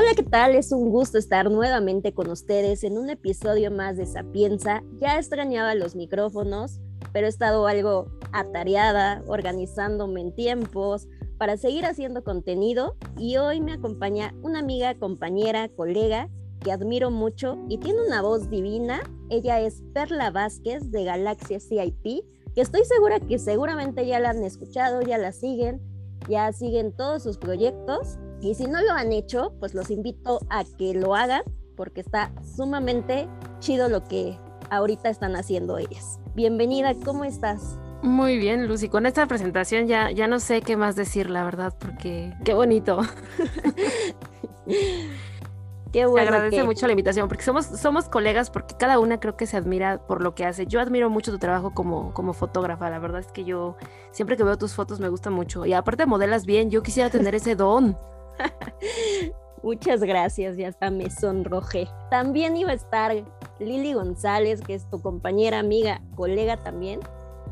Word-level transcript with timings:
Hola, 0.00 0.10
¿qué 0.14 0.22
tal? 0.22 0.54
Es 0.54 0.70
un 0.70 0.90
gusto 0.90 1.18
estar 1.18 1.50
nuevamente 1.50 2.14
con 2.14 2.30
ustedes 2.30 2.84
en 2.84 2.98
un 2.98 3.10
episodio 3.10 3.72
más 3.72 3.96
de 3.96 4.06
Sapienza. 4.06 4.84
Ya 5.00 5.18
extrañaba 5.18 5.74
los 5.74 5.96
micrófonos, 5.96 6.78
pero 7.12 7.26
he 7.26 7.28
estado 7.28 7.66
algo 7.66 8.06
atareada, 8.30 9.24
organizándome 9.26 10.20
en 10.20 10.32
tiempos 10.32 11.08
para 11.36 11.56
seguir 11.56 11.84
haciendo 11.84 12.22
contenido 12.22 12.94
y 13.16 13.38
hoy 13.38 13.60
me 13.60 13.72
acompaña 13.72 14.36
una 14.42 14.60
amiga, 14.60 14.94
compañera, 14.94 15.68
colega 15.68 16.28
que 16.62 16.70
admiro 16.70 17.10
mucho 17.10 17.58
y 17.68 17.78
tiene 17.78 17.98
una 18.06 18.22
voz 18.22 18.48
divina. 18.48 19.00
Ella 19.30 19.58
es 19.58 19.82
Perla 19.94 20.30
Vázquez 20.30 20.92
de 20.92 21.02
Galaxia 21.02 21.58
CIP, 21.58 22.22
que 22.54 22.60
estoy 22.60 22.84
segura 22.84 23.18
que 23.18 23.40
seguramente 23.40 24.06
ya 24.06 24.20
la 24.20 24.30
han 24.30 24.44
escuchado, 24.44 25.02
ya 25.02 25.18
la 25.18 25.32
siguen, 25.32 25.82
ya 26.28 26.52
siguen 26.52 26.94
todos 26.94 27.24
sus 27.24 27.36
proyectos 27.36 28.16
y 28.40 28.54
si 28.54 28.66
no 28.66 28.80
lo 28.82 28.92
han 28.92 29.12
hecho, 29.12 29.52
pues 29.58 29.74
los 29.74 29.90
invito 29.90 30.40
a 30.50 30.64
que 30.64 30.94
lo 30.94 31.14
hagan 31.14 31.42
porque 31.76 32.00
está 32.00 32.30
sumamente 32.56 33.28
chido 33.60 33.88
lo 33.88 34.04
que 34.04 34.38
ahorita 34.70 35.08
están 35.08 35.36
haciendo 35.36 35.78
ellas. 35.78 36.20
Bienvenida, 36.34 36.94
¿cómo 37.04 37.24
estás? 37.24 37.78
Muy 38.02 38.38
bien, 38.38 38.68
Lucy. 38.68 38.88
Con 38.88 39.06
esta 39.06 39.26
presentación 39.26 39.88
ya, 39.88 40.10
ya 40.10 40.28
no 40.28 40.38
sé 40.38 40.62
qué 40.62 40.76
más 40.76 40.94
decir, 40.94 41.30
la 41.30 41.44
verdad, 41.44 41.74
porque 41.78 42.32
qué 42.44 42.54
bonito. 42.54 43.00
Qué 45.92 46.04
bueno. 46.04 46.28
agradece 46.28 46.62
mucho 46.64 46.86
la 46.86 46.92
invitación, 46.92 47.28
porque 47.28 47.44
somos, 47.44 47.64
somos 47.64 48.10
colegas, 48.10 48.50
porque 48.50 48.74
cada 48.78 48.98
una 48.98 49.20
creo 49.20 49.38
que 49.38 49.46
se 49.46 49.56
admira 49.56 50.06
por 50.06 50.22
lo 50.22 50.34
que 50.34 50.44
hace. 50.44 50.66
Yo 50.66 50.80
admiro 50.80 51.08
mucho 51.08 51.32
tu 51.32 51.38
trabajo 51.38 51.72
como, 51.72 52.12
como 52.12 52.34
fotógrafa. 52.34 52.90
La 52.90 52.98
verdad 52.98 53.20
es 53.20 53.28
que 53.28 53.44
yo 53.44 53.76
siempre 54.10 54.36
que 54.36 54.44
veo 54.44 54.58
tus 54.58 54.74
fotos 54.74 55.00
me 55.00 55.08
gusta 55.08 55.30
mucho. 55.30 55.64
Y 55.64 55.72
aparte 55.72 56.04
modelas 56.04 56.44
bien, 56.44 56.70
yo 56.70 56.82
quisiera 56.82 57.08
tener 57.08 57.34
ese 57.34 57.56
don. 57.56 57.96
Muchas 59.62 60.00
gracias, 60.00 60.56
ya 60.56 60.68
hasta 60.68 60.90
me 60.90 61.10
sonrojé. 61.10 61.88
También 62.10 62.56
iba 62.56 62.70
a 62.70 62.74
estar 62.74 63.12
Lili 63.58 63.92
González, 63.92 64.60
que 64.60 64.74
es 64.74 64.88
tu 64.88 65.02
compañera, 65.02 65.58
amiga, 65.58 66.00
colega 66.14 66.56
también, 66.58 67.00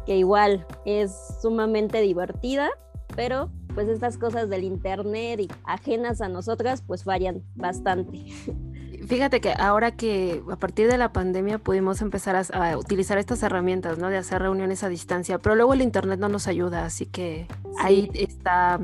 que 0.05 0.17
igual 0.17 0.67
es 0.85 1.13
sumamente 1.43 2.01
divertida, 2.01 2.71
pero 3.17 3.51
pues 3.75 3.89
estas 3.89 4.17
cosas 4.19 4.49
del 4.49 4.65
internet 4.65 5.41
y 5.41 5.49
ajenas 5.65 6.21
a 6.21 6.29
nosotras 6.29 6.83
pues 6.83 7.05
vayan 7.05 7.43
bastante. 7.55 8.25
Fíjate 9.07 9.41
que 9.41 9.53
ahora 9.57 9.93
que 9.93 10.43
a 10.51 10.57
partir 10.57 10.91
de 10.91 10.99
la 10.99 11.13
pandemia 11.13 11.59
pudimos 11.59 12.01
empezar 12.03 12.35
a, 12.51 12.79
utilizar 12.79 13.19
estas 13.19 13.43
herramientas, 13.43 13.99
¿no? 13.99 14.09
De 14.09 14.17
hacer 14.17 14.43
reuniones 14.43 14.83
a 14.83 14.89
distancia, 14.89 15.39
pero 15.39 15.55
luego 15.55 15.75
el 15.75 15.83
internet 15.83 16.19
no 16.19 16.29
nos 16.29 16.49
ayuda, 16.49 16.85
así 16.85 17.07
que 17.07 17.47
ahí 17.79 18.11
está 18.15 18.81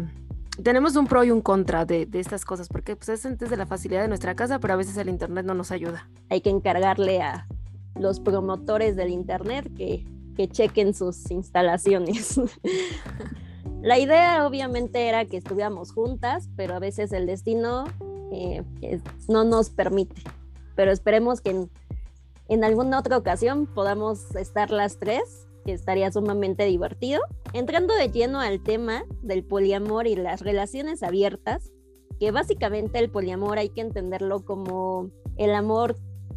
tenemos 0.62 0.96
un 0.96 1.06
pro 1.06 1.24
y 1.24 1.30
un 1.30 1.40
contra 1.40 1.84
de, 1.84 2.08
estas 2.12 2.44
cosas, 2.44 2.68
porque 2.68 2.96
pues, 2.96 3.08
es 3.08 3.38
desde 3.38 3.56
la 3.56 3.66
facilidad 3.66 4.02
de 4.02 4.08
nuestra 4.08 4.34
casa, 4.34 4.58
pero 4.58 4.74
a 4.74 4.76
veces 4.76 4.96
el 4.96 5.08
Internet 5.08 5.46
no 5.46 5.54
nos 5.54 5.70
ayuda. 5.70 6.08
Hay 6.28 6.40
que 6.40 6.50
encargarle 6.50 7.22
a 7.22 7.46
los 7.94 8.20
promotores 8.20 8.96
del 8.96 9.10
Internet 9.10 9.70
que, 9.76 10.04
que 10.36 10.48
chequen 10.48 10.94
sus 10.94 11.30
instalaciones. 11.30 12.40
la 13.82 13.98
idea 13.98 14.46
obviamente 14.46 15.08
era 15.08 15.24
que 15.24 15.38
estuviéramos 15.38 15.92
juntas, 15.92 16.48
pero 16.56 16.74
a 16.74 16.78
veces 16.78 17.12
el 17.12 17.26
destino 17.26 17.84
eh, 18.30 18.62
no 19.28 19.44
nos 19.44 19.70
permite. 19.70 20.22
Pero 20.74 20.90
esperemos 20.90 21.40
que 21.40 21.50
en, 21.50 21.70
en 22.48 22.64
alguna 22.64 22.98
otra 22.98 23.16
ocasión 23.16 23.66
podamos 23.66 24.34
estar 24.36 24.70
las 24.70 24.98
tres 24.98 25.46
que 25.64 25.72
estaría 25.72 26.10
sumamente 26.10 26.64
divertido. 26.64 27.20
Entrando 27.52 27.94
de 27.94 28.08
lleno 28.10 28.40
al 28.40 28.62
tema 28.62 29.04
del 29.22 29.44
poliamor 29.44 30.06
y 30.06 30.16
las 30.16 30.40
relaciones 30.40 31.02
abiertas, 31.02 31.72
que 32.18 32.30
básicamente 32.30 32.98
el 32.98 33.10
poliamor 33.10 33.58
hay 33.58 33.70
que 33.70 33.80
entenderlo 33.80 34.44
como 34.44 35.10
el 35.36 35.54
amor 35.54 35.96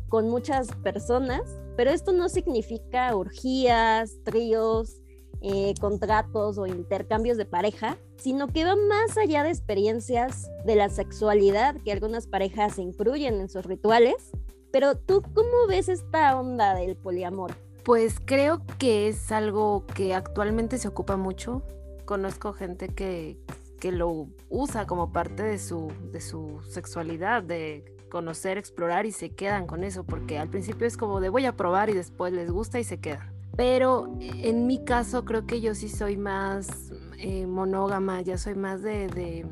con 0.10 0.30
muchas 0.30 0.68
personas, 0.84 1.42
pero 1.76 1.92
esto 1.92 2.12
no 2.12 2.30
significa 2.30 3.16
orgías, 3.16 4.18
tríos, 4.24 5.02
eh, 5.42 5.76
contratos 5.80 6.58
o 6.58 6.66
intercambios 6.66 7.38
de 7.38 7.46
pareja, 7.46 7.98
sino 8.18 8.48
que 8.48 8.66
va 8.66 8.76
más 8.76 9.18
allá 9.18 9.44
de 9.44 9.50
experiencias 9.50 10.50
de 10.66 10.76
la 10.76 10.90
sexualidad 10.90 11.76
que 11.84 11.92
algunas 11.92 12.26
parejas 12.26 12.80
incluyen 12.80 13.40
en 13.40 13.50
sus 13.50 13.66
rituales. 13.66 14.32
Pero 14.72 14.98
tú, 14.98 15.22
¿cómo 15.34 15.68
ves 15.68 15.88
esta 15.88 16.40
onda 16.40 16.74
del 16.74 16.96
poliamor? 16.96 17.65
Pues 17.86 18.20
creo 18.20 18.64
que 18.80 19.08
es 19.08 19.32
algo 19.32 19.86
que 19.94 20.16
actualmente 20.16 20.80
se 20.80 20.88
ocupa 20.88 21.18
mucho. 21.18 21.62
Conozco 22.06 22.52
gente 22.52 22.90
que, 22.90 23.38
que 23.80 23.92
lo 23.92 24.28
usa 24.50 24.88
como 24.88 25.12
parte 25.12 25.44
de 25.44 25.60
su, 25.60 25.92
de 26.12 26.20
su 26.20 26.62
sexualidad, 26.68 27.44
de 27.44 27.86
conocer, 28.10 28.58
explorar 28.58 29.06
y 29.06 29.12
se 29.12 29.30
quedan 29.30 29.68
con 29.68 29.84
eso, 29.84 30.04
porque 30.04 30.40
al 30.40 30.50
principio 30.50 30.88
es 30.88 30.98
como 30.98 31.22
de 31.22 31.30
voy 31.30 31.46
a 31.46 31.56
probar 31.56 31.92
y 31.92 31.94
después 31.94 32.34
les 32.34 32.50
gusta 32.50 32.80
y 32.80 32.84
se 32.84 33.00
quedan. 33.00 33.32
Pero 33.56 34.18
en 34.20 34.66
mi 34.66 34.84
caso 34.84 35.24
creo 35.24 35.46
que 35.46 35.62
yo 35.62 35.76
sí 35.76 35.88
soy 35.88 36.18
más 36.18 36.92
eh, 37.20 37.46
monógama, 37.46 38.22
ya 38.22 38.40
soy 38.40 38.56
más 38.56 38.82
de 38.82 39.46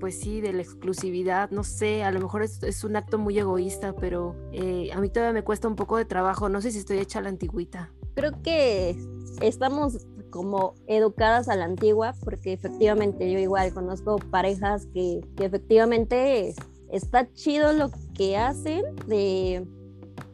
pues 0.00 0.18
sí, 0.20 0.40
de 0.40 0.52
la 0.52 0.62
exclusividad, 0.62 1.50
no 1.50 1.64
sé, 1.64 2.04
a 2.04 2.10
lo 2.10 2.20
mejor 2.20 2.42
es, 2.42 2.84
un 2.84 2.96
acto 2.96 3.18
muy 3.18 3.38
egoísta, 3.38 3.94
pero 3.94 4.34
eh, 4.52 4.90
a 4.92 5.00
mí 5.00 5.08
todavía 5.08 5.32
me 5.32 5.44
cuesta 5.44 5.68
un 5.68 5.76
poco 5.76 5.96
de 5.96 6.04
trabajo, 6.04 6.48
no 6.48 6.60
sé 6.60 6.70
si 6.70 6.78
estoy 6.78 6.98
hecha 6.98 7.18
a 7.18 7.22
la 7.22 7.28
antigüita. 7.28 7.90
Creo 8.14 8.42
que 8.42 8.96
estamos 9.40 10.06
como 10.30 10.74
educadas 10.86 11.48
a 11.48 11.56
la 11.56 11.64
antigua, 11.64 12.14
porque 12.24 12.52
efectivamente 12.52 13.30
yo 13.30 13.38
igual 13.38 13.72
conozco 13.72 14.16
parejas 14.30 14.86
que, 14.92 15.20
que 15.36 15.44
efectivamente 15.44 16.54
está 16.90 17.32
chido 17.32 17.72
lo 17.72 17.90
que 18.14 18.36
hacen 18.36 18.82
de 19.06 19.66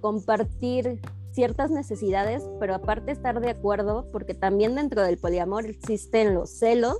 compartir 0.00 1.00
ciertas 1.32 1.70
necesidades, 1.70 2.42
pero 2.58 2.74
aparte 2.74 3.12
estar 3.12 3.40
de 3.40 3.50
acuerdo, 3.50 4.08
porque 4.12 4.34
también 4.34 4.74
dentro 4.74 5.02
del 5.02 5.18
poliamor 5.18 5.66
existen 5.66 6.34
los 6.34 6.50
celos 6.50 6.98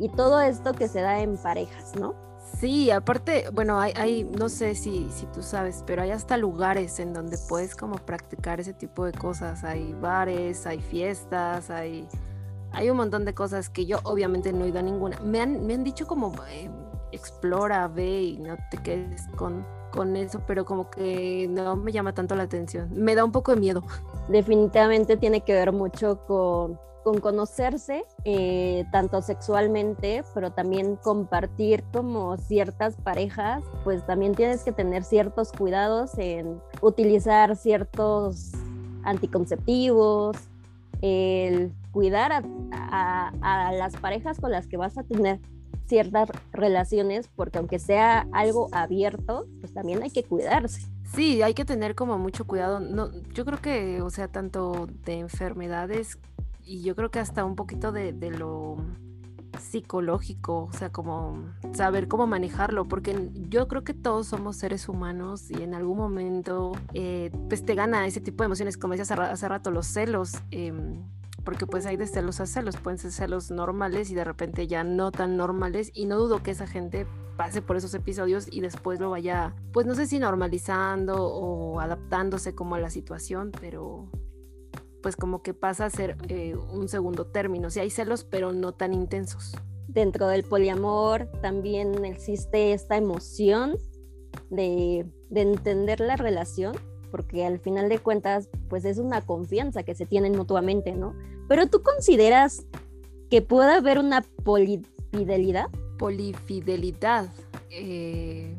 y 0.00 0.08
todo 0.08 0.40
esto 0.40 0.72
que 0.72 0.88
se 0.88 1.02
da 1.02 1.20
en 1.20 1.36
parejas, 1.36 1.94
¿no? 1.94 2.14
Sí, 2.58 2.90
aparte, 2.90 3.44
bueno, 3.52 3.78
hay, 3.78 3.92
hay, 3.96 4.24
no 4.24 4.48
sé 4.48 4.74
si, 4.74 5.08
si 5.10 5.26
tú 5.26 5.42
sabes, 5.42 5.84
pero 5.86 6.02
hay 6.02 6.10
hasta 6.10 6.36
lugares 6.36 6.98
en 6.98 7.12
donde 7.12 7.38
puedes 7.48 7.76
como 7.76 7.96
practicar 7.96 8.60
ese 8.60 8.72
tipo 8.72 9.04
de 9.04 9.12
cosas. 9.12 9.62
Hay 9.62 9.94
bares, 10.00 10.66
hay 10.66 10.80
fiestas, 10.80 11.70
hay, 11.70 12.08
hay 12.72 12.90
un 12.90 12.96
montón 12.96 13.24
de 13.24 13.34
cosas 13.34 13.68
que 13.68 13.86
yo 13.86 14.00
obviamente 14.04 14.52
no 14.52 14.64
he 14.64 14.68
ido 14.68 14.78
a 14.78 14.82
ninguna. 14.82 15.18
Me 15.20 15.40
han, 15.40 15.66
me 15.66 15.74
han 15.74 15.84
dicho 15.84 16.06
como 16.06 16.32
eh, 16.48 16.70
explora, 17.12 17.86
ve 17.88 18.22
y 18.22 18.38
no 18.38 18.56
te 18.70 18.78
quedes 18.78 19.26
con, 19.36 19.64
con 19.90 20.16
eso, 20.16 20.42
pero 20.46 20.64
como 20.64 20.90
que 20.90 21.46
no 21.50 21.76
me 21.76 21.92
llama 21.92 22.14
tanto 22.14 22.34
la 22.34 22.44
atención. 22.44 22.88
Me 22.92 23.14
da 23.14 23.24
un 23.24 23.32
poco 23.32 23.54
de 23.54 23.60
miedo. 23.60 23.84
Definitivamente 24.30 25.16
tiene 25.16 25.42
que 25.42 25.52
ver 25.52 25.72
mucho 25.72 26.24
con 26.26 26.78
con 27.02 27.20
conocerse, 27.20 28.04
eh, 28.24 28.84
tanto 28.92 29.22
sexualmente, 29.22 30.22
pero 30.34 30.52
también 30.52 30.96
compartir 30.96 31.82
como 31.92 32.36
ciertas 32.36 32.94
parejas, 32.96 33.62
pues 33.84 34.04
también 34.06 34.34
tienes 34.34 34.62
que 34.62 34.72
tener 34.72 35.04
ciertos 35.04 35.52
cuidados 35.52 36.18
en 36.18 36.60
utilizar 36.82 37.56
ciertos 37.56 38.52
anticonceptivos, 39.02 40.36
el 41.00 41.72
cuidar 41.92 42.32
a, 42.32 43.32
a 43.40 43.72
las 43.72 43.96
parejas 43.96 44.38
con 44.38 44.50
las 44.50 44.66
que 44.66 44.76
vas 44.76 44.98
a 44.98 45.02
tener 45.02 45.40
ciertas 45.86 46.28
relaciones, 46.52 47.28
porque 47.34 47.58
aunque 47.58 47.78
sea 47.78 48.28
algo 48.32 48.68
abierto, 48.72 49.46
pues 49.60 49.72
también 49.72 50.02
hay 50.02 50.10
que 50.10 50.22
cuidarse. 50.22 50.82
Sí, 51.14 51.42
hay 51.42 51.54
que 51.54 51.64
tener 51.64 51.94
como 51.94 52.18
mucho 52.18 52.46
cuidado. 52.46 52.80
No, 52.80 53.10
yo 53.34 53.44
creo 53.44 53.60
que, 53.60 54.00
o 54.00 54.10
sea, 54.10 54.28
tanto 54.28 54.88
de 55.04 55.18
enfermedades 55.18 56.18
y 56.64 56.82
yo 56.82 56.94
creo 56.94 57.10
que 57.10 57.18
hasta 57.18 57.44
un 57.44 57.56
poquito 57.56 57.90
de, 57.90 58.12
lo 58.30 58.76
psicológico, 59.58 60.68
o 60.70 60.72
sea, 60.72 60.90
como 60.92 61.42
saber 61.74 62.06
cómo 62.06 62.28
manejarlo, 62.28 62.86
porque 62.86 63.30
yo 63.48 63.66
creo 63.66 63.82
que 63.82 63.92
todos 63.92 64.28
somos 64.28 64.56
seres 64.56 64.88
humanos 64.88 65.50
y 65.50 65.62
en 65.62 65.74
algún 65.74 65.98
momento 65.98 66.72
eh, 66.94 67.32
pues 67.48 67.64
te 67.64 67.74
gana 67.74 68.06
ese 68.06 68.20
tipo 68.20 68.44
de 68.44 68.46
emociones, 68.46 68.76
como 68.76 68.94
decías 68.94 69.10
hace 69.10 69.48
rato, 69.48 69.72
los 69.72 69.88
celos, 69.88 70.34
em, 70.52 71.02
porque 71.44 71.66
pues 71.66 71.86
hay 71.86 71.96
de 71.96 72.06
celos 72.06 72.40
a 72.40 72.46
celos, 72.46 72.76
pueden 72.76 72.98
ser 72.98 73.12
celos 73.12 73.50
normales 73.50 74.10
y 74.10 74.14
de 74.14 74.24
repente 74.24 74.66
ya 74.66 74.84
no 74.84 75.10
tan 75.10 75.36
normales 75.36 75.90
y 75.94 76.06
no 76.06 76.18
dudo 76.18 76.42
que 76.42 76.50
esa 76.50 76.66
gente 76.66 77.06
pase 77.36 77.62
por 77.62 77.76
esos 77.76 77.94
episodios 77.94 78.46
y 78.50 78.60
después 78.60 79.00
lo 79.00 79.10
vaya, 79.10 79.54
pues 79.72 79.86
no 79.86 79.94
sé 79.94 80.06
si 80.06 80.18
normalizando 80.18 81.24
o 81.24 81.80
adaptándose 81.80 82.54
como 82.54 82.74
a 82.74 82.80
la 82.80 82.90
situación, 82.90 83.52
pero 83.60 84.10
pues 85.02 85.16
como 85.16 85.42
que 85.42 85.54
pasa 85.54 85.86
a 85.86 85.90
ser 85.90 86.16
eh, 86.28 86.54
un 86.54 86.88
segundo 86.88 87.26
término. 87.26 87.70
Si 87.70 87.80
hay 87.80 87.90
celos, 87.90 88.24
pero 88.24 88.52
no 88.52 88.72
tan 88.72 88.92
intensos. 88.92 89.56
Dentro 89.88 90.28
del 90.28 90.44
poliamor 90.44 91.30
también 91.40 92.04
existe 92.04 92.72
esta 92.72 92.96
emoción 92.96 93.76
de, 94.50 95.06
de 95.30 95.40
entender 95.40 96.00
la 96.00 96.16
relación, 96.16 96.76
porque 97.10 97.44
al 97.44 97.58
final 97.58 97.88
de 97.88 97.98
cuentas, 97.98 98.48
pues 98.68 98.84
es 98.84 98.98
una 98.98 99.20
confianza 99.20 99.82
que 99.82 99.94
se 99.94 100.06
tienen 100.06 100.36
mutuamente, 100.36 100.92
¿no? 100.92 101.14
Pero 101.48 101.66
tú 101.68 101.82
consideras 101.82 102.66
que 103.30 103.42
pueda 103.42 103.76
haber 103.76 103.98
una 103.98 104.22
polifidelidad? 104.44 105.68
Polifidelidad. 105.98 107.30
Eh, 107.70 108.54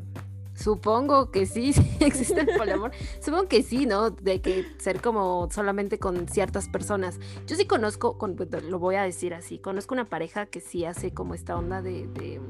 supongo 0.54 1.30
que 1.30 1.46
sí, 1.46 1.72
sí 1.72 1.96
existe 2.00 2.40
el 2.40 2.56
poliamor. 2.56 2.92
supongo 3.20 3.48
que 3.48 3.62
sí, 3.62 3.86
¿no? 3.86 4.10
De 4.10 4.40
que 4.40 4.64
ser 4.78 5.00
como 5.00 5.48
solamente 5.50 5.98
con 5.98 6.28
ciertas 6.28 6.68
personas. 6.68 7.18
Yo 7.46 7.56
sí 7.56 7.66
conozco, 7.66 8.18
con, 8.18 8.36
lo 8.68 8.78
voy 8.78 8.96
a 8.96 9.02
decir 9.02 9.34
así, 9.34 9.58
conozco 9.58 9.94
una 9.94 10.04
pareja 10.04 10.46
que 10.46 10.60
sí 10.60 10.84
hace 10.84 11.12
como 11.12 11.34
esta 11.34 11.56
onda 11.56 11.82
de, 11.82 12.06
de 12.08 12.40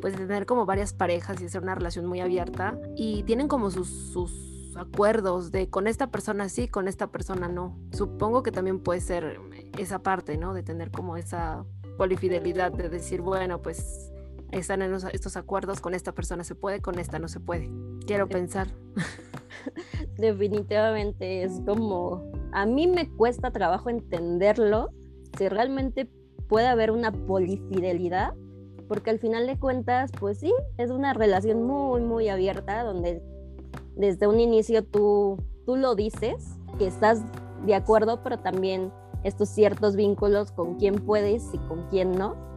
pues 0.00 0.16
de 0.16 0.26
tener 0.26 0.46
como 0.46 0.66
varias 0.66 0.92
parejas 0.92 1.40
y 1.40 1.46
hacer 1.46 1.62
una 1.62 1.74
relación 1.74 2.06
muy 2.06 2.20
abierta 2.20 2.78
y 2.96 3.22
tienen 3.24 3.48
como 3.48 3.70
sus, 3.70 3.88
sus 3.88 4.49
acuerdos 4.76 5.50
de 5.50 5.68
con 5.68 5.86
esta 5.86 6.10
persona 6.10 6.48
sí, 6.48 6.68
con 6.68 6.88
esta 6.88 7.08
persona 7.08 7.48
no. 7.48 7.78
Supongo 7.92 8.42
que 8.42 8.52
también 8.52 8.80
puede 8.80 9.00
ser 9.00 9.40
esa 9.78 10.02
parte, 10.02 10.36
¿no? 10.36 10.54
De 10.54 10.62
tener 10.62 10.90
como 10.90 11.16
esa 11.16 11.64
polifidelidad 11.96 12.72
de 12.72 12.88
decir, 12.88 13.20
bueno, 13.20 13.62
pues 13.62 14.10
están 14.52 14.82
en 14.82 14.94
estos 15.12 15.36
acuerdos, 15.36 15.80
con 15.80 15.94
esta 15.94 16.12
persona 16.12 16.44
se 16.44 16.54
puede, 16.54 16.80
con 16.80 16.98
esta 16.98 17.18
no 17.18 17.28
se 17.28 17.40
puede. 17.40 17.70
Quiero 18.06 18.28
pensar. 18.28 18.68
Definitivamente 20.18 21.44
es 21.44 21.60
como, 21.66 22.30
a 22.52 22.66
mí 22.66 22.86
me 22.86 23.08
cuesta 23.08 23.50
trabajo 23.50 23.90
entenderlo, 23.90 24.90
si 25.38 25.48
realmente 25.48 26.10
puede 26.48 26.66
haber 26.66 26.90
una 26.90 27.12
polifidelidad, 27.12 28.34
porque 28.88 29.10
al 29.10 29.20
final 29.20 29.46
de 29.46 29.58
cuentas, 29.58 30.10
pues 30.18 30.38
sí, 30.38 30.52
es 30.76 30.90
una 30.90 31.14
relación 31.14 31.62
muy, 31.62 32.00
muy 32.00 32.28
abierta, 32.28 32.82
donde 32.82 33.22
desde 33.96 34.26
un 34.26 34.40
inicio 34.40 34.84
tú, 34.84 35.38
tú 35.66 35.76
lo 35.76 35.94
dices, 35.94 36.56
que 36.78 36.86
estás 36.86 37.22
de 37.66 37.74
acuerdo, 37.74 38.22
pero 38.22 38.38
también 38.38 38.92
estos 39.24 39.48
ciertos 39.48 39.96
vínculos 39.96 40.52
con 40.52 40.76
quién 40.76 40.94
puedes 40.94 41.52
y 41.52 41.58
con 41.58 41.86
quién 41.90 42.16
no 42.16 42.50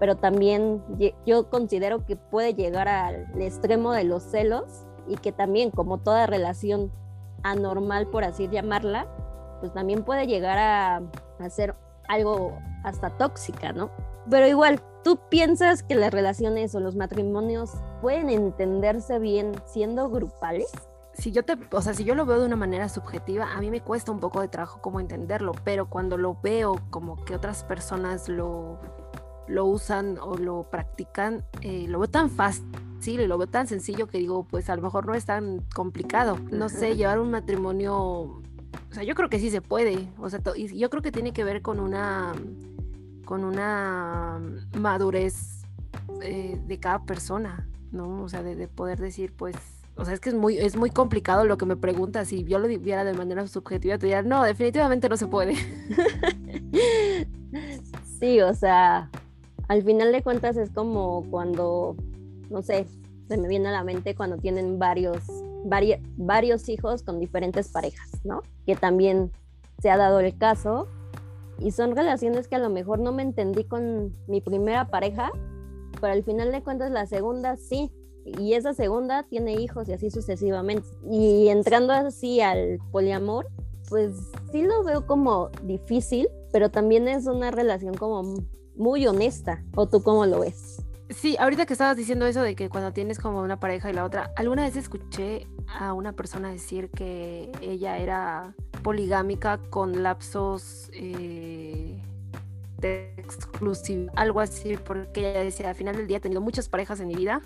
pero 0.00 0.16
también 0.16 0.82
yo 1.26 1.50
considero 1.50 2.06
que 2.06 2.16
puede 2.16 2.54
llegar 2.54 2.88
al 2.88 3.28
extremo 3.40 3.92
de 3.92 4.04
los 4.04 4.22
celos 4.22 4.64
y 5.06 5.16
que 5.16 5.30
también 5.30 5.70
como 5.70 5.98
toda 5.98 6.26
relación 6.26 6.90
anormal, 7.42 8.06
por 8.06 8.24
así 8.24 8.48
llamarla, 8.48 9.06
pues 9.60 9.74
también 9.74 10.02
puede 10.02 10.26
llegar 10.26 10.56
a, 10.56 11.02
a 11.38 11.50
ser 11.50 11.74
algo 12.08 12.58
hasta 12.82 13.10
tóxica, 13.10 13.74
¿no? 13.74 13.90
Pero 14.28 14.46
igual, 14.46 14.82
¿tú 15.04 15.20
piensas 15.30 15.82
que 15.82 15.94
las 15.94 16.12
relaciones 16.12 16.74
o 16.74 16.80
los 16.80 16.96
matrimonios 16.96 17.70
pueden 18.02 18.28
entenderse 18.28 19.18
bien 19.18 19.52
siendo 19.66 20.10
grupales? 20.10 20.70
si 21.12 21.32
yo 21.32 21.44
te, 21.44 21.58
o 21.72 21.82
sea, 21.82 21.92
si 21.92 22.04
yo 22.04 22.14
lo 22.14 22.24
veo 22.24 22.40
de 22.40 22.46
una 22.46 22.56
manera 22.56 22.88
subjetiva, 22.88 23.52
a 23.52 23.60
mí 23.60 23.70
me 23.70 23.80
cuesta 23.80 24.10
un 24.10 24.20
poco 24.20 24.40
de 24.40 24.48
trabajo 24.48 24.80
como 24.80 25.00
entenderlo, 25.00 25.52
pero 25.64 25.90
cuando 25.90 26.16
lo 26.16 26.38
veo 26.42 26.80
como 26.90 27.22
que 27.24 27.34
otras 27.34 27.64
personas 27.64 28.28
lo 28.28 28.78
lo 29.46 29.66
usan 29.66 30.16
o 30.18 30.36
lo 30.36 30.62
practican, 30.70 31.44
eh, 31.60 31.86
lo 31.88 31.98
veo 31.98 32.08
tan 32.08 32.30
fácil 32.30 32.62
y 33.20 33.26
lo 33.26 33.36
veo 33.36 33.48
tan 33.48 33.66
sencillo 33.66 34.06
que 34.06 34.18
digo, 34.18 34.44
pues 34.44 34.70
a 34.70 34.76
lo 34.76 34.82
mejor 34.82 35.06
no 35.06 35.14
es 35.14 35.24
tan 35.24 35.66
complicado. 35.74 36.38
No 36.52 36.68
sé, 36.68 36.94
llevar 36.94 37.18
un 37.18 37.32
matrimonio, 37.32 37.96
o 37.98 38.42
sea, 38.92 39.02
yo 39.02 39.16
creo 39.16 39.28
que 39.28 39.40
sí 39.40 39.50
se 39.50 39.60
puede, 39.60 40.08
o 40.18 40.30
sea, 40.30 40.40
y 40.54 40.78
yo 40.78 40.88
creo 40.88 41.02
que 41.02 41.10
tiene 41.10 41.32
que 41.32 41.42
ver 41.42 41.62
con 41.62 41.80
una, 41.80 42.32
con 43.30 43.44
una 43.44 44.40
madurez 44.76 45.62
eh, 46.20 46.58
de 46.66 46.80
cada 46.80 47.04
persona, 47.04 47.64
¿no? 47.92 48.24
O 48.24 48.28
sea, 48.28 48.42
de, 48.42 48.66
poder 48.66 48.98
decir, 48.98 49.32
pues, 49.36 49.54
o 49.94 50.04
sea, 50.04 50.14
es 50.14 50.18
que 50.18 50.30
es 50.30 50.34
muy, 50.34 50.58
es 50.58 50.74
muy 50.74 50.90
complicado 50.90 51.44
lo 51.44 51.56
que 51.56 51.64
me 51.64 51.76
preguntas. 51.76 52.26
Si 52.26 52.42
yo 52.42 52.58
lo 52.58 52.66
viera 52.66 53.04
de 53.04 53.12
manera 53.12 53.46
subjetiva, 53.46 53.98
te 53.98 54.06
diría, 54.06 54.22
no, 54.22 54.42
definitivamente 54.42 55.08
no 55.08 55.16
se 55.16 55.28
puede. 55.28 55.54
sí, 58.18 58.40
o 58.40 58.52
sea, 58.52 59.08
al 59.68 59.84
final 59.84 60.10
de 60.10 60.24
cuentas 60.24 60.56
es 60.56 60.70
como 60.70 61.24
cuando, 61.30 61.94
no 62.50 62.62
sé, 62.62 62.84
se 63.28 63.36
me 63.36 63.46
viene 63.46 63.68
a 63.68 63.70
la 63.70 63.84
mente 63.84 64.16
cuando 64.16 64.38
tienen 64.38 64.80
varios, 64.80 65.18
varios 66.16 66.68
hijos 66.68 67.04
con 67.04 67.20
diferentes 67.20 67.68
parejas, 67.68 68.10
¿no? 68.24 68.42
Que 68.66 68.74
también 68.74 69.30
se 69.80 69.88
ha 69.88 69.96
dado 69.96 70.18
el 70.18 70.36
caso 70.36 70.88
y 71.60 71.70
son 71.72 71.94
relaciones 71.94 72.48
que 72.48 72.56
a 72.56 72.58
lo 72.58 72.70
mejor 72.70 72.98
no 72.98 73.12
me 73.12 73.22
entendí 73.22 73.64
con 73.64 74.16
mi 74.26 74.40
primera 74.40 74.88
pareja, 74.88 75.30
pero 76.00 76.12
al 76.12 76.24
final 76.24 76.50
de 76.52 76.62
cuentas 76.62 76.90
la 76.90 77.06
segunda 77.06 77.56
sí, 77.56 77.92
y 78.24 78.54
esa 78.54 78.74
segunda 78.74 79.24
tiene 79.24 79.54
hijos 79.54 79.88
y 79.88 79.92
así 79.92 80.10
sucesivamente. 80.10 80.88
Y 81.08 81.48
entrando 81.48 81.92
así 81.92 82.40
al 82.40 82.78
poliamor, 82.90 83.46
pues 83.88 84.14
sí 84.52 84.62
lo 84.62 84.84
veo 84.84 85.06
como 85.06 85.50
difícil, 85.62 86.28
pero 86.52 86.70
también 86.70 87.08
es 87.08 87.26
una 87.26 87.50
relación 87.50 87.94
como 87.94 88.34
muy 88.76 89.06
honesta. 89.06 89.64
¿O 89.74 89.86
tú 89.86 90.02
cómo 90.02 90.26
lo 90.26 90.40
ves? 90.40 90.82
Sí, 91.10 91.36
ahorita 91.40 91.66
que 91.66 91.72
estabas 91.72 91.96
diciendo 91.96 92.24
eso 92.26 92.40
de 92.40 92.54
que 92.54 92.68
cuando 92.68 92.92
tienes 92.92 93.18
como 93.18 93.40
una 93.40 93.58
pareja 93.58 93.90
y 93.90 93.92
la 93.92 94.04
otra, 94.04 94.32
alguna 94.36 94.62
vez 94.62 94.76
escuché 94.76 95.48
a 95.66 95.92
una 95.92 96.12
persona 96.12 96.50
decir 96.50 96.88
que 96.90 97.50
ella 97.60 97.98
era 97.98 98.54
poligámica 98.84 99.58
con 99.70 100.04
lapsos 100.04 100.88
eh, 100.92 102.00
de 102.78 103.12
exclusividad, 103.16 104.12
algo 104.14 104.40
así, 104.40 104.76
porque 104.76 105.30
ella 105.30 105.42
decía, 105.42 105.70
al 105.70 105.74
final 105.74 105.96
del 105.96 106.06
día 106.06 106.18
he 106.18 106.20
tenido 106.20 106.40
muchas 106.40 106.68
parejas 106.68 107.00
en 107.00 107.08
mi 107.08 107.16
vida 107.16 107.42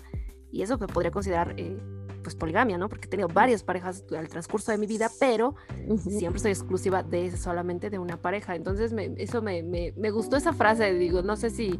y 0.51 0.61
eso 0.61 0.77
me 0.77 0.87
podría 0.87 1.09
considerar 1.09 1.55
eh, 1.57 1.79
pues 2.25 2.35
poligamia, 2.35 2.77
¿no? 2.77 2.87
Porque 2.87 3.07
he 3.07 3.09
tenido 3.09 3.29
varias 3.29 3.63
parejas 3.63 4.03
al 4.17 4.27
transcurso 4.29 4.71
de 4.71 4.77
mi 4.77 4.87
vida, 4.87 5.09
pero 5.19 5.55
siempre 5.97 6.39
soy 6.39 6.51
exclusiva 6.51 7.03
de 7.03 7.35
solamente 7.35 7.89
de 7.89 7.99
una 7.99 8.17
pareja. 8.17 8.55
Entonces 8.55 8.93
me, 8.93 9.13
eso 9.17 9.41
me, 9.41 9.63
me, 9.63 9.93
me, 9.97 10.11
gustó 10.11 10.37
esa 10.37 10.53
frase, 10.53 10.93
digo, 10.93 11.21
no 11.21 11.35
sé 11.35 11.49
si, 11.49 11.79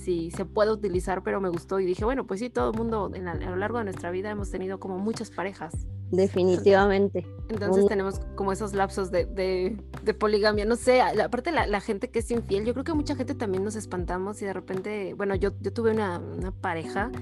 si 0.00 0.30
se 0.30 0.44
puede 0.44 0.72
utilizar, 0.72 1.22
pero 1.22 1.40
me 1.40 1.48
gustó 1.48 1.78
y 1.80 1.86
dije, 1.86 2.04
bueno, 2.04 2.26
pues 2.26 2.40
sí, 2.40 2.50
todo 2.50 2.70
el 2.70 2.76
mundo 2.76 3.10
a 3.14 3.34
lo 3.34 3.56
largo 3.56 3.78
de 3.78 3.84
nuestra 3.84 4.10
vida 4.10 4.30
hemos 4.30 4.50
tenido 4.50 4.80
como 4.80 4.98
muchas 4.98 5.30
parejas. 5.30 5.86
Definitivamente. 6.10 7.26
Entonces 7.48 7.86
tenemos 7.86 8.20
como 8.34 8.52
esos 8.52 8.74
lapsos 8.74 9.10
de, 9.10 9.26
de, 9.26 9.76
de 10.02 10.14
poligamia. 10.14 10.64
No 10.64 10.76
sé, 10.76 11.00
aparte 11.00 11.52
la, 11.52 11.66
la, 11.66 11.80
gente 11.80 12.10
que 12.10 12.18
es 12.18 12.30
infiel, 12.30 12.64
yo 12.64 12.72
creo 12.72 12.84
que 12.84 12.94
mucha 12.94 13.14
gente 13.14 13.34
también 13.34 13.62
nos 13.62 13.76
espantamos 13.76 14.42
y 14.42 14.46
de 14.46 14.52
repente, 14.52 15.14
bueno, 15.14 15.34
yo, 15.36 15.50
yo 15.60 15.72
tuve 15.72 15.92
una, 15.92 16.18
una 16.18 16.50
pareja 16.50 17.12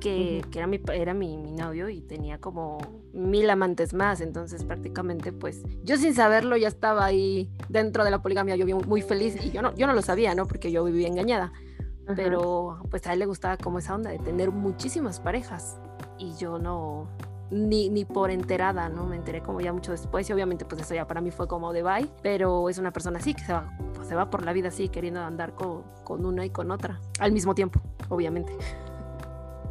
que, 0.00 0.44
era, 0.54 0.66
mi, 0.66 0.80
era 0.92 1.14
mi, 1.14 1.36
novio 1.36 1.88
y 1.88 2.00
tenía 2.00 2.38
como 2.38 2.78
mil 3.12 3.48
amantes 3.50 3.94
más, 3.94 4.20
entonces 4.20 4.62
prácticamente 4.64 5.32
pues 5.32 5.62
yo 5.82 5.96
sin 5.96 6.14
saberlo 6.14 6.56
ya 6.56 6.68
estaba 6.68 7.04
ahí 7.04 7.50
dentro 7.68 8.04
de 8.04 8.10
la 8.10 8.22
poligamia, 8.22 8.56
yo 8.56 8.66
vi 8.66 8.74
muy 8.74 9.02
feliz 9.02 9.36
y 9.42 9.50
yo 9.50 9.62
no, 9.62 9.74
yo 9.74 9.86
no 9.86 9.94
lo 9.94 10.02
sabía, 10.02 10.34
¿no? 10.34 10.46
Porque 10.46 10.70
yo 10.70 10.84
vivía 10.84 11.08
engañada, 11.08 11.52
pero 12.14 12.78
pues 12.90 13.06
a 13.06 13.12
él 13.12 13.18
le 13.18 13.26
gustaba 13.26 13.56
como 13.56 13.78
esa 13.78 13.94
onda 13.94 14.10
de 14.10 14.18
tener 14.18 14.50
muchísimas 14.50 15.20
parejas 15.20 15.78
y 16.18 16.34
yo 16.36 16.58
no, 16.58 17.08
ni, 17.50 17.88
ni 17.88 18.04
por 18.04 18.30
enterada, 18.30 18.88
¿no? 18.88 19.06
Me 19.06 19.16
enteré 19.16 19.42
como 19.42 19.60
ya 19.60 19.72
mucho 19.72 19.92
después 19.92 20.28
y 20.28 20.32
obviamente 20.32 20.64
pues 20.64 20.82
eso 20.82 20.94
ya 20.94 21.06
para 21.06 21.20
mí 21.20 21.30
fue 21.30 21.46
como 21.46 21.72
de 21.72 21.82
bye, 21.82 22.08
pero 22.22 22.68
es 22.68 22.78
una 22.78 22.92
persona 22.92 23.18
así 23.18 23.34
que 23.34 23.44
se 23.44 23.52
va, 23.52 23.76
pues, 23.94 24.08
se 24.08 24.14
va 24.14 24.30
por 24.30 24.44
la 24.44 24.52
vida 24.52 24.68
así 24.68 24.88
queriendo 24.88 25.20
andar 25.20 25.54
con, 25.54 25.82
con 26.04 26.24
una 26.24 26.44
y 26.44 26.50
con 26.50 26.70
otra 26.70 27.00
al 27.18 27.32
mismo 27.32 27.54
tiempo, 27.54 27.80
obviamente. 28.08 28.52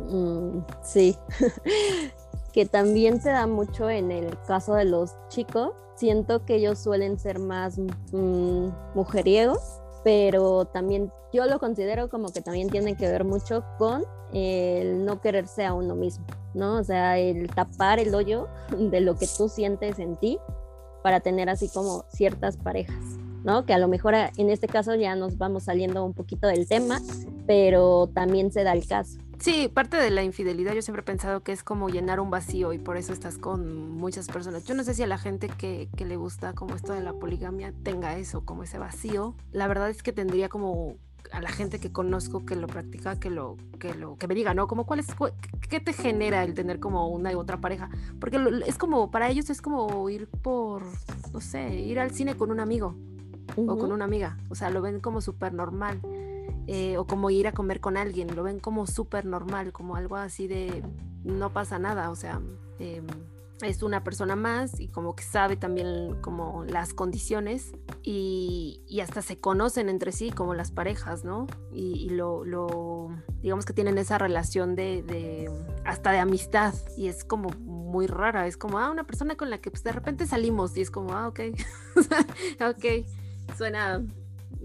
Mm, 0.10 0.60
sí, 0.84 1.18
que 2.54 2.66
también 2.66 3.22
se 3.22 3.30
da 3.30 3.48
mucho 3.48 3.90
en 3.90 4.12
el 4.12 4.38
caso 4.48 4.76
de 4.76 4.86
los 4.86 5.16
chicos. 5.30 5.72
Siento 5.96 6.46
que 6.46 6.56
ellos 6.56 6.80
suelen 6.80 7.18
ser 7.18 7.40
más 7.40 7.78
mm, 8.12 8.68
mujeriegos, 8.94 9.82
pero 10.06 10.66
también 10.66 11.12
yo 11.34 11.48
lo 11.48 11.58
considero 11.58 12.10
como 12.10 12.32
que 12.32 12.40
también 12.40 12.70
tiene 12.70 12.96
que 12.96 13.10
ver 13.10 13.24
mucho 13.24 13.66
con 13.80 14.04
el 14.34 15.04
no 15.04 15.20
quererse 15.20 15.66
a 15.66 15.74
uno 15.74 15.96
mismo, 15.96 16.28
¿no? 16.54 16.78
O 16.78 16.84
sea, 16.84 17.18
el 17.18 17.50
tapar 17.50 17.98
el 17.98 18.14
hoyo 18.14 18.48
de 18.78 19.02
lo 19.02 19.18
que 19.18 19.28
tú 19.36 19.50
sientes 19.50 19.98
en 19.98 20.16
ti 20.18 20.38
para 21.02 21.22
tener 21.22 21.50
así 21.50 21.70
como 21.70 22.06
ciertas 22.10 22.56
parejas. 22.56 23.04
¿no? 23.44 23.66
Que 23.66 23.74
a 23.74 23.78
lo 23.78 23.88
mejor 23.88 24.16
en 24.16 24.50
este 24.50 24.68
caso 24.68 24.96
ya 24.96 25.16
nos 25.16 25.38
vamos 25.38 25.66
saliendo 25.66 26.04
un 26.04 26.14
poquito 26.14 26.48
del 26.48 26.68
tema, 26.68 27.00
pero 27.46 28.08
también 28.14 28.52
se 28.52 28.64
da 28.64 28.74
el 28.74 28.88
caso. 28.88 29.20
Sí, 29.40 29.70
parte 29.74 29.98
de 29.98 30.10
la 30.10 30.24
infidelidad 30.24 30.74
yo 30.74 30.82
siempre 30.82 31.02
he 31.02 31.06
pensado 31.06 31.44
que 31.44 31.52
es 31.52 31.64
como 31.64 31.90
llenar 31.90 32.20
un 32.20 32.30
vacío 32.30 32.74
y 32.74 32.80
por 32.80 32.98
eso 32.98 33.14
estás 33.14 33.38
con 33.38 33.92
muchas 33.92 34.28
personas. 34.28 34.66
Yo 34.66 34.76
no 34.76 34.84
sé 34.84 34.94
si 34.94 35.04
a 35.04 35.08
la 35.08 35.18
gente 35.18 35.50
que, 35.50 35.90
que 35.96 36.06
le 36.06 36.16
gusta 36.16 36.54
como 36.54 36.76
esto 36.76 36.94
de 36.94 37.02
la 37.02 37.14
poligamia 37.14 37.74
tenga 37.84 38.18
eso, 38.18 38.46
como 38.46 38.64
ese 38.64 38.78
vacío. 38.80 39.36
La 39.52 39.68
verdad 39.68 39.90
es 39.90 40.04
que 40.04 40.14
tendría 40.14 40.50
como 40.50 40.98
a 41.32 41.42
la 41.42 41.50
gente 41.50 41.80
que 41.80 41.92
conozco 41.92 42.46
que 42.46 42.56
lo 42.56 42.68
practica, 42.68 43.20
que 43.20 43.30
lo, 43.30 43.58
que 43.80 43.94
lo, 43.94 44.18
que 44.18 44.28
me 44.28 44.36
diga, 44.36 44.54
¿no? 44.54 44.68
Como 44.68 44.86
cuál 44.86 45.00
es, 45.00 45.08
qué 45.70 45.80
te 45.80 45.94
genera 45.94 46.44
el 46.44 46.54
tener 46.54 46.80
como 46.80 47.08
una 47.10 47.32
y 47.32 47.36
otra 47.36 47.60
pareja, 47.60 47.90
porque 48.20 48.40
es 48.66 48.78
como, 48.78 49.12
para 49.12 49.30
ellos 49.30 49.50
es 49.50 49.62
como 49.62 50.10
ir 50.10 50.28
por, 50.28 50.84
no 51.34 51.42
sé, 51.42 51.76
ir 51.76 52.00
al 52.00 52.12
cine 52.12 52.36
con 52.36 52.52
un 52.52 52.60
amigo 52.60 52.96
o 53.56 53.78
con 53.78 53.92
una 53.92 54.06
amiga, 54.06 54.38
o 54.50 54.56
sea, 54.56 54.70
lo 54.70 54.82
ven 54.82 55.00
como 55.00 55.22
súper 55.22 55.54
normal. 55.54 56.00
Eh, 56.68 56.98
o 56.98 57.06
como 57.06 57.30
ir 57.30 57.48
a 57.48 57.52
comer 57.52 57.80
con 57.80 57.96
alguien, 57.96 58.36
lo 58.36 58.44
ven 58.44 58.60
como 58.60 58.88
súper 58.88 59.26
normal, 59.26 59.72
como 59.72 59.96
algo 59.96 60.16
así 60.16 60.48
de 60.48 60.84
no 61.24 61.54
pasa 61.54 61.78
nada, 61.78 62.10
o 62.10 62.16
sea, 62.16 62.42
em, 62.80 63.06
es 63.62 63.84
una 63.84 64.04
persona 64.04 64.36
más 64.36 64.80
y 64.80 64.90
como 64.90 65.16
que 65.16 65.24
sabe 65.24 65.56
también 65.56 66.20
como 66.22 66.66
las 66.66 66.94
condiciones 66.94 67.72
y, 68.04 68.82
hasta 69.02 69.22
se 69.22 69.40
conocen 69.40 69.88
entre 69.88 70.12
sí 70.12 70.32
como 70.32 70.56
las 70.56 70.72
parejas, 70.72 71.24
¿no? 71.24 71.48
Y, 71.72 72.10
lo, 72.10 73.12
digamos 73.42 73.66
que 73.66 73.74
tienen 73.74 73.98
esa 73.98 74.18
relación 74.18 74.76
de, 74.76 75.50
hasta 75.86 76.12
de 76.12 76.20
amistad 76.20 76.74
y 76.98 77.08
es 77.08 77.24
como 77.24 77.50
muy 77.50 78.08
rara, 78.08 78.48
es 78.48 78.58
como, 78.58 78.80
ah, 78.80 78.90
una 78.90 79.06
persona 79.06 79.36
con 79.36 79.50
la 79.50 79.60
que 79.60 79.70
pues 79.70 79.84
de 79.84 79.92
repente 79.92 80.26
salimos 80.26 80.76
y 80.76 80.82
es 80.82 80.92
como, 80.92 81.14
ah, 81.14 81.28
ok, 81.28 81.40
ok, 82.70 83.06
suena... 83.56 84.04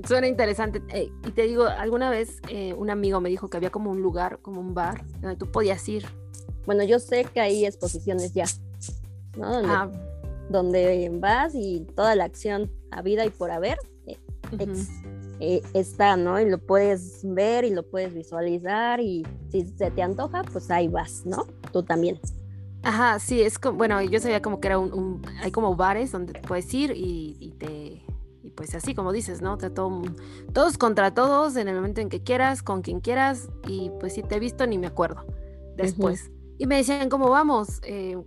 Suena 0.06 0.26
interesante. 0.26 0.82
Eh, 0.88 1.10
y 1.26 1.30
te 1.32 1.42
digo, 1.42 1.64
alguna 1.64 2.10
vez 2.10 2.40
eh, 2.48 2.74
un 2.74 2.90
amigo 2.90 3.20
me 3.20 3.28
dijo 3.28 3.48
que 3.48 3.56
había 3.56 3.70
como 3.70 3.90
un 3.90 4.02
lugar, 4.02 4.38
como 4.42 4.60
un 4.60 4.74
bar, 4.74 5.04
donde 5.20 5.36
tú 5.36 5.50
podías 5.50 5.88
ir. 5.88 6.04
Bueno, 6.66 6.84
yo 6.84 6.98
sé 6.98 7.24
que 7.24 7.40
hay 7.40 7.64
exposiciones 7.64 8.32
ya 8.32 8.44
¿no? 9.36 9.90
Donde, 10.48 11.10
vas 11.20 11.54
y 11.54 11.86
toda 11.94 12.14
la 12.14 12.24
acción 12.24 12.70
a 12.90 13.02
vida 13.02 13.24
y 13.24 13.30
por 13.30 13.50
haber 13.50 13.78
eh, 14.06 14.18
eh, 15.38 15.62
está, 15.74 16.16
¿no? 16.16 16.40
Y 16.40 16.48
lo 16.48 16.58
puedes 16.58 17.20
ver 17.22 17.64
y 17.64 17.70
lo 17.70 17.88
puedes 17.88 18.12
visualizar 18.12 19.00
y 19.00 19.24
si 19.50 19.66
se 19.66 19.90
te 19.90 20.02
antoja, 20.02 20.42
pues 20.42 20.70
ahí 20.70 20.88
vas, 20.88 21.24
¿no? 21.24 21.46
Tú 21.72 21.82
también. 21.82 22.18
Ajá, 22.82 23.18
sí, 23.18 23.42
es 23.42 23.58
como, 23.58 23.78
bueno, 23.78 24.02
yo 24.02 24.18
sabía 24.20 24.42
como 24.42 24.60
que 24.60 24.68
era 24.68 24.78
un, 24.78 25.22
hay 25.42 25.50
como 25.50 25.76
bares 25.76 26.12
donde 26.12 26.40
puedes 26.40 26.72
ir 26.74 26.92
y, 26.96 27.54
te, 27.58 28.02
y 28.50 28.52
pues 28.52 28.74
así 28.74 28.94
como 28.94 29.12
dices, 29.12 29.42
¿no? 29.42 29.56
Te 29.58 29.70
todos 29.70 30.78
contra 30.78 31.14
todos 31.14 31.56
en 31.56 31.68
el 31.68 31.76
momento 31.76 32.00
en 32.00 32.08
que 32.08 32.22
quieras, 32.22 32.62
con 32.62 32.82
quien 32.82 33.00
quieras 33.00 33.48
y 33.66 33.90
pues 34.00 34.14
si 34.14 34.22
te 34.22 34.36
he 34.36 34.40
visto 34.40 34.66
ni 34.66 34.76
me 34.76 34.88
acuerdo 34.88 35.24
después. 35.76 36.30
Y 36.58 36.66
me 36.66 36.76
decían, 36.76 37.08
¿cómo 37.08 37.30
vamos? 37.30 37.80
Eh, 37.84 38.18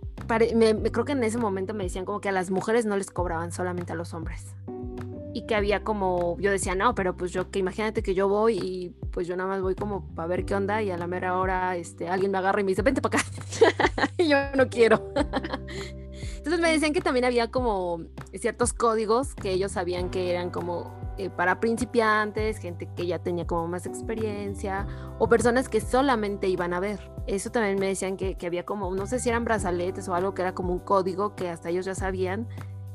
me, 0.56 0.90
creo 0.90 1.04
que 1.04 1.12
en 1.12 1.22
ese 1.22 1.38
momento 1.38 1.74
me 1.74 1.84
decían 1.84 2.04
como 2.04 2.20
que 2.20 2.30
a 2.30 2.32
las 2.32 2.50
mujeres 2.50 2.84
no 2.86 2.96
les 2.96 3.10
cobraban, 3.10 3.52
solamente 3.52 3.92
a 3.92 3.96
los 3.96 4.12
hombres. 4.14 4.56
Y 5.34 5.46
que 5.46 5.54
había 5.54 5.84
como, 5.84 6.36
yo 6.40 6.50
decía, 6.50 6.74
no, 6.74 6.94
pero 6.94 7.16
pues 7.16 7.30
yo, 7.30 7.50
que 7.50 7.58
imagínate 7.58 8.02
que 8.02 8.14
yo 8.14 8.28
voy 8.28 8.58
y 8.58 8.88
pues 9.12 9.28
yo 9.28 9.36
nada 9.36 9.50
más 9.50 9.62
voy 9.62 9.74
como 9.74 10.12
para 10.14 10.26
ver 10.26 10.44
qué 10.44 10.54
onda 10.54 10.82
y 10.82 10.90
a 10.90 10.96
la 10.96 11.06
mera 11.06 11.38
hora 11.38 11.76
este, 11.76 12.08
alguien 12.08 12.30
me 12.32 12.38
agarra 12.38 12.60
y 12.60 12.64
me 12.64 12.70
dice, 12.70 12.82
vente 12.82 13.02
para 13.02 13.18
acá. 13.18 13.28
y 14.18 14.28
yo 14.28 14.36
no 14.56 14.68
quiero. 14.68 15.12
Entonces 16.44 16.60
me 16.60 16.70
decían 16.70 16.92
que 16.92 17.00
también 17.00 17.24
había 17.24 17.50
como 17.50 18.02
ciertos 18.34 18.74
códigos 18.74 19.34
que 19.34 19.50
ellos 19.50 19.72
sabían 19.72 20.10
que 20.10 20.30
eran 20.30 20.50
como 20.50 20.94
eh, 21.16 21.30
para 21.30 21.58
principiantes, 21.58 22.58
gente 22.58 22.86
que 22.94 23.06
ya 23.06 23.18
tenía 23.18 23.46
como 23.46 23.66
más 23.66 23.86
experiencia 23.86 24.86
o 25.18 25.26
personas 25.26 25.70
que 25.70 25.80
solamente 25.80 26.46
iban 26.48 26.74
a 26.74 26.80
ver. 26.80 27.10
Eso 27.26 27.50
también 27.50 27.78
me 27.78 27.86
decían 27.86 28.18
que, 28.18 28.34
que 28.34 28.46
había 28.46 28.66
como, 28.66 28.94
no 28.94 29.06
sé 29.06 29.20
si 29.20 29.30
eran 29.30 29.46
brazaletes 29.46 30.06
o 30.06 30.14
algo 30.14 30.34
que 30.34 30.42
era 30.42 30.54
como 30.54 30.74
un 30.74 30.80
código 30.80 31.34
que 31.34 31.48
hasta 31.48 31.70
ellos 31.70 31.86
ya 31.86 31.94
sabían 31.94 32.46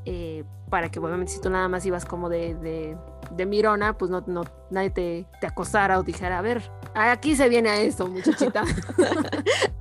eh, 0.06 0.44
para 0.70 0.92
que 0.92 1.00
obviamente 1.00 1.32
si 1.32 1.42
tú 1.42 1.50
nada 1.50 1.68
más 1.70 1.84
ibas 1.88 2.06
como 2.06 2.30
de, 2.30 2.54
de, 2.54 2.96
de 3.32 3.46
mirona, 3.48 3.98
pues 3.98 4.12
no, 4.12 4.24
no 4.28 4.44
nadie 4.70 4.92
te, 4.92 5.26
te, 5.42 5.48
acosara 5.48 5.98
o 5.98 6.04
dijera, 6.04 6.38
a 6.38 6.44
ver, 6.44 6.70
aquí 6.94 7.36
se 7.36 7.50
viene 7.50 7.70
a 7.70 7.82
eso, 7.82 8.08
muchachita. 8.08 8.64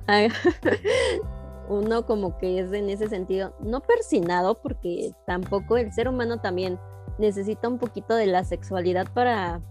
Uno 1.69 2.05
como 2.05 2.37
que 2.39 2.59
es 2.59 2.73
en 2.73 2.89
ese 2.89 3.07
sentido, 3.07 3.53
no 3.61 3.79
persinado, 3.81 4.55
porque 4.55 5.13
tampoco 5.27 5.77
el 5.77 5.93
ser 5.93 6.09
humano 6.09 6.41
también 6.41 6.79
necesita 7.19 7.67
un 7.67 7.77
poquito 7.77 8.15
de 8.15 8.25
la 8.25 8.43
sexualidad 8.43 9.07
para, 9.13 9.61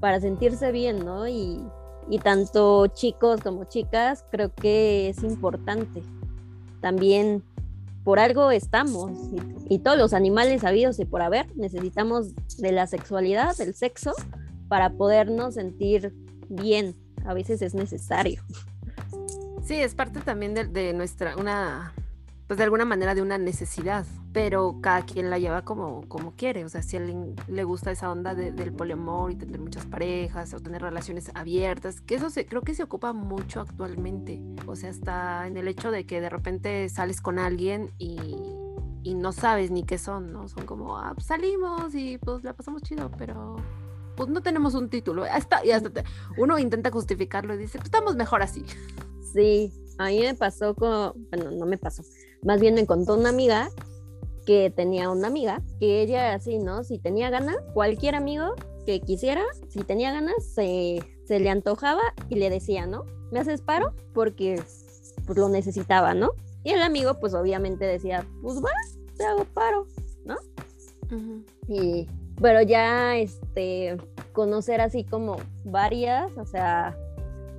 para 0.00 0.20
sentirse 0.20 0.70
bien, 0.70 1.04
¿no? 1.04 1.26
Y, 1.26 1.64
tanto 2.22 2.86
chicos 2.88 3.40
como 3.40 3.64
chicas 3.64 4.26
creo 4.30 4.54
que 4.54 5.08
es 5.08 5.22
importante. 5.22 6.02
También 6.82 7.42
por 8.04 8.18
algo 8.18 8.50
estamos 8.50 9.10
y, 9.70 9.78
todos 9.78 9.96
los 9.96 10.12
animales 10.12 10.60
sabidos 10.60 11.00
y 11.00 11.06
por 11.06 11.22
haber 11.22 11.46
necesitamos 11.56 12.34
de 12.58 12.72
la 12.72 12.86
sexualidad, 12.86 13.56
del 13.56 13.74
sexo, 13.74 14.12
para 14.68 14.90
podernos 14.90 15.54
sentir 15.54 16.14
bien. 16.50 16.94
A 17.24 17.32
veces 17.32 17.62
es 17.62 17.74
necesario. 17.74 18.42
Sí, 19.64 19.74
es 19.74 19.94
parte 19.94 20.20
también 20.20 20.54
de 20.54 20.92
nuestra, 20.92 21.36
una 21.36 21.92
pues 22.46 22.58
de 22.58 22.64
alguna 22.64 22.84
manera 22.84 23.14
de 23.14 23.22
una 23.22 23.38
necesidad, 23.38 24.04
pero 24.32 24.78
cada 24.82 25.02
quien 25.02 25.30
la 25.30 25.38
lleva 25.38 25.62
como, 25.62 26.06
como 26.08 26.32
quiere, 26.32 26.64
o 26.64 26.68
sea, 26.68 26.82
si 26.82 26.96
a 26.96 27.00
alguien 27.00 27.34
le 27.48 27.64
gusta 27.64 27.90
esa 27.90 28.10
onda 28.10 28.34
del 28.34 28.72
poliamor 28.72 29.32
y 29.32 29.36
tener 29.36 29.58
muchas 29.58 29.86
parejas 29.86 30.52
o 30.52 30.60
tener 30.60 30.82
relaciones 30.82 31.30
abiertas, 31.34 32.02
que 32.02 32.16
eso 32.16 32.28
se, 32.28 32.44
creo 32.44 32.60
que 32.60 32.74
se 32.74 32.82
ocupa 32.82 33.14
mucho 33.14 33.60
actualmente, 33.60 34.42
o 34.66 34.76
sea, 34.76 34.90
está 34.90 35.46
en 35.46 35.56
el 35.56 35.68
hecho 35.68 35.90
de 35.90 36.04
que 36.04 36.20
de 36.20 36.28
repente 36.28 36.86
sales 36.90 37.22
con 37.22 37.38
alguien 37.38 37.90
y, 37.98 38.18
y 39.02 39.14
no 39.14 39.32
sabes 39.32 39.70
ni 39.70 39.84
qué 39.84 39.96
son, 39.96 40.30
¿no? 40.32 40.46
Son 40.48 40.66
como, 40.66 40.98
ah, 40.98 41.12
pues 41.14 41.26
salimos 41.26 41.94
y 41.94 42.18
pues 42.18 42.44
la 42.44 42.52
pasamos 42.52 42.82
chido, 42.82 43.10
pero 43.16 43.56
pues 44.16 44.28
no 44.28 44.42
tenemos 44.42 44.74
un 44.74 44.88
título, 44.88 45.24
hasta, 45.24 45.64
y 45.64 45.70
hasta 45.70 45.90
uno 46.36 46.58
intenta 46.58 46.90
justificarlo 46.90 47.54
y 47.54 47.58
dice, 47.58 47.78
pues 47.78 47.86
estamos 47.86 48.16
mejor 48.16 48.42
así. 48.42 48.64
Sí, 49.32 49.72
a 49.98 50.06
mí 50.06 50.20
me 50.20 50.34
pasó 50.34 50.74
con, 50.74 51.12
bueno, 51.30 51.50
no 51.50 51.66
me 51.66 51.78
pasó, 51.78 52.02
más 52.42 52.60
bien 52.60 52.74
me 52.74 52.86
contó 52.86 53.14
una 53.14 53.30
amiga 53.30 53.70
que 54.44 54.70
tenía 54.70 55.10
una 55.10 55.28
amiga 55.28 55.62
que 55.80 56.02
ella 56.02 56.34
así, 56.34 56.58
¿no? 56.58 56.84
Si 56.84 56.98
tenía 56.98 57.30
ganas, 57.30 57.56
cualquier 57.72 58.14
amigo 58.14 58.54
que 58.86 59.00
quisiera, 59.00 59.42
si 59.68 59.82
tenía 59.82 60.12
ganas, 60.12 60.44
se, 60.44 61.02
se 61.26 61.40
le 61.40 61.48
antojaba 61.48 62.02
y 62.28 62.36
le 62.36 62.50
decía, 62.50 62.86
¿no? 62.86 63.04
¿Me 63.32 63.40
haces 63.40 63.62
paro? 63.62 63.94
Porque 64.12 64.62
pues 65.26 65.38
lo 65.38 65.48
necesitaba, 65.48 66.14
¿no? 66.14 66.32
Y 66.62 66.70
el 66.70 66.82
amigo 66.82 67.18
pues 67.18 67.34
obviamente 67.34 67.84
decía, 67.84 68.26
pues 68.42 68.62
va, 68.62 68.70
te 69.16 69.24
hago 69.24 69.44
paro, 69.44 69.86
¿no? 70.24 70.36
Y, 71.68 72.08
pero 72.40 72.62
ya, 72.62 73.16
este, 73.16 73.96
conocer 74.32 74.80
así 74.80 75.04
como 75.04 75.36
varias, 75.64 76.36
o 76.36 76.44
sea, 76.44 76.96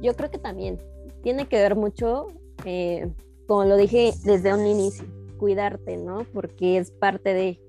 yo 0.01 0.15
creo 0.15 0.29
que 0.29 0.37
también 0.37 0.79
tiene 1.23 1.47
que 1.47 1.57
ver 1.57 1.75
mucho 1.75 2.27
eh, 2.65 3.11
como 3.47 3.65
lo 3.65 3.77
dije 3.77 4.13
desde 4.23 4.53
un 4.53 4.65
inicio, 4.65 5.05
cuidarte, 5.37 5.97
¿no? 5.97 6.25
Porque 6.33 6.77
es 6.77 6.91
parte 6.91 7.33
de, 7.33 7.59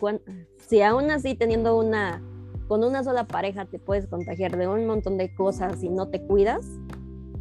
si 0.69 0.83
aún 0.83 1.11
así 1.11 1.35
teniendo 1.35 1.79
una, 1.79 2.23
con 2.67 2.83
una 2.83 3.05
sola 3.05 3.27
pareja 3.27 3.67
te 3.67 3.79
puedes 3.79 4.07
contagiar 4.07 4.57
de 4.57 4.69
un 4.69 4.87
montón 4.87 5.19
de 5.19 5.35
cosas 5.35 5.83
y 5.83 5.89
no 5.91 6.09
te 6.09 6.23
cuidas, 6.23 6.67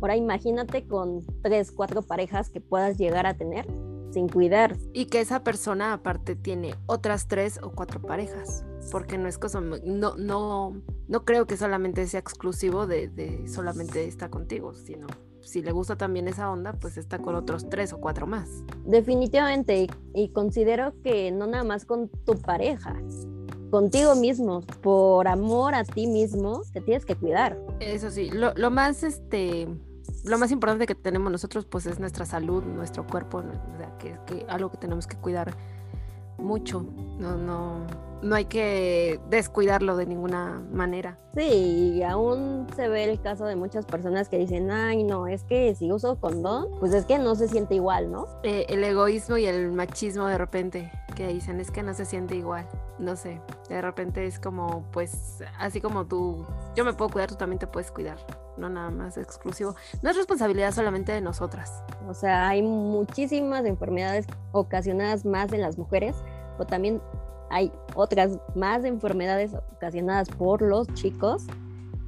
ahora 0.02 0.16
imagínate 0.16 0.86
con 0.86 1.22
tres, 1.42 1.72
cuatro 1.72 2.02
parejas 2.02 2.50
que 2.50 2.60
puedas 2.62 2.98
llegar 2.98 3.26
a 3.26 3.36
tener 3.36 3.66
sin 4.12 4.28
cuidar. 4.28 4.76
Y 4.94 5.06
que 5.06 5.22
esa 5.22 5.44
persona 5.44 5.94
aparte 5.94 6.36
tiene 6.36 6.76
otras 6.86 7.28
tres 7.28 7.60
o 7.64 7.72
cuatro 7.72 8.02
parejas, 8.02 8.66
porque 8.92 9.18
no 9.18 9.28
es 9.28 9.38
cosa, 9.38 9.62
no, 9.62 10.16
no, 10.18 10.82
no 11.08 11.26
creo 11.26 11.46
que 11.48 11.58
solamente 11.58 12.08
sea 12.08 12.20
exclusivo 12.20 12.88
de, 12.88 13.08
de 13.08 13.48
solamente 13.48 14.08
está 14.08 14.30
contigo, 14.30 14.74
sino 14.74 15.08
si 15.46 15.62
le 15.62 15.72
gusta 15.72 15.96
también 15.96 16.28
esa 16.28 16.50
onda, 16.52 16.74
pues 16.74 16.98
está 16.98 17.20
con 17.20 17.36
otros 17.36 17.70
tres 17.70 17.94
o 17.94 18.00
cuatro 18.00 18.28
más. 18.28 18.50
Definitivamente, 18.86 19.88
y, 20.14 20.30
considero 20.30 20.94
que 21.04 21.32
no 21.32 21.48
nada 21.48 21.64
más 21.64 21.86
con 21.86 22.10
tu 22.10 22.36
pareja, 22.42 22.96
contigo 23.70 24.16
mismo, 24.16 24.62
por 24.82 25.28
amor 25.28 25.76
a 25.76 25.84
ti 25.84 26.08
mismo, 26.08 26.64
te 26.74 26.82
tienes 26.82 27.06
que 27.06 27.16
cuidar. 27.16 27.58
Eso 27.80 28.10
sí, 28.10 28.30
lo, 28.32 28.54
lo 28.56 28.72
más 28.72 29.04
este 29.04 29.68
lo 30.24 30.38
más 30.38 30.52
importante 30.52 30.86
que 30.86 30.96
tenemos 30.96 31.32
nosotros 31.32 31.66
pues 31.66 31.86
es 31.86 32.00
nuestra 32.00 32.26
salud, 32.26 32.64
nuestro 32.64 33.06
cuerpo, 33.06 33.44
que, 34.00 34.18
que 34.26 34.46
algo 34.48 34.72
que 34.72 34.78
tenemos 34.78 35.08
que 35.08 35.18
cuidar 35.18 35.56
mucho. 36.38 36.86
No, 37.20 37.38
no, 37.38 37.86
no 38.26 38.36
hay 38.36 38.46
que 38.46 39.20
descuidarlo 39.30 39.96
de 39.96 40.08
ninguna 40.08 40.60
manera. 40.72 41.20
Sí, 41.36 42.02
aún 42.02 42.66
se 42.76 42.88
ve 42.88 43.04
el 43.04 43.22
caso 43.22 43.46
de 43.46 43.56
muchas 43.56 43.86
personas 43.86 44.30
que 44.30 44.40
dicen, 44.40 44.72
ay, 44.72 45.04
no, 45.04 45.28
es 45.28 45.44
que 45.44 45.76
si 45.76 45.92
uso 45.92 46.20
condón, 46.20 46.70
pues 46.80 46.94
es 46.94 47.06
que 47.06 47.20
no 47.20 47.36
se 47.36 47.48
siente 47.48 47.76
igual, 47.76 48.12
¿no? 48.12 48.28
Eh, 48.42 48.66
el 48.70 48.84
egoísmo 48.84 49.38
y 49.38 49.46
el 49.46 49.72
machismo 49.72 50.26
de 50.26 50.40
repente, 50.40 50.92
que 51.16 51.28
dicen, 51.28 51.60
es 51.60 51.70
que 51.70 51.84
no 51.84 51.94
se 51.94 52.06
siente 52.06 52.36
igual. 52.36 52.68
No 52.98 53.16
sé, 53.16 53.42
de 53.70 53.80
repente 53.80 54.26
es 54.26 54.40
como, 54.40 54.86
pues, 54.92 55.44
así 55.60 55.80
como 55.80 56.06
tú, 56.06 56.48
yo 56.76 56.84
me 56.84 56.94
puedo 56.94 57.12
cuidar, 57.12 57.30
tú 57.30 57.36
también 57.36 57.60
te 57.60 57.68
puedes 57.68 57.92
cuidar, 57.92 58.18
no 58.58 58.70
nada 58.70 58.90
más 58.90 59.18
exclusivo. 59.18 59.76
No 60.02 60.10
es 60.10 60.18
responsabilidad 60.18 60.72
solamente 60.72 61.12
de 61.12 61.22
nosotras. 61.22 61.84
O 62.08 62.16
sea, 62.16 62.48
hay 62.48 62.64
muchísimas 62.64 63.66
enfermedades 63.66 64.26
ocasionadas 64.52 65.26
más 65.26 65.54
en 65.54 65.62
las 65.62 65.78
mujeres, 65.78 66.16
o 66.58 66.66
también 66.66 67.02
hay 67.50 67.72
otras 67.96 68.38
más 68.56 68.84
enfermedades 68.86 69.54
ocasionadas 69.76 70.30
por 70.30 70.62
los 70.62 70.88
chicos 70.94 71.44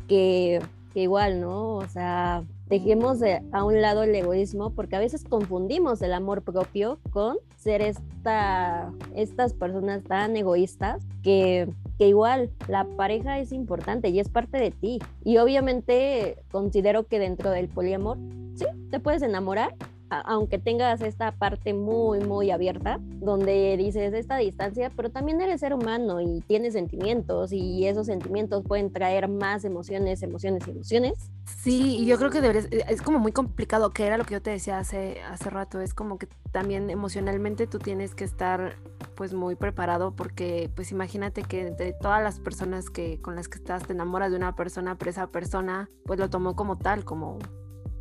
que, 0.07 0.61
igual, 0.93 1.41
¿no? 1.41 1.75
O 1.75 1.87
sea, 1.87 2.43
dejemos 2.67 3.19
a 3.51 3.63
un 3.63 3.81
lado 3.81 4.03
el 4.03 4.15
egoísmo 4.15 4.71
porque 4.71 4.95
a 4.95 4.99
veces 4.99 5.23
confundimos 5.23 6.01
el 6.01 6.13
amor 6.13 6.41
propio 6.41 6.99
con 7.11 7.37
ser 7.55 7.81
esta, 7.81 8.91
estas 9.15 9.53
personas 9.53 10.03
tan 10.03 10.35
egoístas 10.35 11.03
que, 11.23 11.69
que 11.97 12.07
igual 12.07 12.49
la 12.67 12.85
pareja 12.85 13.39
es 13.39 13.51
importante 13.51 14.09
y 14.09 14.19
es 14.19 14.29
parte 14.29 14.57
de 14.57 14.71
ti. 14.71 14.99
Y 15.23 15.37
obviamente 15.37 16.37
considero 16.51 17.05
que 17.05 17.19
dentro 17.19 17.51
del 17.51 17.67
poliamor, 17.67 18.17
sí, 18.55 18.65
te 18.89 18.99
puedes 18.99 19.21
enamorar, 19.21 19.75
aunque 20.09 20.57
tengas 20.57 21.01
esta 21.01 21.31
parte 21.31 21.73
muy, 21.73 22.19
muy 22.19 22.51
abierta, 22.51 22.99
donde 23.01 23.75
dices 23.77 24.13
esta 24.13 24.37
distancia, 24.37 24.91
pero 24.95 25.09
también 25.09 25.41
eres 25.41 25.61
ser 25.61 25.73
humano 25.73 26.21
y 26.21 26.41
tienes 26.41 26.73
sentimientos 26.73 27.51
y 27.51 27.87
esos 27.87 28.07
sentimientos 28.07 28.63
pueden 28.63 28.91
traer 28.91 29.27
más 29.27 29.65
emociones, 29.65 30.23
emociones 30.23 30.67
emociones. 30.67 31.31
Sí, 31.45 31.97
y 31.99 32.05
yo 32.05 32.17
creo 32.17 32.29
que 32.29 32.41
deberías, 32.41 32.65
eh, 32.71 32.85
es 32.89 33.01
como 33.01 33.19
muy 33.19 33.31
complicado, 33.31 33.91
que 33.91 34.05
era 34.05 34.17
lo 34.17 34.25
que 34.25 34.33
yo 34.33 34.41
te 34.41 34.51
decía 34.51 34.79
hace, 34.79 35.21
hace 35.21 35.49
rato, 35.49 35.81
es 35.81 35.93
como 35.93 36.17
que 36.17 36.27
también 36.51 36.89
emocionalmente 36.89 37.67
tú 37.67 37.79
tienes 37.79 38.15
que 38.15 38.23
estar 38.23 38.75
pues 39.15 39.33
muy 39.33 39.55
preparado 39.55 40.15
porque 40.15 40.71
pues 40.75 40.91
imagínate 40.91 41.43
que 41.43 41.71
de 41.71 41.93
todas 41.93 42.23
las 42.23 42.39
personas 42.39 42.89
que 42.89 43.19
con 43.21 43.35
las 43.35 43.47
que 43.47 43.57
estás 43.57 43.85
te 43.85 43.93
enamoras 43.93 44.31
de 44.31 44.37
una 44.37 44.55
persona, 44.55 44.97
pero 44.97 45.11
esa 45.11 45.27
persona 45.27 45.89
pues 46.05 46.19
lo 46.19 46.29
tomó 46.29 46.55
como 46.55 46.77
tal, 46.77 47.03
como 47.03 47.39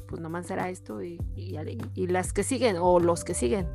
pues 0.07 0.21
nomás 0.21 0.47
será 0.47 0.71
esto 0.71 1.03
y, 1.03 1.21
y, 1.35 2.07
las 2.07 2.33
que 2.33 2.43
siguen 2.43 2.77
o 2.79 3.01
los 3.01 3.25
que 3.25 3.35
siguen. 3.35 3.67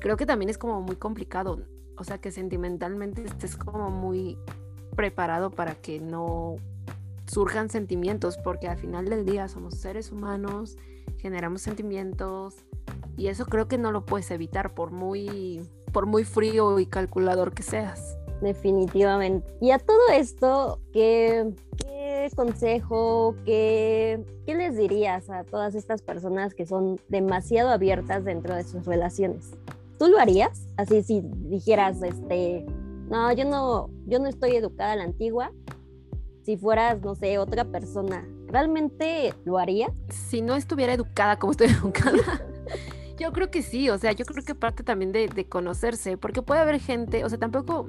Creo 0.00 0.16
que 0.16 0.26
también 0.26 0.50
es 0.50 0.58
como 0.58 0.80
muy 0.80 0.96
complicado, 0.96 1.60
o 1.96 2.04
sea 2.04 2.18
que 2.18 2.30
sentimentalmente 2.30 3.24
estés 3.24 3.56
como 3.56 3.90
muy 3.90 4.38
preparado 4.94 5.50
para 5.50 5.74
que 5.74 6.00
no 6.00 6.56
surjan 7.26 7.70
sentimientos, 7.70 8.36
porque 8.38 8.68
al 8.68 8.78
final 8.78 9.06
del 9.06 9.24
día 9.24 9.48
somos 9.48 9.74
seres 9.74 10.12
humanos, 10.12 10.76
generamos 11.18 11.62
sentimientos 11.62 12.56
y 13.16 13.28
eso 13.28 13.46
creo 13.46 13.68
que 13.68 13.78
no 13.78 13.92
lo 13.92 14.04
puedes 14.04 14.30
evitar 14.30 14.74
por 14.74 14.90
muy, 14.90 15.68
por 15.92 16.06
muy 16.06 16.24
frío 16.24 16.78
y 16.78 16.86
calculador 16.86 17.52
que 17.52 17.62
seas. 17.62 18.18
Definitivamente. 18.40 19.54
Y 19.60 19.70
a 19.70 19.78
todo 19.78 20.08
esto, 20.12 20.80
¿qué, 20.92 21.54
consejo, 22.30 23.34
qué, 23.44 24.24
qué 24.46 24.54
les 24.54 24.76
dirías 24.76 25.28
a 25.30 25.44
todas 25.44 25.74
estas 25.74 26.02
personas 26.02 26.54
que 26.54 26.66
son 26.66 27.00
demasiado 27.08 27.70
abiertas 27.70 28.24
dentro 28.24 28.54
de 28.54 28.64
sus 28.64 28.86
relaciones? 28.86 29.52
¿Tú 29.98 30.08
lo 30.08 30.18
harías? 30.18 30.68
Así 30.76 31.02
si 31.02 31.22
dijeras, 31.22 32.02
este, 32.02 32.64
no, 33.08 33.32
yo 33.32 33.44
no, 33.44 33.90
yo 34.06 34.18
no 34.18 34.28
estoy 34.28 34.56
educada 34.56 34.92
a 34.92 34.96
la 34.96 35.04
antigua. 35.04 35.52
Si 36.42 36.56
fueras, 36.56 37.00
no 37.00 37.14
sé, 37.14 37.38
otra 37.38 37.64
persona, 37.64 38.26
¿realmente 38.46 39.34
lo 39.44 39.58
haría? 39.58 39.92
Si 40.10 40.42
no 40.42 40.56
estuviera 40.56 40.92
educada 40.92 41.38
como 41.38 41.52
estoy 41.52 41.68
educada, 41.82 42.46
yo 43.18 43.32
creo 43.32 43.50
que 43.50 43.62
sí, 43.62 43.88
o 43.88 43.98
sea, 43.98 44.12
yo 44.12 44.24
creo 44.24 44.44
que 44.44 44.54
parte 44.54 44.82
también 44.82 45.12
de, 45.12 45.28
de, 45.28 45.46
conocerse, 45.46 46.16
porque 46.16 46.42
puede 46.42 46.60
haber 46.60 46.80
gente, 46.80 47.24
o 47.24 47.28
sea, 47.28 47.38
tampoco, 47.38 47.88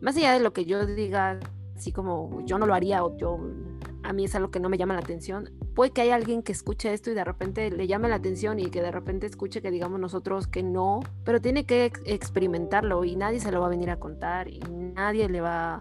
más 0.00 0.16
allá 0.16 0.32
de 0.32 0.40
lo 0.40 0.52
que 0.52 0.64
yo 0.64 0.86
diga, 0.86 1.38
así 1.78 1.92
como 1.92 2.42
yo 2.44 2.58
no 2.58 2.66
lo 2.66 2.74
haría 2.74 3.00
yo, 3.16 3.38
a 4.02 4.12
mí 4.12 4.24
es 4.24 4.34
algo 4.34 4.50
que 4.50 4.58
no 4.58 4.68
me 4.68 4.76
llama 4.76 4.94
la 4.94 5.00
atención, 5.00 5.50
puede 5.74 5.92
que 5.92 6.00
haya 6.02 6.16
alguien 6.16 6.42
que 6.42 6.50
escuche 6.50 6.92
esto 6.92 7.10
y 7.10 7.14
de 7.14 7.22
repente 7.22 7.70
le 7.70 7.86
llame 7.86 8.08
la 8.08 8.16
atención 8.16 8.58
y 8.58 8.66
que 8.66 8.82
de 8.82 8.90
repente 8.90 9.26
escuche 9.26 9.62
que 9.62 9.70
digamos 9.70 10.00
nosotros 10.00 10.48
que 10.48 10.62
no, 10.62 11.00
pero 11.24 11.40
tiene 11.40 11.66
que 11.66 11.92
experimentarlo 12.04 13.04
y 13.04 13.14
nadie 13.14 13.38
se 13.38 13.52
lo 13.52 13.60
va 13.60 13.66
a 13.66 13.70
venir 13.70 13.90
a 13.90 14.00
contar 14.00 14.48
y 14.48 14.58
nadie 14.58 15.28
le 15.28 15.40
va, 15.40 15.78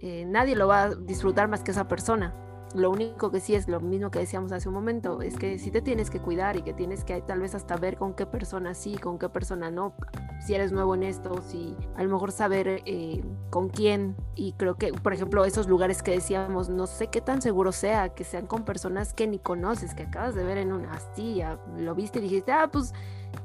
eh, 0.00 0.24
nadie 0.26 0.56
lo 0.56 0.66
va 0.66 0.82
a 0.82 0.94
disfrutar 0.96 1.48
más 1.48 1.62
que 1.62 1.70
esa 1.70 1.86
persona. 1.86 2.34
Lo 2.74 2.90
único 2.90 3.30
que 3.30 3.40
sí 3.40 3.54
es 3.54 3.66
lo 3.66 3.80
mismo 3.80 4.10
que 4.10 4.20
decíamos 4.20 4.52
hace 4.52 4.68
un 4.68 4.74
momento, 4.74 5.22
es 5.22 5.36
que 5.36 5.58
sí 5.58 5.72
te 5.72 5.82
tienes 5.82 6.08
que 6.08 6.20
cuidar 6.20 6.56
y 6.56 6.62
que 6.62 6.72
tienes 6.72 7.04
que 7.04 7.20
tal 7.20 7.40
vez 7.40 7.54
hasta 7.56 7.76
ver 7.76 7.96
con 7.96 8.14
qué 8.14 8.26
persona 8.26 8.74
sí, 8.74 8.96
con 8.96 9.18
qué 9.18 9.28
persona 9.28 9.72
no, 9.72 9.92
si 10.40 10.54
eres 10.54 10.70
nuevo 10.70 10.94
en 10.94 11.02
esto, 11.02 11.42
si 11.42 11.76
a 11.96 12.02
lo 12.04 12.10
mejor 12.10 12.30
saber 12.30 12.82
eh, 12.86 13.24
con 13.50 13.68
quién. 13.68 14.16
Y 14.36 14.52
creo 14.52 14.76
que, 14.76 14.92
por 14.92 15.12
ejemplo, 15.12 15.44
esos 15.44 15.68
lugares 15.68 16.02
que 16.02 16.12
decíamos, 16.12 16.68
no 16.68 16.86
sé 16.86 17.08
qué 17.08 17.20
tan 17.20 17.42
seguro 17.42 17.72
sea, 17.72 18.10
que 18.10 18.22
sean 18.22 18.46
con 18.46 18.64
personas 18.64 19.12
que 19.14 19.26
ni 19.26 19.40
conoces, 19.40 19.94
que 19.94 20.04
acabas 20.04 20.36
de 20.36 20.44
ver 20.44 20.58
en 20.58 20.72
una 20.72 20.92
astilla, 20.92 21.58
lo 21.76 21.94
viste 21.96 22.20
y 22.20 22.22
dijiste, 22.22 22.52
ah, 22.52 22.68
pues 22.70 22.94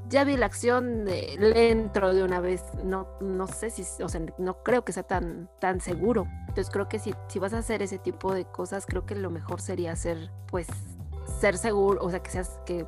ya 0.10 0.24
vi 0.24 0.38
la 0.38 0.46
acción, 0.46 1.06
de, 1.06 1.36
le 1.40 1.72
entro 1.72 2.14
de 2.14 2.24
una 2.24 2.40
vez. 2.40 2.64
No, 2.84 3.08
no 3.22 3.48
sé 3.48 3.70
si, 3.70 3.84
o 4.04 4.10
sea, 4.10 4.22
no 4.38 4.64
creo 4.64 4.86
que 4.86 4.94
sea 4.94 5.04
tan, 5.04 5.50
tan 5.60 5.82
seguro. 5.82 6.28
Entonces 6.42 6.70
creo 6.70 6.88
que 6.88 7.00
si, 7.00 7.14
si 7.28 7.40
vas 7.40 7.54
a 7.54 7.60
hacer 7.60 7.82
ese 7.82 7.98
tipo 7.98 8.34
de 8.34 8.46
cosas, 8.46 8.86
creo 8.86 9.06
que 9.06 9.16
lo 9.16 9.30
mejor 9.32 9.62
sería 9.62 9.96
ser, 9.96 10.32
pues, 10.48 10.68
ser 11.40 11.58
seguro, 11.58 12.00
o 12.04 12.10
sea, 12.10 12.22
que 12.22 12.32
seas, 12.32 12.60
que 12.66 12.86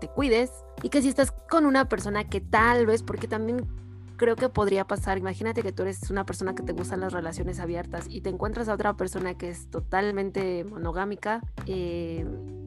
te 0.00 0.08
cuides 0.08 0.50
y 0.82 0.88
que 0.88 1.02
si 1.02 1.08
estás 1.08 1.32
con 1.32 1.66
una 1.66 1.88
persona 1.88 2.28
que 2.28 2.40
tal 2.40 2.86
vez, 2.86 3.02
porque 3.02 3.28
también 3.28 3.66
creo 4.16 4.36
que 4.36 4.48
podría 4.48 4.86
pasar, 4.86 5.18
imagínate 5.18 5.62
que 5.62 5.72
tú 5.72 5.82
eres 5.82 6.10
una 6.10 6.24
persona 6.24 6.54
que 6.54 6.62
te 6.62 6.72
gustan 6.72 7.00
las 7.00 7.12
relaciones 7.12 7.60
abiertas 7.60 8.06
y 8.08 8.20
te 8.20 8.30
encuentras 8.30 8.68
a 8.68 8.74
otra 8.74 8.94
persona 8.94 9.34
que 9.34 9.50
es 9.50 9.68
totalmente 9.70 10.64
monogámica, 10.64 11.40
eh, 11.66 12.26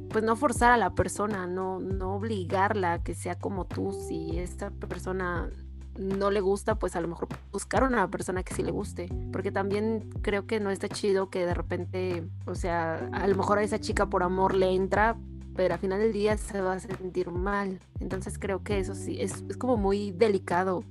pues 0.10 0.23
no 0.23 0.36
forzar 0.36 0.71
a 0.71 0.77
la 0.77 0.93
persona, 0.95 1.47
no, 1.47 1.79
no 1.79 2.15
obligarla 2.15 2.93
a 2.93 3.03
que 3.03 3.13
sea 3.13 3.36
como 3.36 3.65
tú. 3.65 3.91
Si 4.07 4.39
esta 4.39 4.69
persona 4.71 5.49
no 5.97 6.31
le 6.31 6.41
gusta, 6.41 6.75
pues 6.75 6.95
a 6.95 7.01
lo 7.01 7.07
mejor 7.07 7.27
buscar 7.51 7.83
una 7.83 8.10
persona 8.10 8.43
que 8.43 8.53
sí 8.53 8.63
le 8.63 8.71
guste. 8.71 9.10
Porque 9.31 9.51
también 9.51 10.10
creo 10.21 10.45
que 10.45 10.60
no 10.60 10.69
está 10.69 10.88
chido 10.88 11.29
que 11.29 11.45
de 11.45 11.53
repente, 11.53 12.23
o 12.45 12.55
sea, 12.55 13.10
a 13.12 13.27
lo 13.27 13.36
mejor 13.36 13.57
a 13.57 13.63
esa 13.63 13.79
chica 13.79 14.07
por 14.07 14.23
amor 14.23 14.55
le 14.55 14.73
entra, 14.73 15.17
pero 15.58 15.74
al 15.74 15.80
final 15.80 16.00
del 16.00 16.13
día 16.13 16.38
se 16.38 16.62
va 16.62 16.74
a 16.74 16.80
sentir 16.80 17.30
mal. 17.30 17.80
Entonces 18.00 18.39
creo 18.39 18.63
que 18.63 18.80
eso 18.80 18.96
sí, 18.96 19.20
es, 19.20 19.43
como 19.58 19.76
muy 19.76 20.12
delicado. 20.12 20.84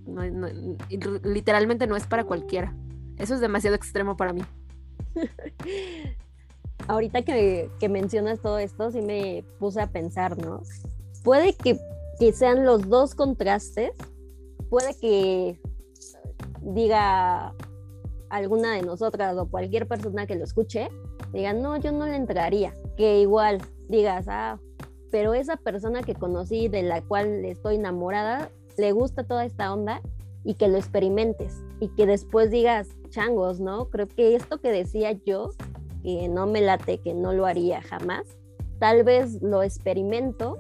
literalmente 1.23 1.87
no 1.87 1.97
es 1.97 2.07
para 2.07 2.25
cualquiera. 2.25 2.75
Eso 3.17 3.35
es 3.35 3.41
demasiado 3.41 3.77
extremo 3.77 4.17
para 4.17 4.35
mí. 4.35 4.43
ahorita 6.89 7.23
que, 7.23 7.71
mencionas 7.89 8.41
todo 8.41 8.59
esto, 8.59 8.91
sí 8.91 9.01
me 9.01 9.45
puse 9.59 9.81
a 9.81 9.87
pensar, 9.87 10.37
¿no? 10.39 10.63
Puede 11.23 11.55
que, 11.55 11.79
sean 12.33 12.65
los 12.65 12.89
dos 12.89 13.15
contrastes, 13.15 13.93
puede 14.71 14.95
que 14.99 15.61
diga 16.63 17.55
alguna 18.31 18.73
de 18.73 18.83
nosotras 18.83 19.37
o 19.37 19.47
cualquier 19.47 19.87
persona 19.87 20.27
que 20.27 20.35
lo 20.35 20.45
escuche, 20.45 20.89
diga, 21.33 21.53
no, 21.53 21.77
yo 21.77 21.93
no 21.93 22.07
le 22.07 22.17
entraría, 22.17 22.75
que 22.97 23.21
igual 23.21 23.61
digas, 23.89 24.27
ah, 24.29 24.59
pero 25.11 25.35
esa 25.35 25.57
persona 25.57 26.03
que 26.03 26.15
conocí, 26.15 26.69
de 26.69 26.83
la 26.83 27.03
cual 27.03 27.45
estoy 27.45 27.77
enamorada, 27.77 28.51
le 28.77 28.93
gusta 28.93 29.25
toda 29.25 29.45
esta 29.45 29.73
onda 29.73 30.03
y 30.45 30.55
que 30.55 30.69
lo 30.69 30.77
experimentes 30.77 31.63
y 31.81 31.89
que 31.89 32.07
después 32.07 32.51
digas, 32.51 32.89
changos, 33.09 33.61
¿no? 33.61 33.89
Creo 33.91 34.09
que 34.09 34.35
esto 34.35 34.61
que 34.61 34.71
decía 34.71 35.13
yo 35.25 35.51
que 36.03 36.29
no 36.29 36.47
me 36.47 36.61
late, 36.61 36.99
que 36.99 37.15
no 37.15 37.33
lo 37.33 37.47
haría 37.47 37.83
jamás. 37.83 38.25
Tal 38.79 39.03
vez 39.05 39.43
lo 39.43 39.63
experimento 39.63 40.59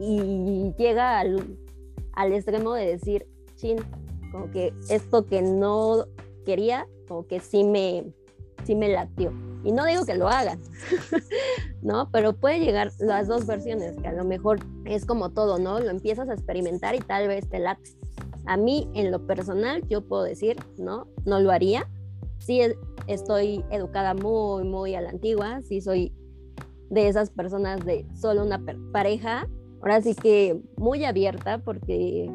y 0.00 0.72
llega 0.78 1.18
al, 1.18 1.58
al 2.12 2.32
extremo 2.32 2.74
de 2.74 2.86
decir, 2.86 3.26
chin, 3.56 3.78
como 4.32 4.50
que 4.50 4.72
esto 4.88 5.26
que 5.26 5.42
no 5.42 6.06
quería, 6.44 6.86
como 7.08 7.26
que 7.26 7.40
sí 7.40 7.64
me, 7.64 8.04
sí 8.64 8.74
me 8.74 8.88
latió. 8.88 9.32
Y 9.64 9.72
no 9.72 9.86
digo 9.86 10.04
que 10.04 10.14
lo 10.14 10.28
hagan, 10.28 10.60
¿no? 11.82 12.10
Pero 12.12 12.34
puede 12.34 12.60
llegar 12.60 12.92
las 12.98 13.26
dos 13.26 13.46
versiones, 13.46 13.96
que 13.96 14.08
a 14.08 14.12
lo 14.12 14.24
mejor 14.24 14.60
es 14.84 15.06
como 15.06 15.30
todo, 15.30 15.58
¿no? 15.58 15.80
Lo 15.80 15.90
empiezas 15.90 16.28
a 16.28 16.34
experimentar 16.34 16.94
y 16.94 17.00
tal 17.00 17.28
vez 17.28 17.48
te 17.48 17.58
late. 17.58 17.90
A 18.44 18.58
mí, 18.58 18.90
en 18.94 19.10
lo 19.10 19.26
personal, 19.26 19.82
yo 19.88 20.02
puedo 20.02 20.22
decir, 20.22 20.56
no, 20.76 21.08
no 21.24 21.40
lo 21.40 21.50
haría, 21.50 21.88
sí 22.38 22.60
estoy 23.06 23.64
educada 23.70 24.12
muy, 24.12 24.64
muy 24.64 24.94
a 24.94 25.00
la 25.00 25.10
antigua, 25.10 25.62
sí 25.62 25.80
soy 25.80 26.12
de 26.90 27.08
esas 27.08 27.30
personas 27.30 27.84
de 27.86 28.06
solo 28.14 28.44
una 28.44 28.60
pareja, 28.92 29.48
ahora 29.80 30.02
sí 30.02 30.14
que 30.14 30.60
muy 30.76 31.04
abierta 31.04 31.58
porque 31.58 32.30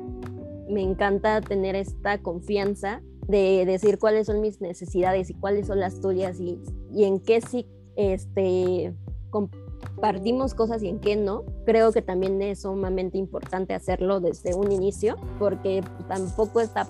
me 0.68 0.82
encanta 0.82 1.42
tener 1.42 1.76
esta 1.76 2.18
confianza 2.20 3.02
de 3.30 3.64
decir 3.66 4.00
cuáles 4.00 4.26
son 4.26 4.42
mis 4.42 4.60
necesidades 4.60 5.30
y 5.30 5.36
cuáles 5.36 5.68
son 5.68 5.80
las 5.80 6.02
tuyas 6.02 6.40
y, 6.40 6.60
y 6.92 7.04
en 7.04 7.20
qué 7.20 7.42
sí 7.42 7.68
este, 7.96 8.94
compartimos 9.30 10.56
cosas 10.56 10.82
y 10.82 10.90
en 10.90 11.00
qué 11.00 11.16
no. 11.16 11.44
Creo 11.66 11.92
que 11.92 12.02
también 12.02 12.42
es 12.42 12.64
sumamente 12.64 13.20
importante 13.20 13.76
hacerlo 13.76 14.20
desde 14.20 14.56
un 14.56 14.72
inicio 14.72 15.16
porque 15.38 15.84
tampoco 16.08 16.60
está 16.60 16.88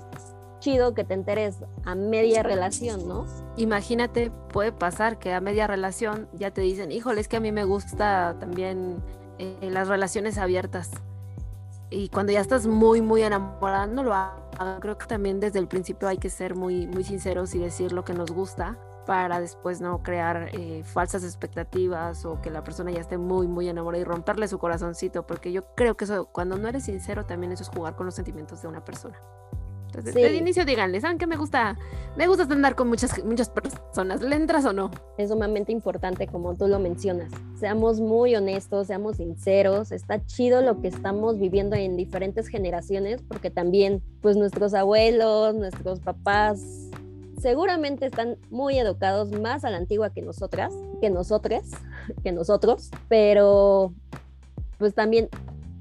chido 0.59 0.93
que 0.93 1.03
te 1.03 1.13
enteres 1.13 1.57
a 1.83 1.95
media 1.95 2.41
relación, 2.41 3.07
¿no? 3.07 3.25
Imagínate, 3.57 4.31
puede 4.53 4.71
pasar 4.71 5.19
que 5.19 5.33
a 5.33 5.41
media 5.41 5.67
relación 5.67 6.29
ya 6.33 6.51
te 6.51 6.61
dicen, 6.61 6.91
híjole, 6.91 7.19
es 7.19 7.27
que 7.27 7.37
a 7.37 7.39
mí 7.41 7.51
me 7.51 7.65
gusta 7.65 8.37
también 8.39 8.97
eh, 9.39 9.69
las 9.71 9.89
relaciones 9.89 10.37
abiertas. 10.37 10.91
Y 11.89 12.09
cuando 12.09 12.31
ya 12.31 12.39
estás 12.39 12.67
muy, 12.67 13.01
muy 13.01 13.23
enamorada, 13.23 13.87
no 13.87 14.03
lo 14.03 14.13
hago. 14.13 14.48
Creo 14.81 14.97
que 14.97 15.05
también 15.05 15.39
desde 15.39 15.59
el 15.59 15.67
principio 15.67 16.07
hay 16.07 16.17
que 16.17 16.29
ser 16.29 16.55
muy, 16.55 16.85
muy 16.87 17.03
sinceros 17.03 17.55
y 17.55 17.59
decir 17.59 17.93
lo 17.93 18.03
que 18.03 18.13
nos 18.13 18.31
gusta 18.31 18.77
para 19.05 19.39
después 19.39 19.81
no 19.81 20.03
crear 20.03 20.49
eh, 20.53 20.83
falsas 20.83 21.23
expectativas 21.23 22.25
o 22.25 22.41
que 22.41 22.51
la 22.51 22.63
persona 22.63 22.91
ya 22.91 22.99
esté 22.99 23.17
muy, 23.17 23.47
muy 23.47 23.69
enamorada 23.69 24.01
y 24.01 24.03
romperle 24.03 24.47
su 24.47 24.59
corazoncito, 24.59 25.25
porque 25.25 25.51
yo 25.51 25.73
creo 25.75 25.95
que 25.97 26.05
eso, 26.05 26.25
cuando 26.31 26.57
no 26.57 26.67
eres 26.67 26.83
sincero, 26.83 27.25
también 27.25 27.51
eso 27.51 27.63
es 27.63 27.69
jugar 27.69 27.95
con 27.95 28.05
los 28.05 28.15
sentimientos 28.15 28.61
de 28.61 28.67
una 28.67 28.83
persona. 28.83 29.19
Desde, 29.93 30.27
el 30.27 30.35
inicio 30.35 30.65
díganle, 30.65 31.01
¿saben 31.01 31.17
qué 31.17 31.27
me 31.27 31.35
gusta? 31.35 31.77
Me 32.15 32.27
gusta 32.27 32.43
andar 32.43 32.75
con 32.75 32.89
muchas, 32.89 33.23
muchas 33.23 33.49
personas, 33.49 34.21
¿le 34.21 34.35
entras 34.35 34.65
o 34.65 34.73
no? 34.73 34.91
Es 35.17 35.29
sumamente 35.29 35.71
importante 35.71 36.27
como 36.27 36.55
tú 36.55 36.67
lo 36.67 36.79
mencionas. 36.79 37.31
Seamos 37.59 37.99
muy 37.99 38.35
honestos, 38.35 38.87
seamos 38.87 39.17
sinceros. 39.17 39.91
Está 39.91 40.25
chido 40.25 40.61
lo 40.61 40.81
que 40.81 40.87
estamos 40.87 41.37
viviendo 41.39 41.75
en 41.75 41.97
diferentes 41.97 42.47
generaciones 42.47 43.21
porque 43.21 43.49
también 43.49 44.01
pues 44.21 44.37
nuestros 44.37 44.73
abuelos, 44.73 45.55
nuestros 45.55 45.99
papás 45.99 46.89
seguramente 47.39 48.05
están 48.05 48.37
muy 48.49 48.77
educados 48.77 49.31
más 49.31 49.63
a 49.63 49.69
la 49.69 49.77
antigua 49.77 50.11
que 50.11 50.21
nosotras, 50.21 50.73
que 51.01 51.09
nosotros, 51.09 51.63
que 52.23 52.31
nosotros, 52.31 52.91
pero 53.07 53.93
pues 54.77 54.93
también 54.93 55.29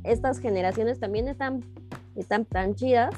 estas 0.04 0.38
generaciones 0.38 1.00
también 1.00 1.28
están, 1.28 1.64
están 2.16 2.44
tan 2.44 2.74
chidas 2.74 3.14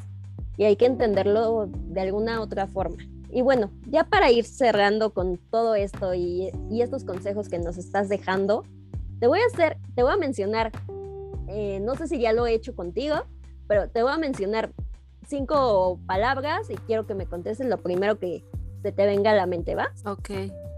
y 0.61 0.64
hay 0.64 0.77
que 0.77 0.85
entenderlo 0.85 1.70
de 1.73 2.03
alguna 2.03 2.42
otra 2.42 2.66
forma. 2.66 2.99
Y 3.31 3.40
bueno, 3.40 3.70
ya 3.87 4.05
para 4.05 4.31
ir 4.31 4.44
cerrando 4.44 5.14
con 5.14 5.38
todo 5.51 5.75
esto 5.75 6.12
y, 6.12 6.51
estos 6.70 7.05
consejos 7.05 7.49
que 7.49 7.59
nos 7.59 7.79
estás 7.79 8.11
dejando, 8.11 8.66
te 9.20 9.27
voy 9.27 9.40
a 9.40 9.46
hacer, 9.46 9.79
te 9.94 10.03
voy 10.03 10.12
a 10.12 10.18
mencionar, 10.18 10.70
eh, 11.49 11.81
no 11.81 11.94
sé 11.94 12.09
si 12.09 12.20
ya 12.20 12.35
lo 12.35 12.46
he 12.46 12.53
hecho 12.53 12.77
contigo, 12.77 13.25
pero 13.68 13.88
te 13.88 14.03
voy 14.03 14.12
a 14.12 14.18
mencionar 14.18 14.70
cinco 15.27 15.99
palabras 16.07 16.68
y 16.68 16.75
quiero 16.75 17.07
que 17.07 17.14
me 17.14 17.25
contestes 17.25 17.66
lo 17.66 17.79
primero 17.79 18.18
que 18.18 18.44
se 18.83 18.92
te 18.92 19.07
venga 19.07 19.31
a 19.31 19.37
la 19.37 19.46
mente, 19.46 19.75
¿va? 19.75 19.90
Ok. 20.05 20.29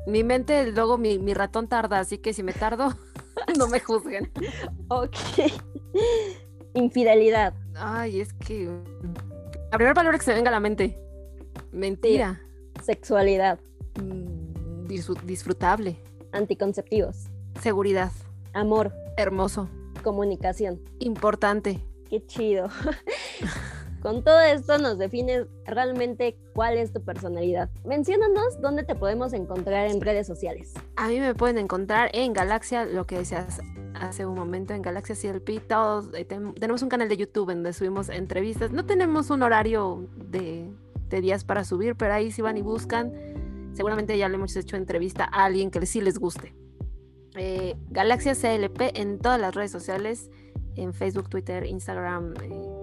Mi 0.06 0.22
mente, 0.22 0.70
luego 0.70 0.96
mi, 0.96 1.18
mi 1.18 1.34
ratón 1.34 1.66
tarda, 1.66 1.98
así 1.98 2.18
que 2.18 2.32
si 2.32 2.44
me 2.44 2.52
tardo, 2.52 2.90
no 3.58 3.66
me 3.66 3.80
juzguen. 3.80 4.30
Ok. 4.86 5.16
Infidelidad. 6.74 7.52
Ay, 7.74 8.20
es 8.20 8.32
que. 8.32 8.70
La 9.72 9.78
primera 9.78 9.94
palabra 9.94 10.18
que 10.18 10.24
se 10.26 10.34
venga 10.34 10.50
a 10.50 10.52
la 10.52 10.60
mente. 10.60 10.98
Mentira. 11.72 12.42
Sexualidad. 12.82 13.58
Mm, 13.98 14.86
disfrutable. 15.24 15.96
Anticonceptivos. 16.30 17.30
Seguridad. 17.58 18.12
Amor. 18.52 18.92
Hermoso. 19.16 19.70
Comunicación. 20.04 20.82
Importante. 20.98 21.80
Qué 22.10 22.22
chido. 22.26 22.68
Con 24.02 24.22
todo 24.22 24.40
esto 24.40 24.76
nos 24.76 24.98
defines 24.98 25.46
realmente 25.64 26.36
cuál 26.52 26.76
es 26.76 26.92
tu 26.92 27.02
personalidad. 27.02 27.70
Menciónanos 27.86 28.60
dónde 28.60 28.82
te 28.82 28.94
podemos 28.94 29.32
encontrar 29.32 29.86
en 29.86 30.02
redes 30.02 30.26
sociales. 30.26 30.74
A 30.96 31.08
mí 31.08 31.18
me 31.18 31.34
pueden 31.34 31.56
encontrar 31.56 32.10
en 32.12 32.34
Galaxia, 32.34 32.84
lo 32.84 33.06
que 33.06 33.16
decías 33.16 33.62
hace 34.02 34.26
un 34.26 34.34
momento, 34.34 34.74
en 34.74 34.82
Galaxia 34.82 35.14
CLP. 35.14 35.60
Todos, 35.66 36.08
eh, 36.14 36.24
tenemos 36.24 36.82
un 36.82 36.88
canal 36.88 37.08
de 37.08 37.16
YouTube 37.16 37.48
donde 37.48 37.72
subimos 37.72 38.08
entrevistas. 38.08 38.72
No 38.72 38.84
tenemos 38.84 39.30
un 39.30 39.42
horario 39.42 40.08
de, 40.16 40.70
días 41.10 41.44
para 41.44 41.62
subir, 41.64 41.94
pero 41.94 42.14
ahí 42.14 42.30
si 42.30 42.40
van 42.40 42.56
y 42.56 42.62
buscan, 42.62 43.12
seguramente 43.74 44.16
ya 44.16 44.30
le 44.30 44.36
hemos 44.36 44.56
hecho 44.56 44.76
entrevista 44.76 45.24
a 45.24 45.44
alguien 45.44 45.70
que 45.70 45.84
sí 45.84 46.00
les 46.00 46.18
guste. 46.18 46.54
Eh, 47.34 47.76
Galaxia 47.90 48.34
CLP 48.34 48.98
en 48.98 49.18
todas 49.18 49.38
las 49.38 49.54
redes 49.54 49.70
sociales, 49.70 50.30
en 50.74 50.94
Facebook, 50.94 51.28
Twitter, 51.28 51.66
Instagram. 51.66 52.32
Eh, 52.42 52.82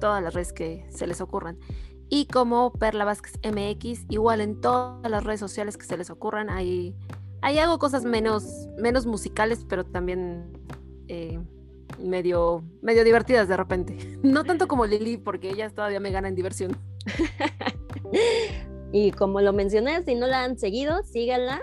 todas 0.00 0.22
las 0.22 0.34
redes 0.34 0.52
que 0.52 0.86
se 0.90 1.06
les 1.06 1.20
ocurran. 1.20 1.58
Y 2.08 2.26
como 2.26 2.72
Perla 2.72 3.04
Vázquez 3.04 3.38
MX, 3.42 4.06
igual 4.08 4.40
en 4.40 4.60
todas 4.60 5.10
las 5.10 5.24
redes 5.24 5.40
sociales 5.40 5.76
que 5.76 5.86
se 5.86 5.96
les 5.96 6.10
ocurran, 6.10 6.50
ahí, 6.50 6.94
ahí 7.46 7.60
hago 7.60 7.78
cosas 7.78 8.04
menos, 8.04 8.68
menos 8.76 9.06
musicales, 9.06 9.64
pero 9.68 9.84
también 9.84 10.50
eh, 11.06 11.38
medio, 12.02 12.64
medio 12.82 13.04
divertidas 13.04 13.46
de 13.46 13.56
repente. 13.56 14.18
No 14.24 14.42
tanto 14.42 14.66
como 14.66 14.84
Lili, 14.84 15.16
porque 15.16 15.50
ellas 15.50 15.72
todavía 15.72 16.00
me 16.00 16.10
ganan 16.10 16.34
diversión. 16.34 16.76
y 18.92 19.12
como 19.12 19.40
lo 19.40 19.52
mencioné, 19.52 20.02
si 20.02 20.16
no 20.16 20.26
la 20.26 20.42
han 20.42 20.58
seguido, 20.58 21.04
síganla. 21.04 21.60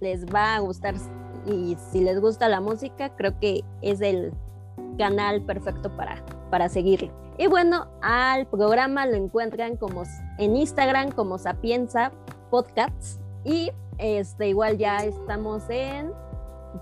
Les 0.00 0.24
va 0.24 0.56
a 0.56 0.60
gustar. 0.60 0.94
Y 1.46 1.76
si 1.92 2.00
les 2.00 2.18
gusta 2.18 2.48
la 2.48 2.62
música, 2.62 3.14
creo 3.14 3.38
que 3.38 3.62
es 3.82 4.00
el 4.00 4.32
canal 4.96 5.44
perfecto 5.44 5.94
para, 5.94 6.24
para. 6.50 6.70
Y 7.36 7.46
bueno, 7.46 7.88
al 8.00 8.46
programa 8.46 9.04
lo 9.04 9.16
encuentran 9.16 9.76
como 9.76 10.04
en 10.38 10.56
Instagram 10.56 11.10
como 11.10 11.36
Sapienza 11.36 12.10
Podcasts 12.50 13.20
y 13.44 13.70
este 13.98 14.48
igual 14.48 14.78
ya 14.78 14.98
estamos 14.98 15.62
en 15.68 16.12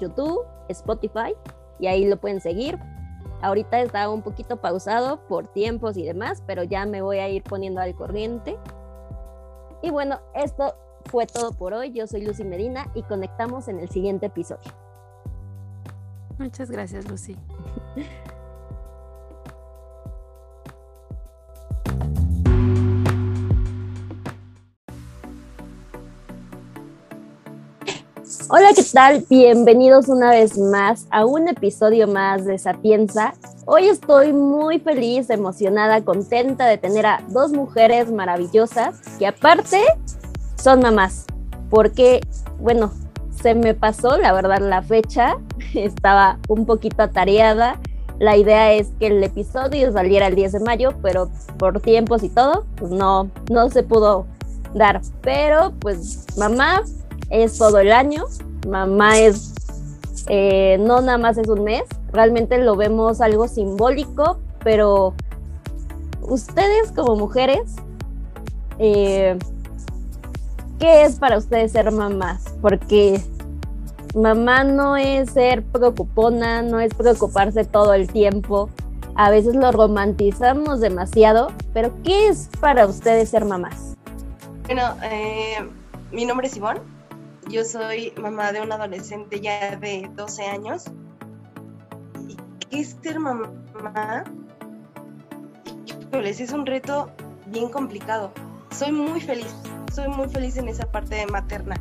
YouTube, 0.01 0.45
Spotify 0.69 1.35
y 1.79 1.87
ahí 1.87 2.07
lo 2.07 2.17
pueden 2.17 2.41
seguir. 2.41 2.79
Ahorita 3.43 3.81
está 3.81 4.09
un 4.09 4.23
poquito 4.23 4.59
pausado 4.59 5.27
por 5.27 5.49
tiempos 5.49 5.97
y 5.97 6.05
demás, 6.05 6.43
pero 6.47 6.63
ya 6.63 6.87
me 6.87 7.03
voy 7.03 7.19
a 7.19 7.29
ir 7.29 7.43
poniendo 7.43 7.81
al 7.81 7.95
corriente. 7.95 8.57
Y 9.83 9.91
bueno, 9.91 10.21
esto 10.35 10.77
fue 11.07 11.27
todo 11.27 11.53
por 11.53 11.75
hoy. 11.75 11.91
Yo 11.91 12.07
soy 12.07 12.25
Lucy 12.25 12.45
Medina 12.45 12.87
y 12.95 13.03
conectamos 13.03 13.67
en 13.67 13.81
el 13.81 13.89
siguiente 13.89 14.27
episodio. 14.27 14.71
Muchas 16.39 16.71
gracias, 16.71 17.09
Lucy. 17.11 17.37
Hola, 28.49 28.69
¿qué 28.75 28.83
tal? 28.83 29.25
Bienvenidos 29.29 30.09
una 30.09 30.31
vez 30.31 30.57
más 30.57 31.07
a 31.11 31.27
un 31.27 31.49
episodio 31.49 32.09
más 32.09 32.47
de 32.47 32.57
Sapienza. 32.57 33.35
Hoy 33.67 33.89
estoy 33.89 34.33
muy 34.33 34.79
feliz, 34.79 35.29
emocionada, 35.29 36.03
contenta 36.03 36.67
de 36.67 36.79
tener 36.79 37.05
a 37.05 37.23
dos 37.29 37.53
mujeres 37.53 38.11
maravillosas 38.11 39.01
que 39.19 39.27
aparte 39.27 39.83
son 40.57 40.81
mamás. 40.81 41.27
Porque, 41.69 42.21
bueno, 42.59 42.93
se 43.43 43.55
me 43.55 43.75
pasó, 43.75 44.17
la 44.17 44.33
verdad, 44.33 44.61
la 44.61 44.83
fecha. 44.83 45.37
Estaba 45.75 46.39
un 46.49 46.65
poquito 46.65 47.03
atareada. 47.03 47.79
La 48.19 48.37
idea 48.39 48.73
es 48.73 48.89
que 48.99 49.09
el 49.09 49.23
episodio 49.23 49.93
saliera 49.93 50.29
el 50.29 50.37
10 50.37 50.53
de 50.53 50.61
mayo, 50.61 50.95
pero 51.03 51.31
por 51.59 51.81
tiempos 51.81 52.23
y 52.23 52.31
todo, 52.31 52.65
pues 52.77 52.93
no, 52.93 53.31
no 53.51 53.69
se 53.69 53.83
pudo 53.83 54.27
dar. 54.75 55.03
Pero, 55.21 55.73
pues, 55.81 56.25
mamá 56.39 56.83
es 57.31 57.59
todo 57.59 57.79
el 57.79 57.93
año, 57.93 58.25
mamá 58.69 59.19
es, 59.19 59.55
eh, 60.29 60.77
no 60.81 61.01
nada 61.01 61.19
más 61.19 61.39
es 61.39 61.49
un 61.49 61.65
mes, 61.65 61.85
realmente 62.13 62.59
lo 62.59 62.77
vemos 62.77 63.21
algo 63.21 63.49
simbólico, 63.49 64.39
pero 64.63 65.15
ustedes 66.23 66.93
como 66.93 67.17
mujeres, 67.17 67.77
eh, 68.79 69.39
¿qué 70.79 71.05
es 71.05 71.17
para 71.17 71.39
ustedes 71.39 71.73
ser 71.73 71.91
mamás? 71.91 72.45
Porque 72.61 73.21
mamá 74.15 74.65
no 74.65 74.97
es 74.97 75.31
ser 75.31 75.63
preocupona, 75.63 76.63
no 76.63 76.81
es 76.81 76.95
preocuparse 76.95 77.65
todo 77.65 77.95
el 77.95 78.09
tiempo. 78.09 78.69
A 79.15 79.31
veces 79.31 79.55
lo 79.55 79.71
romantizamos 79.73 80.81
demasiado, 80.81 81.53
pero 81.75 81.93
¿qué 82.03 82.29
es 82.29 82.49
para 82.61 82.87
ustedes 82.87 83.29
ser 83.29 83.45
mamás? 83.45 83.97
Bueno, 84.67 84.83
eh, 85.03 85.59
mi 86.13 86.25
nombre 86.25 86.47
es 86.47 86.57
Ivonne, 86.57 86.81
yo 87.53 87.67
soy 87.67 88.15
mamá 88.17 88.51
de 88.51 88.63
un 88.63 88.73
adolescente 88.73 89.39
ya 89.39 89.77
de 89.77 90.11
12 90.15 90.43
años. 90.43 90.85
¿Y 92.71 92.83
ser 92.85 93.21
mamá? 93.21 94.25
Es 96.13 96.53
un 96.53 96.65
reto 96.65 97.13
bien 97.47 97.69
complicado. 97.69 98.33
Soy 98.71 98.91
muy 98.91 99.21
feliz, 99.21 99.55
soy 99.95 100.09
muy 100.09 100.29
feliz 100.29 100.57
en 100.57 100.69
esa 100.69 100.91
parte 100.91 101.15
de 101.15 101.27
materna. 101.27 101.77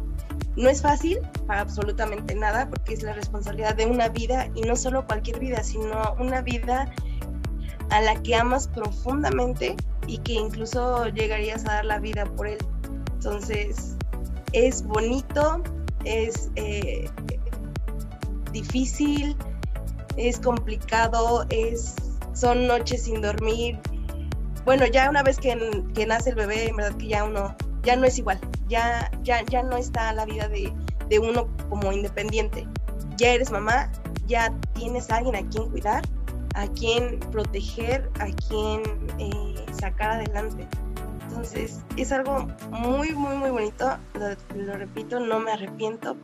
No 0.58 0.70
es 0.70 0.82
fácil 0.82 1.20
para 1.48 1.62
absolutamente 1.62 2.36
nada 2.36 2.70
porque 2.70 2.94
es 2.94 3.04
la 3.04 3.14
responsabilidad 3.14 3.74
de 3.76 3.86
una 3.86 4.10
vida 4.10 4.50
y 4.54 4.62
no 4.64 4.76
solo 4.76 5.08
cualquier 5.08 5.40
vida, 5.40 5.64
sino 5.64 6.16
una 6.20 6.42
vida 6.42 6.94
a 7.92 8.02
la 8.02 8.22
que 8.22 8.36
amas 8.36 8.68
profundamente 8.68 9.78
y 10.06 10.18
que 10.18 10.34
incluso 10.34 11.08
llegarías 11.08 11.64
a 11.66 11.76
dar 11.76 11.86
la 11.86 12.00
vida 12.00 12.26
por 12.26 12.48
él. 12.48 12.58
Entonces, 13.14 13.96
es 14.54 14.84
bonito, 14.84 15.64
es 16.04 16.52
eh, 16.56 17.10
difícil, 18.52 19.36
es 20.18 20.40
complicado, 20.40 21.46
es, 21.50 21.96
son 22.34 22.68
noches 22.68 23.04
sin 23.04 23.22
dormir. 23.22 23.80
Bueno, 24.66 24.86
ya 24.86 25.10
una 25.10 25.24
vez 25.24 25.38
que, 25.40 25.56
nace 26.06 26.30
el 26.32 26.36
bebé, 26.36 26.70
en 26.70 26.76
verdad 26.76 26.98
que 26.98 27.08
ya 27.08 27.24
uno, 27.24 27.56
ya 27.84 27.96
no 27.96 28.06
es 28.06 28.18
igual, 28.20 28.40
ya, 28.68 29.10
ya, 29.24 29.44
ya 29.46 29.64
no 29.64 29.78
está 29.78 30.14
la 30.14 30.26
vida 30.26 30.48
de, 30.48 30.72
uno 31.20 31.50
como 31.70 31.92
independiente. 31.92 32.68
Ya 33.18 33.34
eres 33.34 33.52
mamá, 33.52 33.92
ya 34.28 34.54
tienes 34.74 35.10
a 35.12 35.18
alguien 35.18 35.36
a 35.36 35.50
quien 35.50 35.70
cuidar, 35.70 36.04
a 36.56 36.68
quien 36.68 37.20
proteger, 37.32 38.10
a 38.20 38.28
quien 38.48 38.82
eh, 39.20 39.66
sacar 39.78 40.12
adelante. 40.12 40.68
Entonces, 41.32 41.80
es 41.96 42.12
algo 42.12 42.46
muy, 42.72 43.14
muy, 43.14 43.36
muy 43.38 43.52
bonito. 43.52 43.98
Lo, 44.56 44.74
repito, 44.74 45.20
no 45.22 45.40
me 45.40 45.52
arrepiento, 45.52 46.18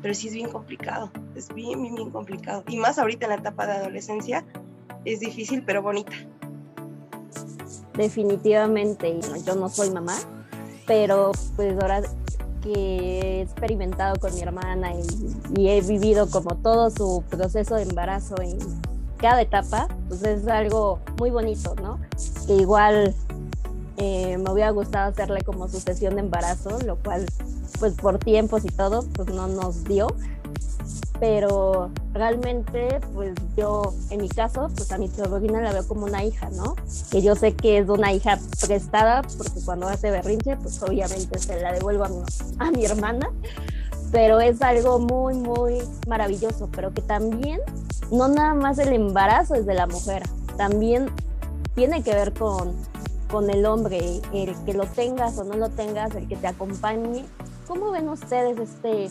pero 0.00 0.14
sí 0.14 0.28
es 0.28 0.34
bien 0.34 0.50
complicado. 0.50 1.10
Es 1.34 1.52
bien, 1.52 1.82
bien, 1.82 1.94
bien 1.94 2.10
complicado. 2.10 2.64
Y 2.66 2.78
más 2.78 2.98
ahorita 2.98 3.26
en 3.26 3.30
la 3.30 3.36
etapa 3.36 3.66
de 3.66 3.72
adolescencia, 3.72 4.46
es 5.04 5.20
difícil, 5.20 5.62
pero 5.62 5.82
bonita. 5.82 6.12
definitivamente, 7.94 9.20
yo 9.44 9.54
no 9.54 9.68
soy 9.68 9.90
mamá, 9.90 10.16
pero 10.86 11.32
pues 11.54 11.74
ahora 11.80 12.02
que 12.62 13.20
he 13.20 13.40
experimentado 13.42 14.16
con 14.16 14.34
mi 14.34 14.40
hermana 14.40 14.92
y, 15.54 15.68
he 15.68 15.80
vivido 15.82 16.28
como 16.30 16.56
todo 16.56 16.90
su 16.90 17.22
proceso 17.28 17.76
de 17.76 17.82
embarazo 17.82 18.34
en 18.40 18.58
cada 19.18 19.42
etapa, 19.42 19.88
pues 20.08 20.22
es 20.22 20.48
algo 20.48 20.98
muy 21.18 21.30
bonito, 21.30 21.74
¿no? 21.76 21.98
Que 22.46 22.54
igual 22.54 23.14
eh, 23.96 24.36
me 24.38 24.50
hubiera 24.50 24.70
gustado 24.70 25.10
hacerle 25.10 25.42
como 25.42 25.68
su 25.68 25.80
sesión 25.80 26.14
de 26.14 26.20
embarazo, 26.20 26.78
lo 26.80 26.96
cual 26.96 27.26
pues 27.78 27.94
por 27.94 28.18
tiempos 28.18 28.64
y 28.64 28.68
todo, 28.68 29.04
pues 29.14 29.28
no 29.28 29.46
nos 29.48 29.84
dio. 29.84 30.08
Pero 31.18 31.90
realmente, 32.12 33.00
pues 33.14 33.34
yo, 33.56 33.94
en 34.10 34.20
mi 34.20 34.28
caso, 34.28 34.68
pues 34.76 34.92
a 34.92 34.98
mi 34.98 35.08
sobrina 35.08 35.62
la 35.62 35.72
veo 35.72 35.88
como 35.88 36.04
una 36.04 36.22
hija, 36.22 36.50
¿no? 36.50 36.76
Que 37.10 37.22
yo 37.22 37.34
sé 37.34 37.54
que 37.54 37.78
es 37.78 37.88
una 37.88 38.12
hija 38.12 38.38
prestada, 38.66 39.22
porque 39.38 39.60
cuando 39.64 39.88
hace 39.88 40.10
berrinche, 40.10 40.56
pues 40.58 40.82
obviamente 40.82 41.38
se 41.38 41.58
la 41.60 41.72
devuelvo 41.72 42.04
a 42.04 42.08
mi, 42.08 42.22
a 42.58 42.70
mi 42.70 42.84
hermana. 42.84 43.30
Pero 44.12 44.40
es 44.40 44.60
algo 44.60 44.98
muy, 44.98 45.34
muy 45.34 45.78
maravilloso, 46.06 46.68
pero 46.70 46.92
que 46.92 47.00
también 47.00 47.60
no 48.10 48.28
nada 48.28 48.54
más 48.54 48.78
el 48.78 48.92
embarazo 48.92 49.54
es 49.54 49.66
de 49.66 49.74
la 49.74 49.86
mujer, 49.86 50.22
también 50.56 51.10
tiene 51.74 52.02
que 52.02 52.14
ver 52.14 52.32
con, 52.32 52.74
con 53.30 53.50
el 53.50 53.66
hombre, 53.66 54.20
el 54.32 54.54
que 54.64 54.74
lo 54.74 54.84
tengas 54.84 55.38
o 55.38 55.44
no 55.44 55.56
lo 55.56 55.68
tengas, 55.68 56.14
el 56.14 56.28
que 56.28 56.36
te 56.36 56.46
acompañe. 56.46 57.24
¿Cómo 57.66 57.90
ven 57.90 58.08
ustedes 58.08 58.58
este, 58.58 59.08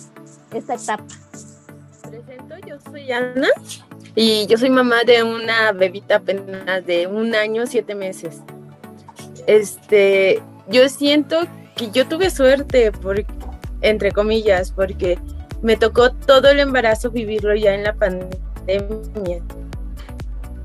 esta 0.54 0.75
etapa? 0.75 1.04
Presento, 2.10 2.56
yo 2.65 2.78
soy 2.89 3.12
Ana 3.12 3.49
y 4.15 4.45
yo 4.47 4.58
soy 4.58 4.69
mamá 4.69 5.04
de 5.06 5.23
una 5.23 5.71
bebita 5.73 6.17
apenas 6.17 6.86
de 6.86 7.08
un 7.08 7.36
año, 7.36 7.65
siete 7.67 7.95
meses. 7.95 8.41
Este, 9.47 10.41
yo 10.69 10.88
siento 10.88 11.41
que 11.75 11.91
yo 11.91 12.08
tuve 12.08 12.30
suerte, 12.30 12.91
entre 13.82 14.12
comillas, 14.12 14.71
porque 14.71 15.19
me 15.62 15.75
tocó 15.75 16.12
todo 16.12 16.49
el 16.49 16.60
embarazo 16.60 17.12
vivirlo 17.12 17.56
ya 17.56 17.73
en 17.73 17.84
la 17.84 17.93
pandemia. 17.93 19.41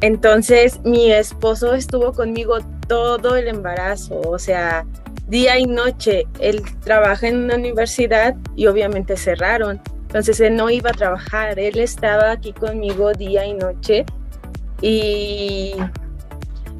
Entonces 0.00 0.80
mi 0.84 1.10
esposo 1.12 1.74
estuvo 1.74 2.12
conmigo 2.12 2.58
todo 2.90 3.36
el 3.36 3.46
embarazo, 3.46 4.20
o 4.22 4.36
sea, 4.36 4.84
día 5.28 5.56
y 5.60 5.64
noche. 5.64 6.26
Él 6.40 6.60
trabaja 6.82 7.28
en 7.28 7.44
una 7.44 7.54
universidad 7.54 8.34
y 8.56 8.66
obviamente 8.66 9.16
cerraron. 9.16 9.80
Entonces 10.08 10.40
él 10.40 10.56
no 10.56 10.68
iba 10.70 10.90
a 10.90 10.94
trabajar, 10.94 11.56
él 11.60 11.78
estaba 11.78 12.32
aquí 12.32 12.52
conmigo 12.52 13.12
día 13.12 13.46
y 13.46 13.54
noche 13.54 14.04
y 14.82 15.74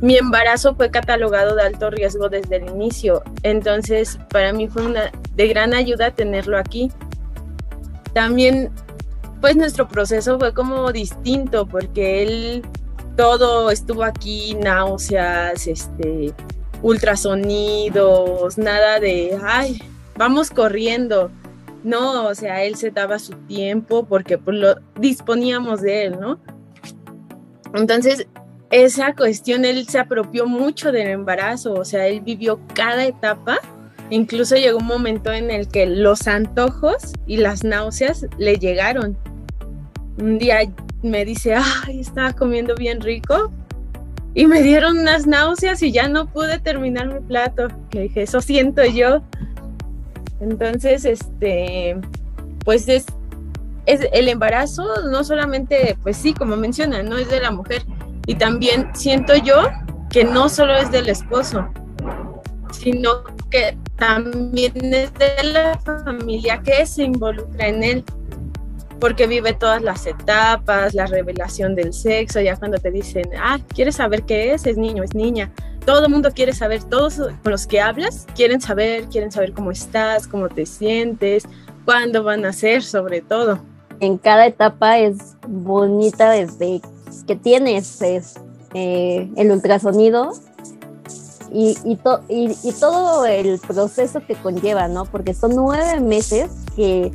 mi 0.01 0.17
embarazo 0.17 0.75
fue 0.75 0.91
catalogado 0.91 1.55
de 1.55 1.63
alto 1.63 1.91
riesgo 1.91 2.29
desde 2.29 2.57
el 2.57 2.71
inicio. 2.71 3.23
Entonces 3.45 4.19
para 4.31 4.53
mí 4.53 4.67
fue 4.67 4.85
una 4.87 5.13
de 5.37 5.47
gran 5.47 5.75
ayuda 5.75 6.11
tenerlo 6.11 6.59
aquí. 6.59 6.91
También 8.15 8.73
pues 9.41 9.55
nuestro 9.55 9.87
proceso 9.87 10.41
fue 10.41 10.53
como 10.53 10.91
distinto 10.91 11.69
porque 11.69 12.25
él 12.25 12.67
todo 13.17 13.71
estuvo 13.71 14.05
aquí, 14.05 14.55
náuseas, 14.55 15.67
este, 15.67 16.33
ultrasonidos, 16.83 18.59
nada 18.59 19.01
de, 19.01 19.39
ay, 19.45 19.83
vamos 20.17 20.51
corriendo. 20.51 21.31
No, 21.83 22.27
o 22.27 22.35
sea, 22.35 22.63
él 22.65 22.77
se 22.77 22.91
daba 22.91 23.19
su 23.19 23.33
tiempo 23.33 24.05
porque 24.05 24.37
pues, 24.37 24.57
lo 24.57 24.75
disponíamos 24.99 25.81
de 25.81 26.05
él, 26.05 26.21
¿no? 26.21 26.39
Entonces, 27.75 28.27
esa 28.71 29.15
cuestión, 29.15 29.65
él 29.65 29.87
se 29.89 29.99
apropió 29.99 30.47
mucho 30.47 30.93
del 30.93 31.09
embarazo, 31.09 31.75
o 31.75 31.85
sea, 31.85 32.07
él 32.07 32.21
vivió 32.21 32.61
cada 32.75 33.05
etapa. 33.05 33.59
Incluso 34.11 34.57
llegó 34.57 34.79
un 34.79 34.87
momento 34.87 35.33
en 35.33 35.51
el 35.51 35.69
que 35.69 35.87
los 35.87 36.27
antojos 36.27 37.13
y 37.27 37.39
las 37.39 37.65
náuseas 37.65 38.27
le 38.39 38.59
llegaron. 38.59 39.17
Un 40.19 40.39
día 40.39 40.59
me 41.03 41.25
dice, 41.25 41.55
ay, 41.55 42.01
estaba 42.01 42.33
comiendo 42.33 42.75
bien 42.75 43.01
rico. 43.01 43.51
Y 44.35 44.47
me 44.47 44.63
dieron 44.63 44.99
unas 44.99 45.27
náuseas 45.27 45.83
y 45.83 45.91
ya 45.91 46.09
no 46.09 46.27
pude 46.27 46.59
terminar 46.61 47.09
mi 47.09 47.21
plato. 47.21 47.69
Le 47.93 48.03
dije, 48.03 48.23
eso 48.23 48.41
siento 48.41 48.85
yo. 48.85 49.23
Entonces, 50.41 51.05
este, 51.05 51.99
pues 52.65 52.89
es, 52.89 53.07
es 53.87 54.07
el 54.13 54.29
embarazo, 54.29 54.85
no 55.11 55.25
solamente, 55.25 55.97
pues 56.03 56.17
sí, 56.17 56.33
como 56.33 56.57
menciona, 56.57 57.03
no 57.03 57.19
es 57.19 57.29
de 57.29 57.41
la 57.41 57.51
mujer. 57.51 57.83
Y 58.27 58.37
también 58.37 58.91
siento 58.95 59.35
yo 59.35 59.69
que 60.11 60.25
no 60.25 60.49
solo 60.49 60.77
es 60.77 60.91
del 60.91 61.09
esposo, 61.09 61.69
sino 62.73 63.25
que 63.51 63.77
también 63.97 64.95
es 64.95 65.13
de 65.15 65.43
la 65.53 65.79
familia 65.81 66.61
que 66.63 66.87
se 66.87 67.05
involucra 67.05 67.69
en 67.69 67.83
él 67.83 68.05
porque 69.01 69.27
vive 69.27 69.55
todas 69.55 69.83
las 69.83 70.07
etapas, 70.07 70.95
la 70.95 71.07
revelación 71.07 71.75
del 71.75 71.93
sexo, 71.93 72.41
ya 72.41 72.57
cuando 72.57 72.79
te 72.79 72.91
dicen, 72.91 73.31
ah, 73.39 73.59
¿quieres 73.75 73.97
saber 73.97 74.23
qué 74.25 74.53
es? 74.53 74.67
Es 74.67 74.77
niño, 74.77 75.03
es 75.03 75.15
niña. 75.15 75.51
Todo 75.87 76.05
el 76.05 76.13
mundo 76.13 76.31
quiere 76.33 76.53
saber, 76.53 76.85
todos 76.85 77.17
con 77.17 77.53
los 77.53 77.67
que 77.67 77.81
hablas 77.81 78.27
quieren 78.37 78.61
saber, 78.61 79.05
quieren 79.07 79.33
saber 79.33 79.53
cómo 79.53 79.71
estás, 79.71 80.29
cómo 80.29 80.49
te 80.49 80.67
sientes, 80.67 81.45
cuándo 81.87 82.23
van 82.23 82.45
a 82.45 82.53
ser, 82.53 82.83
sobre 82.83 83.23
todo. 83.23 83.59
En 84.01 84.19
cada 84.19 84.47
etapa 84.47 84.99
es 84.99 85.37
bonita 85.49 86.31
desde 86.31 86.83
que 87.27 87.37
tienes 87.37 88.01
eh, 88.03 89.31
el 89.37 89.51
ultrasonido 89.51 90.33
y, 91.53 91.77
y, 91.85 91.97
todo 91.97 93.27
el 93.27 93.59
proceso 93.59 94.21
que 94.25 94.37
conlleva, 94.37 94.87
¿no? 94.87 95.05
Porque 95.07 95.35
son 95.35 95.57
nueve 95.57 95.99
meses 96.01 96.51
que 96.77 97.11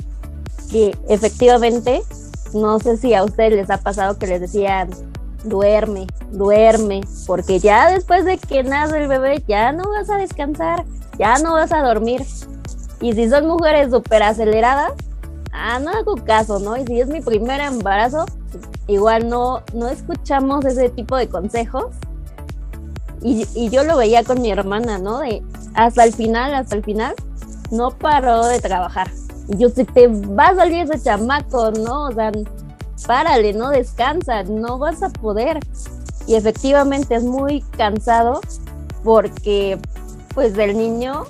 que 0.65 0.97
efectivamente, 1.09 2.01
no 2.53 2.79
sé 2.79 2.97
si 2.97 3.13
a 3.13 3.23
ustedes 3.23 3.53
les 3.53 3.69
ha 3.69 3.77
pasado 3.77 4.17
que 4.17 4.27
les 4.27 4.41
decían, 4.41 4.89
duerme, 5.43 6.07
duerme, 6.31 7.01
porque 7.27 7.59
ya 7.59 7.89
después 7.89 8.25
de 8.25 8.37
que 8.37 8.63
nace 8.63 8.97
el 8.97 9.07
bebé, 9.07 9.43
ya 9.47 9.71
no 9.71 9.83
vas 9.89 10.09
a 10.09 10.17
descansar, 10.17 10.85
ya 11.17 11.37
no 11.37 11.53
vas 11.53 11.71
a 11.71 11.81
dormir. 11.81 12.23
Y 13.01 13.13
si 13.13 13.29
son 13.29 13.47
mujeres 13.47 13.91
súper 13.91 14.23
aceleradas, 14.23 14.93
ah, 15.51 15.79
no 15.79 15.91
hago 15.91 16.15
caso, 16.15 16.59
¿no? 16.59 16.77
Y 16.77 16.85
si 16.85 16.99
es 16.99 17.07
mi 17.07 17.21
primer 17.21 17.61
embarazo, 17.61 18.25
igual 18.87 19.29
no, 19.29 19.61
no 19.73 19.87
escuchamos 19.87 20.65
ese 20.65 20.89
tipo 20.89 21.15
de 21.15 21.27
consejos. 21.27 21.85
Y, 23.21 23.47
y 23.55 23.69
yo 23.69 23.83
lo 23.83 23.97
veía 23.97 24.23
con 24.23 24.41
mi 24.41 24.51
hermana, 24.51 24.97
¿no? 24.97 25.19
De 25.19 25.41
hasta 25.73 26.03
el 26.03 26.13
final, 26.13 26.53
hasta 26.53 26.75
el 26.75 26.83
final, 26.83 27.15
no 27.71 27.91
paró 27.91 28.45
de 28.45 28.59
trabajar. 28.59 29.09
Y 29.47 29.57
yo, 29.57 29.69
si 29.69 29.83
te 29.85 30.07
va 30.07 30.47
a 30.47 30.55
salir 30.55 30.89
ese 30.89 31.03
chamaco, 31.03 31.71
¿no? 31.71 32.05
O 32.05 32.11
sea, 32.11 32.31
párale, 33.05 33.53
no 33.53 33.69
descansa, 33.69 34.43
no 34.43 34.77
vas 34.77 35.03
a 35.03 35.09
poder. 35.09 35.59
Y 36.27 36.35
efectivamente 36.35 37.15
es 37.15 37.23
muy 37.23 37.61
cansado 37.77 38.41
porque 39.03 39.79
pues 40.33 40.57
el 40.57 40.77
niño 40.77 41.25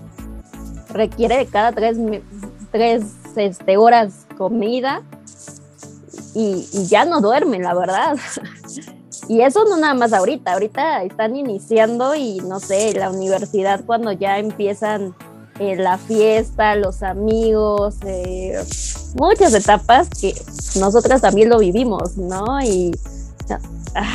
requiere 0.90 1.38
de 1.38 1.46
cada 1.48 1.74
tres, 1.74 1.98
tres 2.72 3.04
este, 3.36 3.78
horas 3.78 4.26
comida 4.38 5.02
y, 6.34 6.68
y, 6.72 6.86
ya 6.88 7.06
no 7.06 7.20
duerme, 7.20 7.60
la 7.60 7.74
verdad. 7.74 8.18
y 9.28 9.42
eso 9.42 9.66
no 9.66 9.78
nada 9.78 9.94
más 9.94 10.14
ahorita, 10.14 10.54
ahorita 10.54 11.04
están 11.04 11.36
iniciando 11.36 12.16
y 12.16 12.40
no 12.40 12.60
sé, 12.60 12.94
la 12.94 13.12
universidad 13.12 13.84
cuando 13.86 14.12
ya 14.14 14.40
empiezan 14.40 15.14
eh, 15.60 15.78
la 15.78 15.98
fiesta, 15.98 16.76
los 16.76 17.02
amigos, 17.02 17.96
eh, 18.06 18.62
muchas 19.16 19.54
etapas 19.54 20.10
que 20.10 20.34
nosotras 20.80 21.22
también 21.22 21.50
lo 21.50 21.60
vivimos, 21.60 22.18
¿no? 22.18 22.62
Y, 22.62 22.92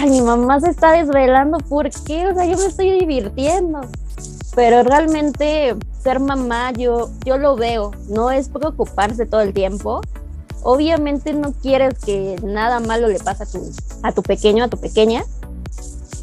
mi 0.07 0.21
mamá 0.21 0.61
se 0.61 0.69
está 0.69 0.93
desvelando, 0.93 1.57
¿por 1.59 1.89
qué? 1.89 2.27
O 2.27 2.35
sea, 2.35 2.45
yo 2.45 2.59
me 2.59 2.67
estoy 2.67 2.99
divirtiendo. 2.99 3.81
Pero 4.55 4.83
realmente 4.83 5.75
ser 6.03 6.21
mamá, 6.21 6.73
yo, 6.73 7.09
yo 7.25 7.39
lo 7.39 7.57
veo, 7.57 7.93
no 8.09 8.31
es 8.31 8.51
preocuparse 8.51 9.25
todo 9.25 9.41
el 9.41 9.55
tiempo. 9.55 10.03
Obviamente 10.63 11.33
no 11.33 11.53
quieres 11.53 11.95
que 12.05 12.37
nada 12.43 12.81
malo 12.81 13.09
le 13.09 13.19
pase 13.21 13.45
a 13.45 13.47
tu, 13.47 13.71
a 14.03 14.13
tu 14.13 14.23
pequeño, 14.23 14.65
a 14.65 14.69
tu 14.69 14.77
pequeña, 14.77 15.25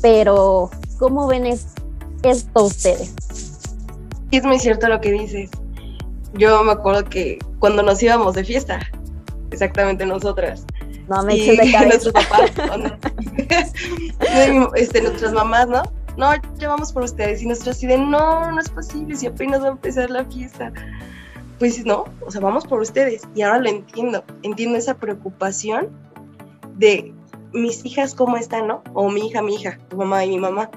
pero 0.02 0.70
¿cómo 1.00 1.26
ven 1.26 1.48
esto 1.48 2.64
ustedes? 2.64 3.14
Es 4.32 4.44
muy 4.44 4.60
cierto 4.60 4.88
lo 4.88 5.00
que 5.00 5.12
dices. 5.12 5.50
Yo 6.34 6.64
me 6.64 6.74
acuerdo 6.74 7.06
que 7.06 7.40
cuando 7.60 7.82
nos 7.84 8.02
íbamos 8.04 8.36
de 8.36 8.44
fiesta, 8.44 8.80
exactamente 9.52 10.06
nosotras. 10.06 10.66
No 11.08 11.24
me 11.24 11.36
eches 11.36 11.58
de 11.58 11.86
nuestros 11.86 12.14
papás, 12.14 12.52
este, 14.76 15.02
nuestras 15.02 15.34
mamás, 15.34 15.68
¿no? 15.68 15.84
No, 16.18 16.32
ya 16.58 16.68
vamos 16.68 16.92
por 16.92 17.04
ustedes. 17.04 17.42
Y 17.42 17.46
nosotros 17.46 17.78
así 17.78 17.88
de, 17.88 17.98
no, 17.98 18.52
no 18.52 18.60
es 18.60 18.70
posible, 18.70 19.16
si 19.16 19.28
apenas 19.28 19.62
va 19.62 19.68
a 19.68 19.72
empezar 19.72 20.10
la 20.10 20.26
fiesta. 20.26 20.74
Pues 21.60 21.86
no, 21.86 22.06
o 22.26 22.32
sea, 22.32 22.42
vamos 22.42 22.66
por 22.66 22.82
ustedes. 22.82 23.22
Y 23.36 23.44
ahora 23.44 23.60
lo 23.60 23.70
entiendo. 23.70 24.24
Entiendo 24.44 24.78
esa 24.78 24.96
preocupación 24.96 25.90
de 26.76 27.14
mis 27.54 27.86
hijas 27.86 28.14
cómo 28.14 28.38
están, 28.38 28.68
¿no? 28.68 28.84
O 28.94 29.10
mi 29.10 29.28
hija, 29.28 29.42
mi 29.42 29.56
hija, 29.56 29.78
tu 29.90 29.98
mamá 29.98 30.26
y 30.26 30.30
mi 30.30 30.40
mamá 30.40 30.70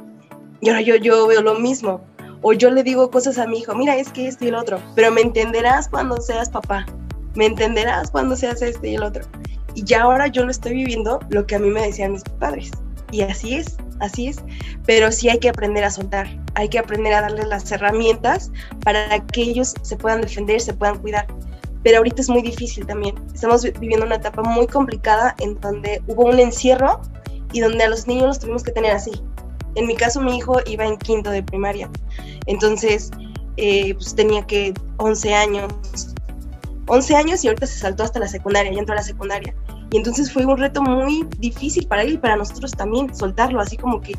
Y 0.60 0.68
ahora 0.68 0.82
yo, 0.82 0.96
yo 0.96 1.26
veo 1.26 1.42
lo 1.42 1.58
mismo. 1.58 2.02
O 2.42 2.52
yo 2.52 2.70
le 2.70 2.82
digo 2.82 3.10
cosas 3.10 3.38
a 3.38 3.46
mi 3.46 3.58
hijo, 3.58 3.74
mira, 3.74 3.96
es 3.96 4.10
que 4.10 4.26
esto 4.26 4.44
y 4.44 4.48
el 4.48 4.54
otro, 4.54 4.80
pero 4.94 5.10
me 5.10 5.20
entenderás 5.20 5.88
cuando 5.88 6.16
seas 6.20 6.48
papá, 6.48 6.86
me 7.34 7.46
entenderás 7.46 8.10
cuando 8.10 8.34
seas 8.34 8.62
este 8.62 8.90
y 8.90 8.94
el 8.94 9.02
otro. 9.02 9.24
Y 9.74 9.84
ya 9.84 10.02
ahora 10.02 10.26
yo 10.26 10.44
lo 10.44 10.50
estoy 10.50 10.72
viviendo 10.74 11.20
lo 11.28 11.46
que 11.46 11.56
a 11.56 11.58
mí 11.58 11.70
me 11.70 11.82
decían 11.82 12.12
mis 12.12 12.24
padres. 12.38 12.70
Y 13.12 13.22
así 13.22 13.56
es, 13.56 13.76
así 14.00 14.28
es. 14.28 14.38
Pero 14.86 15.12
sí 15.12 15.28
hay 15.28 15.38
que 15.38 15.48
aprender 15.48 15.84
a 15.84 15.90
soltar, 15.90 16.28
hay 16.54 16.68
que 16.68 16.78
aprender 16.78 17.12
a 17.12 17.22
darles 17.22 17.46
las 17.46 17.70
herramientas 17.70 18.50
para 18.84 19.24
que 19.26 19.42
ellos 19.42 19.74
se 19.82 19.96
puedan 19.96 20.22
defender, 20.22 20.60
se 20.60 20.74
puedan 20.74 20.98
cuidar. 20.98 21.26
Pero 21.82 21.98
ahorita 21.98 22.20
es 22.20 22.28
muy 22.28 22.42
difícil 22.42 22.86
también. 22.86 23.14
Estamos 23.32 23.62
viviendo 23.62 24.06
una 24.06 24.16
etapa 24.16 24.42
muy 24.42 24.66
complicada 24.66 25.34
en 25.38 25.58
donde 25.60 26.02
hubo 26.06 26.24
un 26.24 26.38
encierro 26.38 27.00
y 27.52 27.60
donde 27.60 27.84
a 27.84 27.88
los 27.88 28.06
niños 28.06 28.26
los 28.26 28.38
tuvimos 28.38 28.62
que 28.62 28.72
tener 28.72 28.92
así. 28.92 29.12
En 29.74 29.86
mi 29.86 29.96
caso, 29.96 30.20
mi 30.20 30.36
hijo 30.36 30.58
iba 30.66 30.84
en 30.84 30.96
quinto 30.98 31.30
de 31.30 31.42
primaria. 31.42 31.90
Entonces, 32.46 33.10
eh, 33.56 33.94
pues 33.94 34.14
tenía 34.14 34.46
que 34.46 34.74
11 34.98 35.34
años. 35.34 36.14
11 36.86 37.16
años 37.16 37.44
y 37.44 37.48
ahorita 37.48 37.66
se 37.66 37.78
saltó 37.78 38.02
hasta 38.02 38.18
la 38.18 38.28
secundaria, 38.28 38.72
ya 38.72 38.80
entró 38.80 38.94
a 38.94 38.96
la 38.96 39.02
secundaria. 39.02 39.54
Y 39.92 39.96
entonces 39.96 40.32
fue 40.32 40.46
un 40.46 40.56
reto 40.56 40.82
muy 40.82 41.26
difícil 41.38 41.86
para 41.86 42.02
él 42.02 42.14
y 42.14 42.18
para 42.18 42.36
nosotros 42.36 42.70
también, 42.72 43.14
soltarlo, 43.14 43.60
así 43.60 43.76
como 43.76 44.00
que 44.00 44.14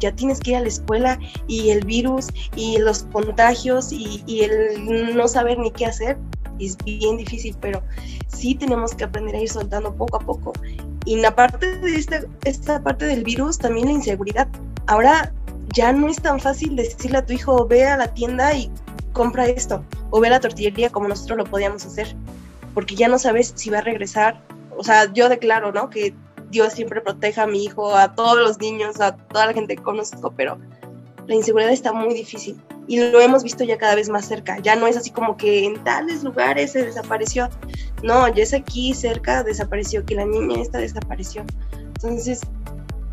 ya 0.00 0.12
tienes 0.12 0.40
que 0.40 0.50
ir 0.50 0.56
a 0.56 0.60
la 0.60 0.68
escuela 0.68 1.18
y 1.48 1.70
el 1.70 1.84
virus 1.84 2.26
y 2.56 2.78
los 2.78 3.04
contagios 3.04 3.90
y, 3.90 4.22
el 4.42 5.16
no 5.16 5.26
saber 5.26 5.58
ni 5.58 5.70
qué 5.70 5.86
hacer 5.86 6.18
es 6.60 6.76
bien 6.84 7.16
difícil, 7.16 7.56
pero 7.60 7.82
sí 8.28 8.54
tenemos 8.54 8.94
que 8.94 9.04
aprender 9.04 9.34
a 9.34 9.40
ir 9.40 9.48
soltando 9.48 9.94
poco 9.94 10.18
a 10.18 10.20
poco. 10.20 10.52
Y 11.06 11.16
la 11.16 11.34
parte 11.34 11.78
de 11.78 11.96
esta, 11.96 12.20
esta 12.44 12.82
parte 12.82 13.06
del 13.06 13.24
virus, 13.24 13.58
también 13.58 13.86
la 13.86 13.92
inseguridad. 13.92 14.48
Ahora 14.86 15.32
ya 15.74 15.92
no 15.92 16.08
es 16.08 16.20
tan 16.20 16.40
fácil 16.40 16.76
decirle 16.76 17.18
a 17.18 17.26
tu 17.26 17.32
hijo, 17.32 17.66
ve 17.66 17.86
a 17.86 17.96
la 17.96 18.08
tienda 18.08 18.54
y 18.54 18.70
compra 19.12 19.46
esto, 19.46 19.84
o 20.10 20.20
ve 20.20 20.28
a 20.28 20.30
la 20.30 20.40
tortillería 20.40 20.90
como 20.90 21.08
nosotros 21.08 21.38
lo 21.38 21.44
podíamos 21.44 21.84
hacer, 21.86 22.14
porque 22.74 22.94
ya 22.94 23.08
no 23.08 23.18
sabes 23.18 23.52
si 23.54 23.70
va 23.70 23.78
a 23.78 23.82
regresar 23.82 24.40
o 24.76 24.84
sea, 24.84 25.12
yo 25.12 25.28
declaro, 25.28 25.72
¿no? 25.72 25.90
Que 25.90 26.14
Dios 26.50 26.72
siempre 26.72 27.00
proteja 27.00 27.44
a 27.44 27.46
mi 27.46 27.64
hijo, 27.64 27.94
a 27.94 28.14
todos 28.14 28.38
los 28.38 28.58
niños, 28.58 29.00
a 29.00 29.16
toda 29.16 29.46
la 29.46 29.52
gente 29.52 29.76
que 29.76 29.82
conozco, 29.82 30.32
pero 30.36 30.58
la 31.26 31.34
inseguridad 31.34 31.72
está 31.72 31.92
muy 31.92 32.14
difícil 32.14 32.60
y 32.86 33.00
lo 33.00 33.20
hemos 33.20 33.42
visto 33.42 33.64
ya 33.64 33.78
cada 33.78 33.94
vez 33.94 34.08
más 34.08 34.26
cerca. 34.26 34.58
Ya 34.58 34.76
no 34.76 34.86
es 34.86 34.96
así 34.96 35.10
como 35.10 35.36
que 35.36 35.64
en 35.64 35.82
tales 35.84 36.22
lugares 36.22 36.72
se 36.72 36.84
desapareció. 36.84 37.48
No, 38.02 38.28
ya 38.28 38.42
es 38.42 38.52
aquí 38.52 38.94
cerca, 38.94 39.42
desapareció, 39.42 40.04
que 40.04 40.14
la 40.14 40.26
niña 40.26 40.60
esta 40.60 40.78
desapareció. 40.78 41.44
Entonces, 41.72 42.40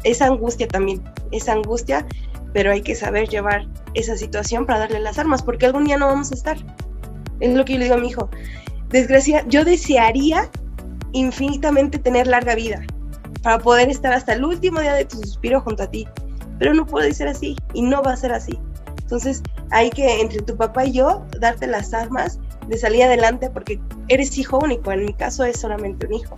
esa 0.03 0.25
angustia 0.27 0.67
también, 0.67 1.01
esa 1.31 1.53
angustia, 1.53 2.05
pero 2.53 2.71
hay 2.71 2.81
que 2.81 2.95
saber 2.95 3.29
llevar 3.29 3.67
esa 3.93 4.17
situación 4.17 4.65
para 4.65 4.79
darle 4.79 4.99
las 4.99 5.19
armas, 5.19 5.41
porque 5.43 5.65
algún 5.65 5.85
día 5.85 5.97
no 5.97 6.07
vamos 6.07 6.31
a 6.31 6.35
estar. 6.35 6.57
Es 7.39 7.53
lo 7.53 7.65
que 7.65 7.73
yo 7.73 7.79
le 7.79 7.85
digo 7.85 7.95
a 7.95 7.99
mi 7.99 8.09
hijo. 8.09 8.29
Desgracia, 8.89 9.45
yo 9.47 9.63
desearía 9.63 10.49
infinitamente 11.13 11.97
tener 11.97 12.27
larga 12.27 12.55
vida, 12.55 12.81
para 13.41 13.59
poder 13.59 13.89
estar 13.89 14.13
hasta 14.13 14.33
el 14.33 14.43
último 14.43 14.81
día 14.81 14.93
de 14.93 15.05
tu 15.05 15.17
suspiro 15.17 15.61
junto 15.61 15.83
a 15.83 15.87
ti. 15.87 16.07
Pero 16.59 16.73
no 16.73 16.85
puede 16.85 17.13
ser 17.13 17.27
así 17.27 17.55
y 17.73 17.81
no 17.81 18.03
va 18.03 18.13
a 18.13 18.17
ser 18.17 18.31
así. 18.31 18.59
Entonces 19.01 19.41
hay 19.71 19.89
que, 19.89 20.21
entre 20.21 20.41
tu 20.41 20.55
papá 20.55 20.85
y 20.85 20.93
yo, 20.93 21.25
darte 21.39 21.67
las 21.67 21.93
armas 21.93 22.39
de 22.67 22.77
salir 22.77 23.03
adelante 23.03 23.49
porque 23.49 23.79
eres 24.09 24.37
hijo 24.37 24.59
único. 24.59 24.91
En 24.91 25.05
mi 25.05 25.13
caso 25.13 25.43
es 25.43 25.59
solamente 25.59 26.05
un 26.05 26.13
hijo. 26.13 26.35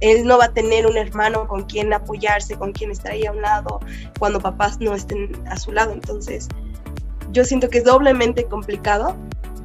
Él 0.00 0.24
no 0.24 0.38
va 0.38 0.46
a 0.46 0.52
tener 0.52 0.86
un 0.86 0.96
hermano 0.96 1.46
con 1.46 1.64
quien 1.64 1.92
apoyarse, 1.92 2.56
con 2.56 2.72
quien 2.72 2.90
estar 2.90 3.12
ahí 3.12 3.26
a 3.26 3.32
un 3.32 3.42
lado 3.42 3.80
cuando 4.18 4.40
papás 4.40 4.80
no 4.80 4.94
estén 4.94 5.30
a 5.46 5.56
su 5.56 5.72
lado. 5.72 5.92
Entonces 5.92 6.48
yo 7.32 7.44
siento 7.44 7.68
que 7.68 7.78
es 7.78 7.84
doblemente 7.84 8.44
complicado 8.44 9.16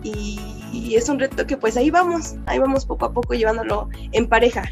y 0.04 0.94
es 0.96 1.10
un 1.10 1.20
reto 1.20 1.48
que 1.48 1.58
pues 1.58 1.78
ahí 1.78 1.90
vamos, 1.90 2.36
ahí 2.46 2.60
vamos 2.60 2.86
poco 2.86 3.06
a 3.06 3.12
poco 3.12 3.34
llevándolo 3.34 3.90
en 4.12 4.28
pareja, 4.28 4.64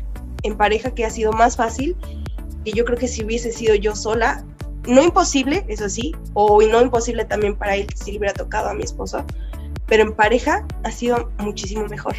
en 0.44 0.56
pareja 0.56 0.92
que 0.92 1.06
ha 1.06 1.10
sido 1.10 1.32
más 1.32 1.56
fácil 1.56 1.98
y 2.64 2.74
yo 2.74 2.86
creo 2.86 2.98
que 2.98 3.08
si 3.08 3.24
hubiese 3.24 3.52
sido 3.52 3.76
yo 3.76 3.96
sola, 3.96 4.46
no 4.88 5.04
imposible, 5.04 5.66
eso 5.68 5.90
sí, 5.90 6.14
o 6.34 6.62
no 6.62 6.82
imposible 6.82 7.26
también 7.26 7.56
para 7.56 7.76
él 7.76 7.88
si 7.96 8.18
hubiera 8.18 8.34
tocado 8.34 8.70
a 8.70 8.74
mi 8.74 8.84
esposo, 8.84 9.24
pero 9.88 10.04
en 10.04 10.14
pareja 10.14 10.66
ha 10.84 10.92
sido 10.92 11.32
muchísimo 11.40 11.88
mejor. 11.88 12.16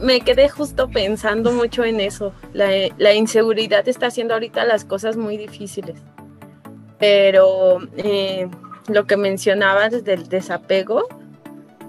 Me 0.00 0.20
quedé 0.20 0.48
justo 0.48 0.88
pensando 0.88 1.52
mucho 1.52 1.84
en 1.84 2.00
eso. 2.00 2.32
La, 2.52 2.70
la 2.96 3.14
inseguridad 3.14 3.86
está 3.88 4.06
haciendo 4.06 4.34
ahorita 4.34 4.64
las 4.64 4.84
cosas 4.84 5.16
muy 5.16 5.36
difíciles. 5.36 5.96
Pero 6.98 7.78
eh, 7.96 8.48
lo 8.88 9.06
que 9.06 9.16
mencionabas 9.16 10.04
del 10.04 10.28
desapego, 10.28 11.06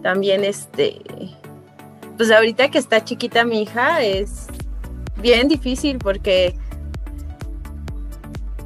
también 0.02 0.44
este, 0.44 1.02
pues 2.18 2.32
ahorita 2.32 2.70
que 2.70 2.78
está 2.78 3.04
chiquita 3.04 3.46
mi 3.46 3.64
hija 3.64 4.02
es 4.04 4.48
bien 5.18 5.48
difícil 5.48 5.98
porque 5.98 6.56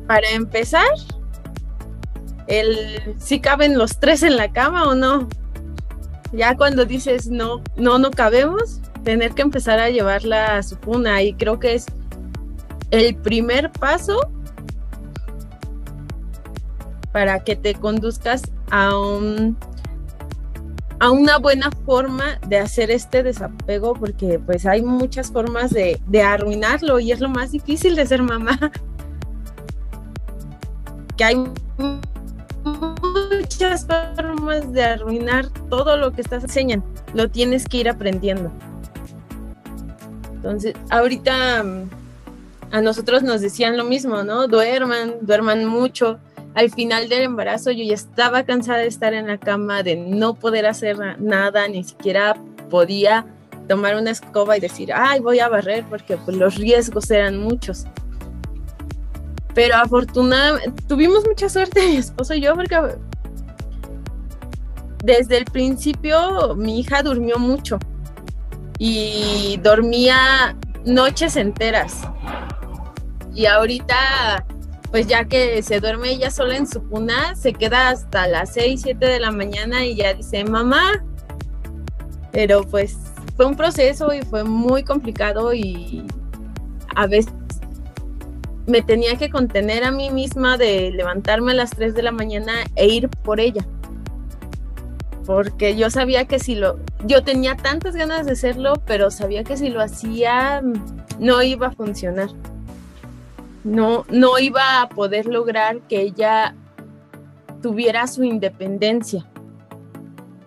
para 0.08 0.30
empezar, 0.30 0.88
el 2.48 3.16
si 3.18 3.40
caben 3.40 3.78
los 3.78 4.00
tres 4.00 4.24
en 4.24 4.38
la 4.38 4.52
cama 4.52 4.88
o 4.88 4.96
no. 4.96 5.28
Ya 6.32 6.56
cuando 6.56 6.86
dices 6.86 7.28
no, 7.28 7.62
no, 7.76 7.98
no 7.98 8.12
cabemos, 8.12 8.82
tener 9.06 9.34
que 9.34 9.44
empezar 9.44 9.80
a 9.80 9.90
llevarla 9.90 10.58
a 10.58 10.64
su 10.64 10.78
cuna 10.78 11.22
y 11.24 11.34
creo 11.36 11.60
que 11.60 11.76
es 11.76 11.86
el 12.92 13.16
primer 13.16 13.72
paso 13.72 14.20
para 17.14 17.44
que 17.44 17.56
te 17.56 17.76
conduzcas 17.76 18.42
a 18.72 18.98
un 18.98 19.58
a 21.00 21.12
una 21.12 21.38
buena 21.38 21.70
forma 21.86 22.40
de 22.48 22.58
hacer 22.58 22.90
este 22.90 23.22
desapego 23.22 23.94
porque 23.94 24.40
pues 24.40 24.66
hay 24.66 24.82
muchas 24.82 25.32
formas 25.32 25.72
de, 25.72 26.00
arruinarlo 26.22 27.00
y 27.00 27.12
es 27.12 27.20
lo 27.20 27.30
más 27.30 27.52
difícil 27.52 27.96
de 27.96 28.06
ser 28.06 28.22
mamá. 28.22 28.72
Que 31.18 31.24
hay 31.24 31.36
muchas 32.64 33.88
formas 34.16 34.74
de 34.74 34.84
arruinar 34.84 35.48
todo 35.70 35.96
lo 35.96 36.12
que 36.12 36.22
estás 36.22 36.44
enseñando. 36.44 36.86
Lo 37.14 37.30
tienes 37.30 37.68
que 37.68 37.78
ir 37.78 37.90
aprendiendo. 37.90 38.52
Entonces, 40.46 40.76
ahorita 40.92 41.66
a 42.72 42.82
nosotros 42.82 43.24
nos 43.24 43.42
decían 43.42 43.78
lo 43.78 43.84
mismo, 43.84 44.24
¿no? 44.24 44.48
Duerman, 44.48 45.16
duerman 45.22 45.66
mucho 45.66 46.20
al 46.54 46.70
final 46.70 47.10
del 47.10 47.24
embarazo 47.24 47.72
yo 47.72 47.84
ya 47.84 47.96
estaba 47.96 48.44
cansada 48.44 48.78
de 48.78 48.88
estar 48.88 49.16
en 49.16 49.26
la 49.26 49.40
cama, 49.40 49.82
de 49.82 49.96
no 49.96 50.36
poder 50.36 50.68
hacer 50.68 51.20
nada, 51.20 51.68
ni 51.68 51.84
siquiera 51.84 52.36
podía 52.70 53.26
tomar 53.68 53.96
una 53.96 54.12
escoba 54.12 54.56
y 54.56 54.60
decir, 54.60 54.94
ay, 54.94 55.20
voy 55.20 55.40
a 55.40 55.50
barrer 55.50 55.84
porque 55.90 56.16
pues, 56.16 56.38
los 56.38 56.56
riesgos 56.56 57.10
eran 57.10 57.40
muchos. 57.40 57.86
Pero 59.56 59.76
afortunadamente 59.78 60.84
tuvimos 60.88 61.26
mucha 61.26 61.50
suerte 61.50 61.88
mi 61.88 61.98
esposo 61.98 62.36
y 62.36 62.42
yo 62.42 62.54
porque 62.54 62.78
desde 65.04 65.38
el 65.38 65.46
principio 65.46 66.56
mi 66.56 66.80
hija 66.82 67.02
durmió 67.02 67.40
mucho 67.40 67.80
y 68.78 69.60
dormía 69.64 70.56
noches 70.86 71.36
enteras. 71.36 72.02
Y 73.34 73.46
ahorita 73.46 74.46
pues 74.96 75.08
ya 75.08 75.26
que 75.26 75.62
se 75.62 75.82
duerme 75.82 76.12
ella 76.12 76.32
sola 76.32 76.56
en 76.56 76.66
su 76.66 76.82
cuna, 76.88 77.36
se 77.36 77.52
queda 77.52 77.90
hasta 77.90 78.28
las 78.28 78.54
6, 78.54 78.80
7 78.82 79.06
de 79.06 79.20
la 79.20 79.30
mañana 79.30 79.86
y 79.86 79.96
ya 79.96 80.14
dice, 80.14 80.46
mamá. 80.46 81.04
Pero 82.32 82.64
pues 82.64 82.98
fue 83.36 83.46
un 83.46 83.58
proceso 83.58 84.14
y 84.14 84.22
fue 84.22 84.46
muy 84.46 84.84
complicado 84.84 85.54
y 85.54 86.08
a 86.96 87.08
veces 87.08 87.34
me 88.68 88.82
tenía 88.82 89.18
que 89.18 89.30
contener 89.30 89.84
a 89.84 89.92
mí 89.92 90.12
misma 90.12 90.58
de 90.58 90.92
levantarme 90.92 91.52
a 91.52 91.56
las 91.56 91.72
3 91.72 91.94
de 91.94 92.02
la 92.02 92.12
mañana 92.14 92.54
e 92.76 92.88
ir 92.88 93.10
por 93.10 93.42
ella. 93.42 93.66
Porque 95.26 95.76
yo 95.76 95.90
sabía 95.90 96.26
que 96.26 96.40
si 96.40 96.56
lo, 96.56 96.80
yo 97.06 97.24
tenía 97.24 97.56
tantas 97.56 97.96
ganas 97.96 98.26
de 98.26 98.34
hacerlo, 98.34 98.74
pero 98.86 99.10
sabía 99.12 99.44
que 99.44 99.58
si 99.58 99.70
lo 99.70 99.82
hacía 99.82 100.62
no 101.20 101.42
iba 101.42 101.68
a 101.68 101.72
funcionar 101.72 102.30
no, 103.66 104.06
no 104.10 104.38
iba 104.38 104.82
a 104.82 104.90
poder 104.90 105.26
lograr 105.26 105.82
que 105.82 106.02
ella 106.02 106.56
tuviera 107.62 108.06
su 108.08 108.24
independencia. 108.24 109.26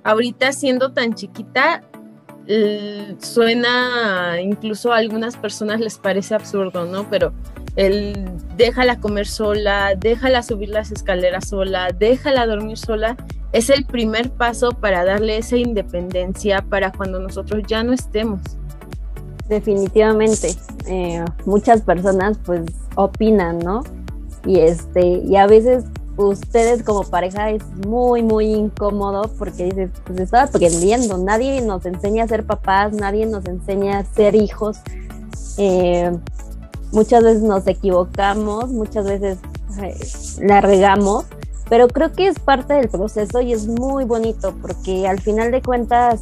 Ahorita 0.05 0.53
siendo 0.53 0.93
tan 0.93 1.15
chiquita, 1.15 1.83
suena, 3.19 4.41
incluso 4.41 4.93
a 4.93 4.99
algunas 4.99 5.37
personas 5.37 5.81
les 5.81 5.99
parece 5.99 6.35
absurdo, 6.35 6.87
¿no? 6.87 7.11
Pero 7.11 7.33
él 7.75 8.15
déjala 8.57 9.01
comer 9.01 9.27
sola, 9.27 9.95
déjala 9.97 10.43
subir 10.43 10.69
las 10.69 10.93
escaleras 10.93 11.49
sola, 11.49 11.91
déjala 11.91 12.47
dormir 12.47 12.79
sola, 12.79 13.17
es 13.53 13.71
el 13.71 13.85
primer 13.85 14.31
paso 14.31 14.71
para 14.71 15.05
darle 15.05 15.39
esa 15.39 15.57
independencia 15.57 16.65
para 16.69 16.93
cuando 16.93 17.19
nosotros 17.19 17.63
ya 17.67 17.83
no 17.83 17.93
estemos. 17.93 18.41
Definitivamente, 19.49 20.55
eh, 20.87 21.25
muchas 21.47 21.81
personas 21.81 22.39
pues 22.45 22.63
opinan, 22.97 23.59
¿no? 23.61 23.83
Y 24.45 24.61
este, 24.61 25.23
y 25.25 25.37
a 25.37 25.47
veces 25.47 25.85
ustedes 26.19 26.83
como 26.83 27.05
pareja 27.05 27.51
es 27.51 27.63
muy, 27.87 28.23
muy 28.23 28.47
incómodo 28.47 29.31
porque 29.39 29.65
dices, 29.65 29.91
pues 30.05 30.21
estaba 30.21 30.45
aprendiendo, 30.45 31.17
nadie 31.17 31.61
nos 31.63 31.87
enseña 31.87 32.25
a 32.25 32.29
ser 32.29 32.45
papás, 32.45 32.93
nadie 32.93 33.25
nos 33.25 33.47
enseña 33.47 33.99
a 33.99 34.05
ser 34.05 34.35
hijos. 34.35 34.79
Eh, 35.57 36.11
muchas 36.93 37.23
veces 37.23 37.43
nos 37.43 37.67
equivocamos, 37.67 38.71
muchas 38.71 39.07
veces 39.07 39.39
eh, 39.83 39.97
la 40.45 40.61
regamos, 40.61 41.25
pero 41.69 41.89
creo 41.89 42.13
que 42.13 42.27
es 42.29 42.39
parte 42.39 42.75
del 42.75 42.89
proceso 42.89 43.41
y 43.41 43.53
es 43.53 43.67
muy 43.67 44.05
bonito 44.05 44.55
porque 44.63 45.07
al 45.07 45.21
final 45.21 45.51
de 45.51 45.63
cuentas 45.63 46.21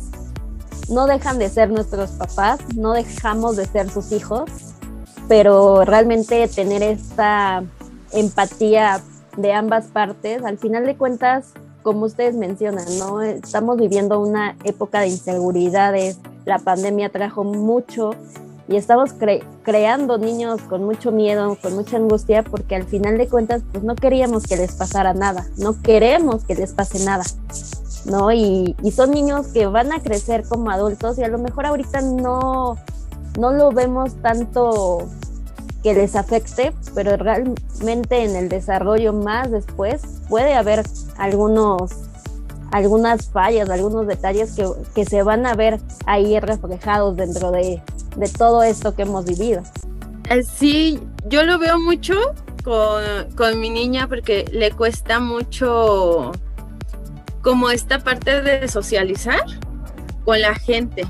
no 0.89 1.07
dejan 1.07 1.39
de 1.39 1.49
ser 1.49 1.71
nuestros 1.71 2.11
papás, 2.11 2.61
no 2.77 2.93
dejamos 2.93 3.57
de 3.57 3.67
ser 3.67 3.91
sus 3.91 4.13
hijos, 4.13 4.51
pero 5.29 5.85
realmente 5.85 6.47
tener 6.49 6.83
esta 6.83 7.65
empatía 8.13 9.01
de 9.37 9.53
ambas 9.53 9.87
partes, 9.87 10.45
al 10.45 10.59
final 10.59 10.87
de 10.87 10.97
cuentas, 10.97 11.53
como 11.83 12.07
ustedes 12.07 12.35
mencionan, 12.35 12.87
¿no? 12.99 13.23
Estamos 13.23 13.77
viviendo 13.77 14.21
una 14.21 14.57
época 14.65 15.01
de 15.01 15.09
inseguridades, 15.09 16.19
la 16.45 16.59
pandemia 16.59 17.11
trajo 17.11 17.45
mucho 17.45 18.11
y 18.69 18.77
estamos 18.77 19.11
creando 19.63 20.19
niños 20.19 20.61
con 20.63 20.85
mucho 20.85 21.13
miedo, 21.13 21.57
con 21.61 21.75
mucha 21.75 21.97
angustia, 21.97 22.43
porque 22.43 22.75
al 22.75 22.85
final 22.85 23.17
de 23.17 23.29
cuentas, 23.29 23.63
pues 23.73 23.85
no 23.85 23.95
queríamos 23.95 24.45
que 24.45 24.57
les 24.57 24.73
pasara 24.73 25.15
nada, 25.15 25.47
no 25.57 25.81
queremos 25.83 26.45
que 26.45 26.55
les 26.57 26.73
pase 26.73 27.05
nada, 27.05 27.25
¿no? 28.07 28.33
Y, 28.33 28.75
y 28.83 28.91
son 28.91 29.13
niños 29.13 29.49
que 29.49 29.67
van 29.67 29.93
a 29.93 30.01
crecer 30.01 30.45
como 30.49 30.71
adultos 30.71 31.19
y 31.19 31.23
a 31.23 31.29
lo 31.29 31.39
mejor 31.39 31.67
ahorita 31.67 32.01
no, 32.01 32.77
no 33.39 33.53
lo 33.53 33.71
vemos 33.71 34.15
tanto 34.21 35.07
que 35.83 35.95
les 35.95 36.17
afecte, 36.17 36.73
pero 36.97 37.17
realmente 37.17 38.25
en 38.25 38.35
el 38.35 38.49
desarrollo 38.49 39.13
más 39.13 39.53
después 39.53 40.03
puede 40.29 40.55
haber 40.55 40.83
algunos 41.17 41.93
algunas 42.73 43.29
fallas, 43.31 43.71
algunos 43.71 44.07
detalles 44.07 44.57
que, 44.95 45.05
se 45.05 45.23
van 45.23 45.47
a 45.47 45.55
ver 45.55 45.81
ahí 46.07 46.39
reflejados 46.41 47.17
dentro 47.17 47.51
de, 47.51 47.83
de, 48.17 48.29
todo 48.29 48.63
esto 48.63 48.95
que 48.95 49.03
hemos 49.03 49.25
vivido. 49.25 49.63
Eh, 50.31 50.43
sí, 50.43 51.01
yo 51.27 51.45
lo 51.45 51.59
veo 51.59 51.79
mucho 51.79 52.15
con, 52.65 53.31
con 53.37 53.61
mi 53.61 53.71
niña 53.71 54.09
porque 54.09 54.45
le 54.53 54.73
cuesta 54.73 55.21
mucho 55.21 56.33
como 57.43 57.71
esta 57.71 58.01
parte 58.01 58.43
de 58.43 58.67
socializar 58.69 59.45
con 60.25 60.41
la 60.41 60.55
gente. 60.55 61.07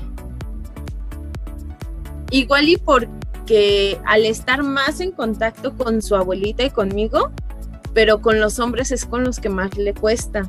Igual 2.29 2.69
y 2.69 2.77
por 2.77 3.07
que 3.47 3.99
al 4.05 4.25
estar 4.25 4.61
más 4.61 4.99
en 4.99 5.11
contacto 5.11 5.75
con 5.75 6.03
su 6.03 6.15
abuelita 6.15 6.63
y 6.63 6.69
conmigo, 6.69 7.31
pero 7.93 8.21
con 8.21 8.39
los 8.39 8.59
hombres 8.59 8.91
es 8.91 9.05
con 9.05 9.23
los 9.23 9.39
que 9.39 9.49
más 9.49 9.75
le 9.77 9.95
cuesta. 9.95 10.47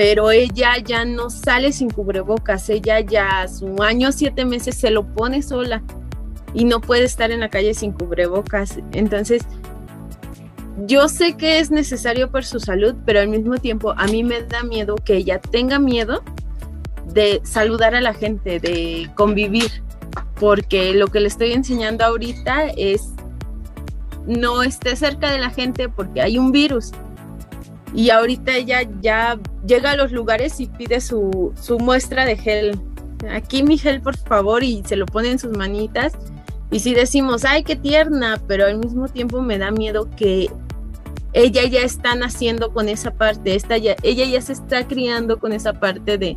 Pero 0.00 0.30
ella 0.30 0.78
ya 0.82 1.04
no 1.04 1.28
sale 1.28 1.74
sin 1.74 1.90
cubrebocas, 1.90 2.70
ella 2.70 3.00
ya 3.00 3.46
su 3.46 3.82
año 3.82 4.12
siete 4.12 4.46
meses 4.46 4.74
se 4.76 4.90
lo 4.90 5.04
pone 5.04 5.42
sola 5.42 5.82
y 6.54 6.64
no 6.64 6.80
puede 6.80 7.04
estar 7.04 7.30
en 7.30 7.40
la 7.40 7.50
calle 7.50 7.74
sin 7.74 7.92
cubrebocas. 7.92 8.78
Entonces, 8.92 9.42
yo 10.86 11.06
sé 11.10 11.36
que 11.36 11.58
es 11.58 11.70
necesario 11.70 12.30
por 12.30 12.46
su 12.46 12.60
salud, 12.60 12.94
pero 13.04 13.20
al 13.20 13.28
mismo 13.28 13.58
tiempo 13.58 13.92
a 13.94 14.06
mí 14.06 14.24
me 14.24 14.40
da 14.40 14.62
miedo 14.62 14.94
que 14.94 15.16
ella 15.16 15.38
tenga 15.38 15.78
miedo 15.78 16.22
de 17.12 17.42
saludar 17.44 17.94
a 17.94 18.00
la 18.00 18.14
gente, 18.14 18.58
de 18.58 19.10
convivir 19.16 19.82
porque 20.36 20.94
lo 20.94 21.08
que 21.08 21.20
le 21.20 21.28
estoy 21.28 21.52
enseñando 21.52 22.06
ahorita 22.06 22.68
es 22.68 23.10
no 24.26 24.62
esté 24.62 24.96
cerca 24.96 25.30
de 25.30 25.40
la 25.40 25.50
gente 25.50 25.90
porque 25.90 26.22
hay 26.22 26.38
un 26.38 26.52
virus. 26.52 26.92
Y 27.94 28.10
ahorita 28.10 28.56
ella 28.56 28.82
ya 29.00 29.38
llega 29.66 29.92
a 29.92 29.96
los 29.96 30.12
lugares 30.12 30.60
y 30.60 30.66
pide 30.66 31.00
su, 31.00 31.52
muestra 31.80 32.24
de 32.24 32.36
gel. 32.36 32.80
Aquí 33.30 33.62
mi 33.62 33.78
gel, 33.78 34.00
por 34.00 34.16
favor, 34.16 34.62
y 34.62 34.82
se 34.86 34.96
lo 34.96 35.06
pone 35.06 35.30
en 35.30 35.38
sus 35.38 35.56
manitas. 35.56 36.12
Y 36.70 36.80
si 36.80 36.94
decimos, 36.94 37.44
ay, 37.44 37.64
qué 37.64 37.76
tierna, 37.76 38.40
pero 38.46 38.66
al 38.66 38.78
mismo 38.78 39.08
tiempo 39.08 39.42
me 39.42 39.58
da 39.58 39.70
miedo 39.72 40.08
que 40.16 40.48
ella 41.32 41.64
ya 41.66 41.80
está 41.80 42.14
naciendo 42.14 42.72
con 42.72 42.88
esa 42.88 43.12
parte, 43.12 43.54
esta 43.54 43.76
ya, 43.76 43.96
ella 44.02 44.24
ya 44.24 44.40
se 44.40 44.52
está 44.52 44.86
criando 44.86 45.38
con 45.38 45.52
esa 45.52 45.72
parte 45.72 46.18
de 46.18 46.36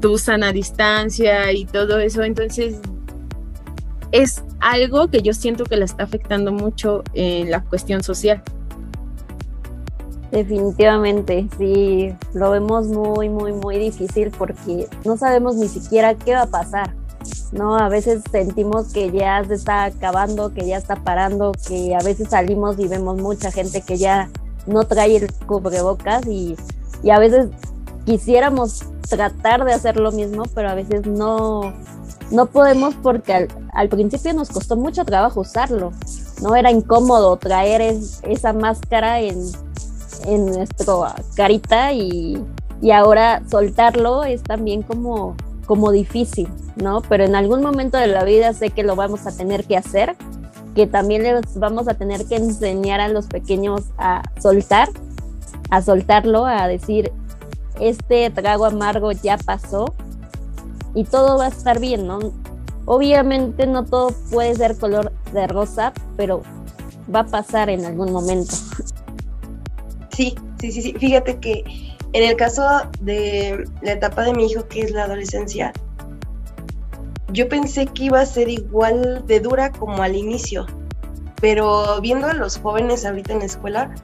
tu 0.00 0.18
sana 0.18 0.52
distancia 0.52 1.52
y 1.52 1.66
todo 1.66 1.98
eso. 1.98 2.22
Entonces 2.22 2.80
es 4.10 4.42
algo 4.60 5.08
que 5.08 5.22
yo 5.22 5.32
siento 5.32 5.64
que 5.64 5.76
la 5.76 5.84
está 5.84 6.04
afectando 6.04 6.52
mucho 6.52 7.02
en 7.14 7.50
la 7.50 7.62
cuestión 7.62 8.02
social. 8.02 8.42
Definitivamente, 10.32 11.46
sí, 11.58 12.14
lo 12.32 12.52
vemos 12.52 12.86
muy, 12.88 13.28
muy, 13.28 13.52
muy 13.52 13.78
difícil 13.78 14.30
porque 14.30 14.88
no 15.04 15.18
sabemos 15.18 15.56
ni 15.56 15.68
siquiera 15.68 16.14
qué 16.14 16.32
va 16.32 16.44
a 16.44 16.46
pasar, 16.46 16.94
¿no? 17.52 17.76
A 17.76 17.90
veces 17.90 18.22
sentimos 18.32 18.94
que 18.94 19.10
ya 19.10 19.44
se 19.44 19.52
está 19.52 19.84
acabando, 19.84 20.54
que 20.54 20.66
ya 20.66 20.78
está 20.78 20.96
parando, 20.96 21.52
que 21.68 21.94
a 21.94 22.02
veces 22.02 22.30
salimos 22.30 22.78
y 22.78 22.88
vemos 22.88 23.20
mucha 23.20 23.52
gente 23.52 23.82
que 23.82 23.98
ya 23.98 24.30
no 24.66 24.84
trae 24.84 25.16
el 25.16 25.30
cubrebocas 25.46 26.26
y, 26.26 26.56
y 27.02 27.10
a 27.10 27.18
veces 27.18 27.48
quisiéramos 28.06 28.84
tratar 29.10 29.66
de 29.66 29.74
hacer 29.74 29.98
lo 29.98 30.12
mismo, 30.12 30.44
pero 30.54 30.70
a 30.70 30.74
veces 30.74 31.06
no, 31.06 31.74
no 32.30 32.46
podemos 32.46 32.94
porque 33.02 33.48
al, 33.74 33.88
principio 33.90 34.32
nos 34.32 34.48
costó 34.48 34.76
mucho 34.76 35.04
trabajo 35.04 35.40
usarlo, 35.40 35.92
¿no? 36.40 36.56
Era 36.56 36.70
incómodo 36.70 37.36
traer 37.36 37.98
esa 38.22 38.54
máscara 38.54 39.20
en, 39.20 39.36
en 40.26 40.46
nuestra 40.46 41.14
carita 41.34 41.92
y, 41.92 42.42
ahora 42.92 43.42
soltarlo 43.48 44.24
es 44.24 44.42
también 44.42 44.82
como, 44.82 45.36
como 45.66 45.92
difícil, 45.92 46.48
¿no? 46.76 47.00
Pero 47.02 47.24
en 47.24 47.36
algún 47.36 47.62
momento 47.62 47.96
de 47.96 48.08
la 48.08 48.24
vida 48.24 48.52
sé 48.52 48.70
que 48.70 48.82
lo 48.82 48.96
vamos 48.96 49.26
a 49.26 49.36
tener 49.36 49.64
que 49.64 49.76
hacer, 49.76 50.16
que 50.74 50.86
también 50.86 51.22
les 51.22 51.58
vamos 51.58 51.86
a 51.86 51.94
tener 51.94 52.26
que 52.26 52.36
enseñar 52.36 53.00
a 53.00 53.08
los 53.08 53.26
pequeños 53.26 53.82
a 53.98 54.22
soltar, 54.40 54.88
a 55.70 55.80
soltarlo, 55.80 56.44
a 56.46 56.66
decir, 56.66 57.12
este 57.80 58.30
trago 58.30 58.64
amargo 58.64 59.12
ya 59.12 59.38
pasó, 59.38 59.94
y 60.94 61.04
todo 61.04 61.38
va 61.38 61.46
a 61.46 61.48
estar 61.48 61.78
bien, 61.78 62.06
¿no? 62.06 62.18
Obviamente 62.84 63.66
no 63.66 63.84
todo 63.84 64.10
puede 64.30 64.54
ser 64.54 64.76
color 64.76 65.12
de 65.32 65.46
rosa, 65.46 65.92
pero 66.16 66.42
va 67.14 67.20
a 67.20 67.26
pasar 67.26 67.70
en 67.70 67.84
algún 67.84 68.12
momento. 68.12 68.54
Sí, 70.14 70.34
sí, 70.60 70.72
sí, 70.72 70.82
sí. 70.82 70.94
Fíjate 70.98 71.38
que 71.38 71.64
en 72.12 72.22
el 72.22 72.36
caso 72.36 72.66
de 73.00 73.64
la 73.82 73.92
etapa 73.92 74.22
de 74.22 74.34
mi 74.34 74.46
hijo, 74.46 74.66
que 74.68 74.82
es 74.82 74.90
la 74.90 75.04
adolescencia, 75.04 75.72
yo 77.32 77.48
pensé 77.48 77.86
que 77.86 78.04
iba 78.04 78.20
a 78.20 78.26
ser 78.26 78.48
igual 78.48 79.24
de 79.26 79.40
dura 79.40 79.72
como 79.72 80.02
al 80.02 80.14
inicio, 80.14 80.66
pero 81.40 82.00
viendo 82.00 82.26
a 82.26 82.34
los 82.34 82.58
jóvenes 82.58 83.06
ahorita 83.06 83.32
en 83.32 83.38
la 83.40 83.46
escuela, 83.46 83.94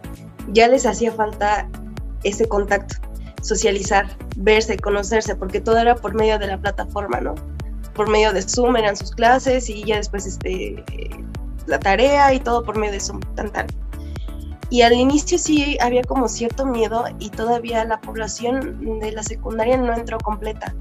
ya 0.53 0.69
les 0.69 0.87
hacía 0.87 1.13
falta 1.13 1.69
ese 2.25 2.49
contacto 2.49 2.97
socializar, 3.43 4.07
verse, 4.37 4.77
conocerse, 4.77 5.37
porque 5.37 5.61
todo 5.61 5.79
era 5.79 5.95
por 5.95 6.15
medio 6.15 6.39
de 6.39 6.49
la 6.49 6.59
plataforma, 6.59 7.21
¿no? 7.21 7.35
Por 7.95 8.09
medio 8.09 8.33
de 8.33 8.43
Zoom 8.43 8.77
eran 8.77 8.97
sus 8.97 9.13
clases 9.13 9.69
y 9.69 9.85
ya 9.85 9.97
después 9.97 10.27
este, 10.27 10.85
la 11.67 11.79
tarea 11.79 12.33
y 12.35 12.41
todo 12.41 12.63
por 12.63 12.77
medio 12.79 12.93
de 12.93 13.01
Zoom, 13.01 13.21
tan 13.35 13.51
tal. 13.51 13.67
Y 14.71 14.83
al 14.83 14.93
inicio 14.93 15.39
sí 15.39 15.79
había 15.81 16.03
como 16.03 16.29
cierto 16.29 16.67
miedo 16.67 17.05
y 17.19 17.31
todavía 17.31 17.85
la 17.85 18.01
población 18.01 19.01
de 19.01 19.13
la 19.13 19.23
secundaria 19.23 19.77
no 19.77 19.95
entró 19.95 20.19
completa. 20.19 20.75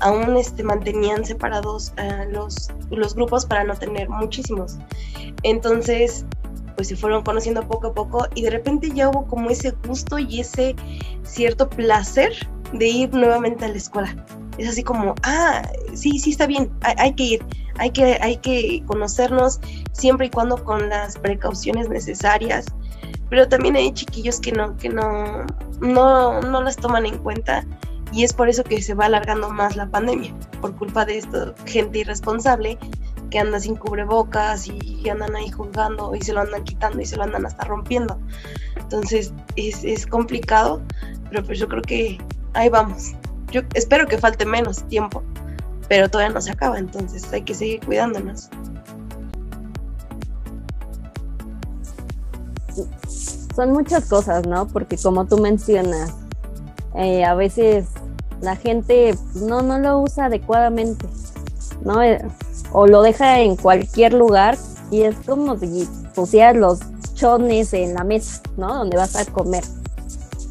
Aún 0.00 0.36
este, 0.36 0.62
mantenían 0.62 1.24
separados 1.24 1.92
uh, 1.98 2.30
los, 2.32 2.70
los 2.90 3.14
grupos 3.14 3.46
para 3.46 3.64
no 3.64 3.76
tener 3.76 4.08
muchísimos. 4.08 4.78
Entonces 5.42 6.24
pues 6.80 6.88
se 6.88 6.96
fueron 6.96 7.22
conociendo 7.22 7.66
poco 7.68 7.88
a 7.88 7.92
poco 7.92 8.26
y 8.34 8.40
de 8.40 8.50
repente 8.50 8.90
ya 8.94 9.10
hubo 9.10 9.26
como 9.26 9.50
ese 9.50 9.72
gusto 9.86 10.18
y 10.18 10.40
ese 10.40 10.74
cierto 11.24 11.68
placer 11.68 12.32
de 12.72 12.88
ir 12.88 13.12
nuevamente 13.12 13.66
a 13.66 13.68
la 13.68 13.76
escuela. 13.76 14.16
Es 14.56 14.68
así 14.68 14.82
como, 14.82 15.14
ah, 15.22 15.62
sí, 15.94 16.18
sí 16.18 16.30
está 16.30 16.46
bien, 16.46 16.70
hay, 16.80 17.14
que 17.14 17.22
ir, 17.22 17.44
hay 17.76 17.90
que, 17.90 18.18
hay 18.20 18.36
que 18.38 18.82
conocernos 18.86 19.60
siempre 19.92 20.28
y 20.28 20.30
cuando 20.30 20.62
con 20.64 20.88
las 20.88 21.18
precauciones 21.18 21.88
necesarias. 21.88 22.66
Pero 23.30 23.48
también 23.48 23.76
hay 23.76 23.92
chiquillos 23.92 24.40
que 24.40 24.52
no, 24.52 24.76
que 24.76 24.88
no, 24.88 25.46
no, 25.80 26.40
no 26.42 26.62
las 26.62 26.76
toman 26.76 27.06
en 27.06 27.18
cuenta 27.18 27.64
y 28.12 28.24
es 28.24 28.32
por 28.32 28.48
eso 28.48 28.64
que 28.64 28.82
se 28.82 28.94
va 28.94 29.06
alargando 29.06 29.50
más 29.50 29.76
la 29.76 29.86
pandemia, 29.86 30.34
por 30.60 30.74
culpa 30.76 31.04
de 31.04 31.18
esto, 31.18 31.54
gente 31.64 32.00
irresponsable 32.00 32.76
que 33.30 33.38
anda 33.38 33.60
sin 33.60 33.76
cubrebocas 33.76 34.66
y 34.66 35.08
andan 35.08 35.36
ahí 35.36 35.48
jugando 35.50 36.14
y 36.14 36.20
se 36.20 36.32
lo 36.32 36.40
andan 36.40 36.64
quitando 36.64 37.00
y 37.00 37.06
se 37.06 37.16
lo 37.16 37.22
andan 37.22 37.46
hasta 37.46 37.64
rompiendo. 37.64 38.18
Entonces 38.76 39.32
es, 39.54 39.84
es 39.84 40.06
complicado, 40.06 40.82
pero 41.30 41.44
pues 41.44 41.58
yo 41.58 41.68
creo 41.68 41.82
que 41.82 42.18
ahí 42.54 42.68
vamos. 42.68 43.12
Yo 43.52 43.62
espero 43.74 44.06
que 44.06 44.18
falte 44.18 44.44
menos 44.44 44.82
tiempo, 44.88 45.22
pero 45.88 46.08
todavía 46.08 46.34
no 46.34 46.40
se 46.40 46.50
acaba, 46.50 46.78
entonces 46.78 47.32
hay 47.32 47.42
que 47.42 47.54
seguir 47.54 47.80
cuidándonos. 47.86 48.50
Son 53.54 53.72
muchas 53.72 54.06
cosas, 54.06 54.46
¿no? 54.46 54.66
Porque 54.68 54.96
como 54.96 55.26
tú 55.26 55.38
mencionas, 55.38 56.12
eh, 56.94 57.24
a 57.24 57.34
veces 57.34 57.86
la 58.40 58.56
gente 58.56 59.14
pues, 59.32 59.42
no, 59.42 59.62
no 59.62 59.78
lo 59.78 60.00
usa 60.00 60.26
adecuadamente, 60.26 61.06
¿no? 61.84 62.02
Eh, 62.02 62.20
o 62.72 62.86
lo 62.86 63.02
deja 63.02 63.40
en 63.40 63.56
cualquier 63.56 64.14
lugar 64.14 64.56
y 64.90 65.02
es 65.02 65.16
como 65.26 65.58
si 65.58 65.88
pusieras 66.14 66.56
los 66.56 66.80
chones 67.14 67.72
en 67.74 67.94
la 67.94 68.04
mesa, 68.04 68.40
¿no? 68.56 68.74
Donde 68.74 68.96
vas 68.96 69.16
a 69.16 69.24
comer. 69.24 69.64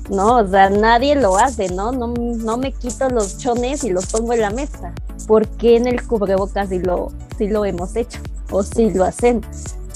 No, 0.10 0.38
o 0.38 0.48
sea, 0.48 0.70
nadie 0.70 1.16
lo 1.16 1.38
hace, 1.38 1.70
¿no? 1.70 1.92
No, 1.92 2.08
no 2.08 2.58
me 2.58 2.72
quito 2.72 3.10
los 3.10 3.38
chones 3.38 3.84
y 3.84 3.90
los 3.90 4.08
pongo 4.08 4.34
en 4.34 4.42
la 4.42 4.50
mesa. 4.50 4.94
¿Por 5.28 5.48
qué 5.48 5.78
en 5.78 5.88
el 5.88 6.06
cubrebocas 6.06 6.70
sí 6.70 6.80
lo, 6.80 7.12
sí 7.38 7.48
lo 7.48 7.64
hemos 7.64 7.96
hecho? 7.96 8.20
O 8.52 8.64
sí 8.64 8.90
lo 8.90 9.04
hacen 9.04 9.42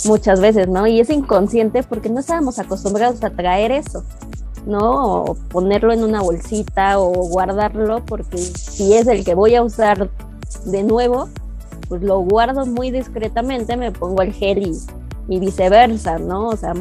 muchas 0.05 0.39
veces, 0.39 0.67
¿no? 0.67 0.87
Y 0.87 0.99
es 0.99 1.09
inconsciente 1.09 1.83
porque 1.83 2.09
no 2.09 2.19
estábamos 2.19 2.59
acostumbrados 2.59 3.23
a 3.23 3.29
traer 3.29 3.71
eso, 3.71 4.03
¿no? 4.65 5.23
O 5.23 5.35
ponerlo 5.35 5.93
en 5.93 6.03
una 6.03 6.21
bolsita 6.21 6.99
o 6.99 7.11
guardarlo 7.11 8.03
porque 8.05 8.37
si 8.37 8.93
es 8.93 9.07
el 9.07 9.23
que 9.23 9.35
voy 9.35 9.55
a 9.55 9.63
usar 9.63 10.09
de 10.65 10.83
nuevo, 10.83 11.29
pues 11.89 12.01
lo 12.01 12.19
guardo 12.19 12.65
muy 12.65 12.91
discretamente, 12.91 13.77
me 13.77 13.91
pongo 13.91 14.21
el 14.21 14.33
gel 14.33 14.75
y, 15.27 15.39
viceversa, 15.39 16.19
¿no? 16.19 16.49
O 16.49 16.57
sea, 16.57 16.73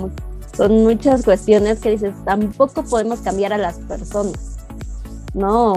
son 0.57 0.85
muchas 0.85 1.25
cuestiones 1.25 1.81
que 1.81 1.91
dices, 1.91 2.15
tampoco 2.25 2.83
podemos 2.85 3.21
cambiar 3.21 3.53
a 3.53 3.59
las 3.59 3.79
personas, 3.79 4.57
¿no? 5.33 5.75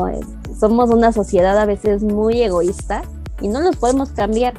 Somos 0.60 0.90
una 0.90 1.12
sociedad 1.12 1.58
a 1.58 1.66
veces 1.66 2.04
muy 2.04 2.42
egoísta 2.42 3.04
y 3.42 3.48
no 3.48 3.62
los 3.62 3.76
podemos 3.78 4.10
cambiar. 4.10 4.54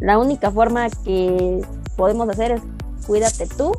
La 0.00 0.18
única 0.18 0.50
forma 0.50 0.88
que 1.04 1.62
podemos 2.00 2.30
hacer 2.30 2.52
es 2.52 2.62
cuídate 3.06 3.46
tú 3.46 3.72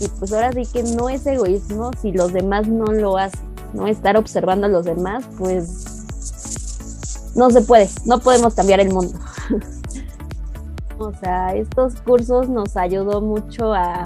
y 0.00 0.08
pues 0.08 0.32
ahora 0.32 0.52
sí 0.52 0.66
que 0.66 0.82
no 0.82 1.08
es 1.08 1.24
egoísmo 1.24 1.92
si 2.02 2.10
los 2.10 2.32
demás 2.32 2.66
no 2.66 2.86
lo 2.86 3.16
hacen, 3.16 3.38
¿no? 3.74 3.86
Estar 3.86 4.16
observando 4.16 4.66
a 4.66 4.68
los 4.68 4.84
demás, 4.84 5.24
pues 5.38 7.30
no 7.36 7.48
se 7.50 7.62
puede, 7.62 7.88
no 8.06 8.18
podemos 8.18 8.54
cambiar 8.54 8.80
el 8.80 8.92
mundo. 8.92 9.16
o 10.98 11.12
sea, 11.14 11.54
estos 11.54 11.94
cursos 12.00 12.48
nos 12.48 12.76
ayudó 12.76 13.20
mucho 13.20 13.72
a 13.72 14.02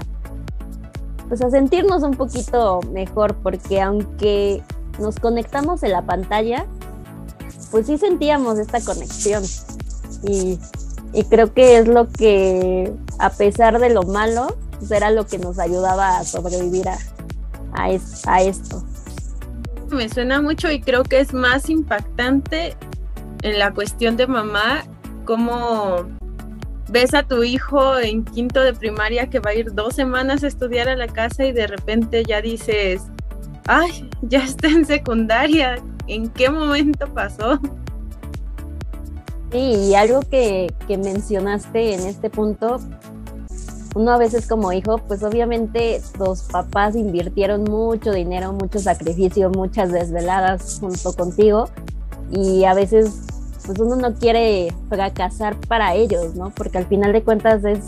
pues 1.27 1.41
a 1.41 1.49
sentirnos 1.49 2.03
un 2.03 2.11
poquito 2.11 2.81
mejor 2.91 3.35
porque 3.37 3.81
aunque 3.81 4.61
nos 4.99 5.19
conectamos 5.19 5.81
en 5.81 5.93
la 5.93 6.03
pantalla, 6.03 6.67
pues 7.71 7.87
sí 7.87 7.97
sentíamos 7.97 8.59
esta 8.59 8.79
conexión 8.79 9.43
y, 10.21 10.59
creo 11.29 11.53
que 11.53 11.77
es 11.77 11.87
lo 11.87 12.07
que 12.09 12.93
a 13.19 13.29
pesar 13.29 13.79
de 13.79 13.89
lo 13.89 14.03
malo, 14.03 14.55
pues 14.79 14.91
era 14.91 15.11
lo 15.11 15.25
que 15.25 15.37
nos 15.37 15.59
ayudaba 15.59 16.17
a 16.17 16.23
sobrevivir 16.23 16.87
a, 16.89 16.97
a 17.73 18.41
esto. 18.41 18.83
Me 19.89 20.09
suena 20.09 20.41
mucho 20.41 20.71
y 20.71 20.81
creo 20.81 21.03
que 21.03 21.19
es 21.19 21.33
más 21.33 21.69
impactante 21.69 22.75
en 23.43 23.59
la 23.59 23.73
cuestión 23.73 24.17
de 24.17 24.25
mamá, 24.27 24.83
cómo 25.25 26.07
ves 26.89 27.13
a 27.13 27.23
tu 27.23 27.43
hijo 27.43 27.97
en 27.99 28.23
quinto 28.23 28.61
de 28.61 28.73
primaria 28.73 29.29
que 29.29 29.39
va 29.39 29.51
a 29.51 29.55
ir 29.55 29.73
dos 29.73 29.95
semanas 29.95 30.43
a 30.43 30.47
estudiar 30.47 30.89
a 30.89 30.95
la 30.95 31.07
casa 31.07 31.45
y 31.45 31.51
de 31.51 31.67
repente 31.67 32.23
ya 32.23 32.41
dices, 32.41 33.03
ay, 33.67 34.09
ya 34.21 34.43
está 34.43 34.67
en 34.67 34.85
secundaria, 34.85 35.81
¿en 36.07 36.29
qué 36.29 36.49
momento 36.49 37.11
pasó? 37.13 37.59
Sí, 39.51 39.59
y 39.59 39.95
algo 39.95 40.21
que, 40.21 40.73
que 40.87 40.97
mencionaste 40.97 41.93
en 41.93 42.07
este 42.07 42.29
punto, 42.29 42.79
uno 43.95 44.11
a 44.11 44.17
veces 44.17 44.47
como 44.47 44.71
hijo, 44.73 44.97
pues 44.97 45.23
obviamente 45.23 46.01
los 46.17 46.43
papás 46.43 46.95
invirtieron 46.95 47.63
mucho 47.63 48.11
dinero, 48.11 48.53
mucho 48.53 48.79
sacrificio, 48.79 49.49
muchas 49.51 49.91
desveladas 49.91 50.79
junto 50.79 51.13
contigo 51.13 51.69
y 52.31 52.63
a 52.63 52.73
veces 52.73 53.21
pues 53.65 53.79
uno 53.79 53.95
no 53.95 54.13
quiere 54.15 54.73
fracasar 54.89 55.55
para 55.67 55.93
ellos, 55.95 56.35
¿no? 56.35 56.49
Porque 56.49 56.79
al 56.79 56.85
final 56.85 57.13
de 57.13 57.23
cuentas 57.23 57.63
es 57.63 57.79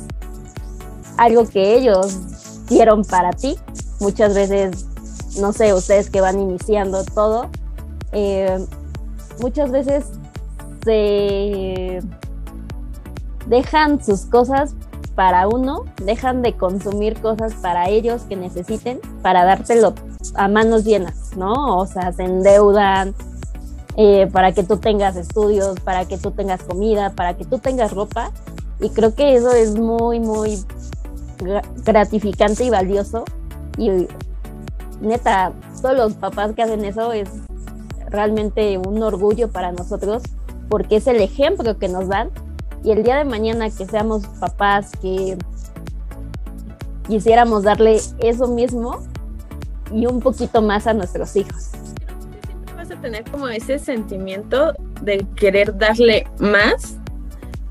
algo 1.18 1.48
que 1.48 1.76
ellos 1.76 2.20
dieron 2.68 3.04
para 3.04 3.32
ti. 3.32 3.58
Muchas 4.00 4.36
veces, 4.36 4.86
no 5.40 5.54
sé, 5.54 5.74
ustedes 5.74 6.10
que 6.10 6.22
van 6.22 6.40
iniciando 6.40 7.04
todo, 7.04 7.50
eh, 8.12 8.64
muchas 9.42 9.72
veces 9.72 10.06
se 10.84 12.00
dejan 13.48 14.04
sus 14.04 14.26
cosas 14.26 14.76
para 15.16 15.48
uno, 15.48 15.86
dejan 16.04 16.42
de 16.42 16.54
consumir 16.54 17.20
cosas 17.22 17.54
para 17.56 17.90
ellos 17.90 18.24
que 18.24 18.36
necesiten 18.36 19.00
para 19.22 19.46
dártelo 19.46 19.94
a 20.36 20.48
manos 20.48 20.84
llenas, 20.84 21.36
¿no? 21.36 21.78
O 21.78 21.86
sea, 21.88 22.12
se 22.12 22.24
endeudan, 22.24 23.16
eh, 23.98 24.28
para 24.32 24.52
que 24.52 24.64
tú 24.64 24.78
tengas 24.78 25.16
estudios, 25.16 25.80
para 25.80 26.06
que 26.06 26.18
tú 26.18 26.32
tengas 26.32 26.62
comida, 26.64 27.12
para 27.12 27.36
que 27.36 27.46
tú 27.46 27.60
tengas 27.60 27.94
ropa. 27.94 28.32
Y 28.80 28.90
creo 28.90 29.16
que 29.16 29.36
eso 29.36 29.52
es 29.52 29.76
muy, 29.76 30.20
muy 30.20 30.60
gratificante 31.86 32.66
y 32.66 32.70
valioso. 32.70 33.24
Y 33.78 34.08
neta, 35.00 35.54
todos 35.82 35.96
los 35.96 36.14
papás 36.14 36.54
que 36.54 36.64
hacen 36.64 36.84
eso 36.84 37.14
es 37.14 37.30
realmente 38.10 38.78
un 38.78 39.02
orgullo 39.02 39.50
para 39.50 39.72
nosotros 39.72 40.24
porque 40.70 40.98
es 40.98 41.08
el 41.08 41.22
ejemplo 41.22 41.78
que 41.78 41.88
nos 41.88 42.08
dan. 42.08 42.32
Y 42.86 42.92
el 42.92 43.04
día 43.04 43.18
de 43.18 43.26
mañana 43.26 43.70
que 43.70 43.86
seamos 43.86 44.26
papás, 44.40 44.92
que 45.02 45.38
quisiéramos 47.08 47.64
darle 47.64 48.00
eso 48.20 48.48
mismo 48.48 49.00
y 49.92 50.06
un 50.06 50.22
poquito 50.22 50.62
más 50.62 50.88
a 50.88 50.94
nuestros 50.94 51.36
hijos 51.36 51.72
tener 53.06 53.24
como 53.26 53.48
ese 53.48 53.78
sentimiento 53.78 54.74
de 55.02 55.26
querer 55.36 55.78
darle 55.78 56.28
más, 56.40 56.98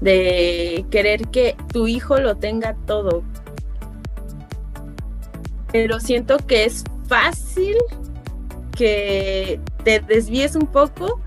de 0.01 0.87
querer 0.93 1.27
que 1.29 1.57
tu 1.73 1.89
hijo 1.89 2.19
lo 2.19 2.37
tenga 2.37 2.77
todo. 2.87 3.25
Pero 5.73 5.99
siento 5.99 6.37
que 6.37 6.67
es 6.67 6.85
fácil 7.09 7.77
que 8.77 9.59
te 9.83 9.99
desvíes 9.99 10.55
un 10.55 10.69
poco 10.69 11.21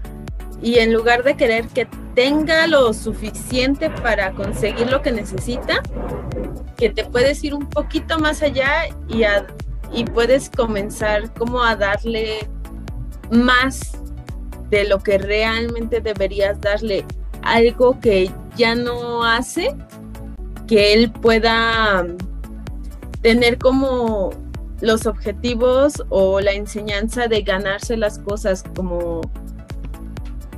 y 0.62 0.80
en 0.80 0.94
lugar 0.94 1.24
de 1.24 1.36
querer 1.36 1.68
que 1.68 1.86
tenga 2.18 2.66
lo 2.66 2.94
suficiente 2.94 3.92
para 3.92 4.32
conseguir 4.32 4.90
lo 4.90 5.04
que 5.04 5.12
necesita, 5.12 5.84
que 6.76 6.90
te 6.90 7.06
puedes 7.06 7.44
ir 7.44 7.54
un 7.54 7.70
poquito 7.70 8.18
más 8.18 8.42
allá 8.42 8.88
y, 9.08 10.04
puedes 10.06 10.50
comenzar 10.50 11.32
como 11.36 11.62
a 11.62 11.76
darle 11.76 12.40
más 13.30 14.00
de 14.72 14.86
lo 14.86 14.98
que 14.98 15.20
realmente 15.20 16.02
deberías 16.02 16.60
darle, 16.60 17.06
algo 17.44 18.00
que 18.00 18.32
ya 18.56 18.74
no 18.74 19.24
hace, 19.24 19.76
que 20.66 20.96
él 20.96 21.12
pueda 21.12 22.04
tener 23.22 23.60
como 23.60 24.32
los 24.82 25.06
objetivos 25.06 26.04
o 26.10 26.42
la 26.42 26.54
enseñanza 26.54 27.28
de 27.28 27.44
ganarse 27.44 27.96
las 27.96 28.18
cosas 28.18 28.64
como... 28.76 29.22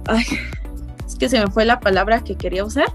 Ay, 0.07 0.23
que 1.19 1.29
se 1.29 1.39
me 1.39 1.51
fue 1.51 1.65
la 1.65 1.79
palabra 1.79 2.23
que 2.23 2.35
quería 2.35 2.65
usar. 2.65 2.91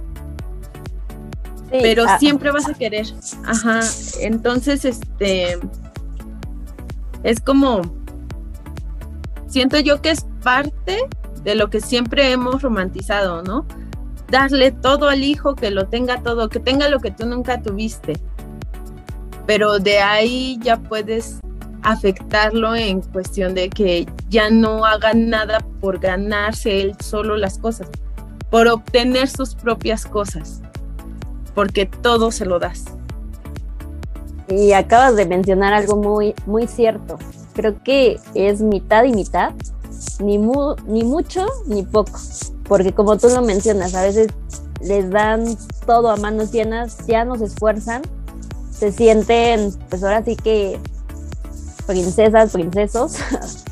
pero 1.70 2.04
ah. 2.08 2.18
siempre 2.18 2.50
vas 2.50 2.68
a 2.68 2.74
querer. 2.74 3.06
Ajá. 3.44 3.80
Entonces, 4.20 4.84
este... 4.84 5.58
Es 7.22 7.40
como 7.40 7.80
siento 9.54 9.78
yo 9.78 10.02
que 10.02 10.10
es 10.10 10.26
parte 10.42 10.98
de 11.44 11.54
lo 11.54 11.70
que 11.70 11.80
siempre 11.80 12.32
hemos 12.32 12.60
romantizado, 12.60 13.44
¿no? 13.44 13.64
Darle 14.28 14.72
todo 14.72 15.08
al 15.08 15.22
hijo, 15.22 15.54
que 15.54 15.70
lo 15.70 15.86
tenga 15.86 16.24
todo, 16.24 16.48
que 16.48 16.58
tenga 16.58 16.88
lo 16.88 16.98
que 16.98 17.12
tú 17.12 17.24
nunca 17.24 17.62
tuviste. 17.62 18.14
Pero 19.46 19.78
de 19.78 20.00
ahí 20.00 20.58
ya 20.60 20.78
puedes 20.78 21.38
afectarlo 21.82 22.74
en 22.74 23.00
cuestión 23.02 23.54
de 23.54 23.70
que 23.70 24.08
ya 24.28 24.50
no 24.50 24.84
haga 24.84 25.14
nada 25.14 25.60
por 25.80 26.00
ganarse 26.00 26.80
él 26.80 26.96
solo 26.98 27.36
las 27.36 27.58
cosas, 27.58 27.88
por 28.54 28.68
obtener 28.68 29.28
sus 29.28 29.56
propias 29.56 30.06
cosas, 30.06 30.60
porque 31.56 31.86
todo 31.86 32.30
se 32.30 32.44
lo 32.44 32.60
das. 32.60 32.84
Y 34.48 34.74
acabas 34.74 35.16
de 35.16 35.26
mencionar 35.26 35.74
algo 35.74 35.96
muy, 35.96 36.34
muy 36.46 36.68
cierto 36.68 37.18
creo 37.54 37.82
que 37.82 38.20
es 38.34 38.60
mitad 38.60 39.02
y 39.02 39.12
mitad, 39.12 39.52
ni, 40.20 40.38
ni 40.38 41.02
mucho 41.04 41.46
ni 41.66 41.82
poco, 41.82 42.20
porque 42.64 42.92
como 42.92 43.16
tú 43.16 43.28
lo 43.28 43.42
mencionas, 43.42 43.94
a 43.94 44.02
veces 44.02 44.28
les 44.80 45.08
dan 45.10 45.56
todo 45.84 46.10
a 46.10 46.16
manos 46.16 46.52
llenas, 46.52 47.06
ya 47.06 47.24
no 47.24 47.36
se 47.36 47.46
esfuerzan, 47.46 48.02
se 48.70 48.92
sienten, 48.92 49.72
pues 49.88 50.02
ahora 50.02 50.22
sí 50.24 50.36
que 50.36 50.78
princesas, 51.86 52.52
princesos, 52.52 53.16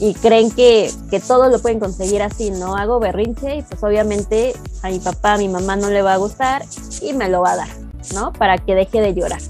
y 0.00 0.14
creen 0.14 0.50
que, 0.50 0.90
que, 1.10 1.20
todo 1.20 1.50
lo 1.50 1.60
pueden 1.60 1.78
conseguir 1.78 2.22
así, 2.22 2.50
¿no? 2.50 2.74
Hago 2.74 2.98
berrinche 2.98 3.56
y 3.56 3.62
pues 3.62 3.82
obviamente 3.84 4.54
a 4.82 4.88
mi 4.88 4.98
papá, 4.98 5.34
a 5.34 5.38
mi 5.38 5.48
mamá 5.48 5.76
no 5.76 5.90
le 5.90 6.00
va 6.00 6.14
a 6.14 6.16
gustar 6.16 6.64
y 7.02 7.12
me 7.12 7.28
lo 7.28 7.42
va 7.42 7.52
a 7.52 7.56
dar, 7.56 7.68
¿no? 8.14 8.32
Para 8.32 8.56
que 8.56 8.74
deje 8.74 9.00
de 9.00 9.14
llorar. 9.14 9.40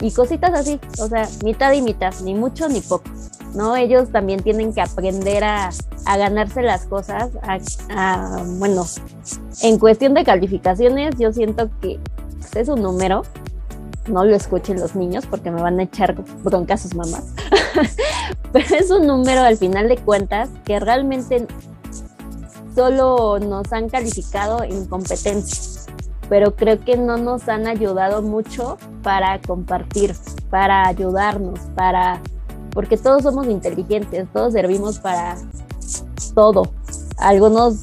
y 0.00 0.10
cositas 0.10 0.52
así, 0.52 0.80
o 0.98 1.06
sea, 1.06 1.28
mitad 1.44 1.72
y 1.72 1.80
mitad, 1.80 2.12
ni 2.24 2.34
mucho 2.34 2.68
ni 2.68 2.80
poco, 2.80 3.04
¿no? 3.54 3.76
Ellos 3.76 4.10
también 4.10 4.42
tienen 4.42 4.72
que 4.72 4.80
aprender 4.80 5.44
a, 5.44 5.70
ganarse 6.04 6.62
las 6.62 6.86
cosas, 6.86 7.30
a, 7.88 8.42
bueno, 8.58 8.84
en 9.62 9.78
cuestión 9.78 10.14
de 10.14 10.24
calificaciones, 10.24 11.14
yo 11.16 11.32
siento 11.32 11.70
que 11.80 12.00
pues, 12.40 12.56
es 12.56 12.68
un 12.68 12.82
número, 12.82 13.22
no 14.06 14.24
lo 14.24 14.34
escuchen 14.34 14.80
los 14.80 14.94
niños 14.94 15.26
porque 15.26 15.50
me 15.50 15.62
van 15.62 15.78
a 15.80 15.84
echar 15.84 16.14
bronca 16.42 16.76
sus 16.76 16.94
mamás, 16.94 17.24
pero 18.52 18.76
es 18.76 18.90
un 18.90 19.06
número 19.06 19.42
al 19.42 19.56
final 19.56 19.88
de 19.88 19.96
cuentas 19.98 20.48
que 20.64 20.80
realmente 20.80 21.46
solo 22.74 23.38
nos 23.38 23.72
han 23.72 23.88
calificado 23.88 24.62
en 24.62 24.86
competencia 24.86 25.72
pero 26.32 26.56
creo 26.56 26.82
que 26.82 26.96
no 26.96 27.18
nos 27.18 27.46
han 27.50 27.66
ayudado 27.66 28.22
mucho 28.22 28.78
para 29.02 29.38
compartir, 29.42 30.16
para 30.48 30.88
ayudarnos, 30.88 31.60
para 31.74 32.22
porque 32.72 32.96
todos 32.96 33.22
somos 33.22 33.48
inteligentes, 33.48 34.26
todos 34.32 34.54
servimos 34.54 34.98
para 34.98 35.36
todo. 36.34 36.72
Algunos 37.18 37.80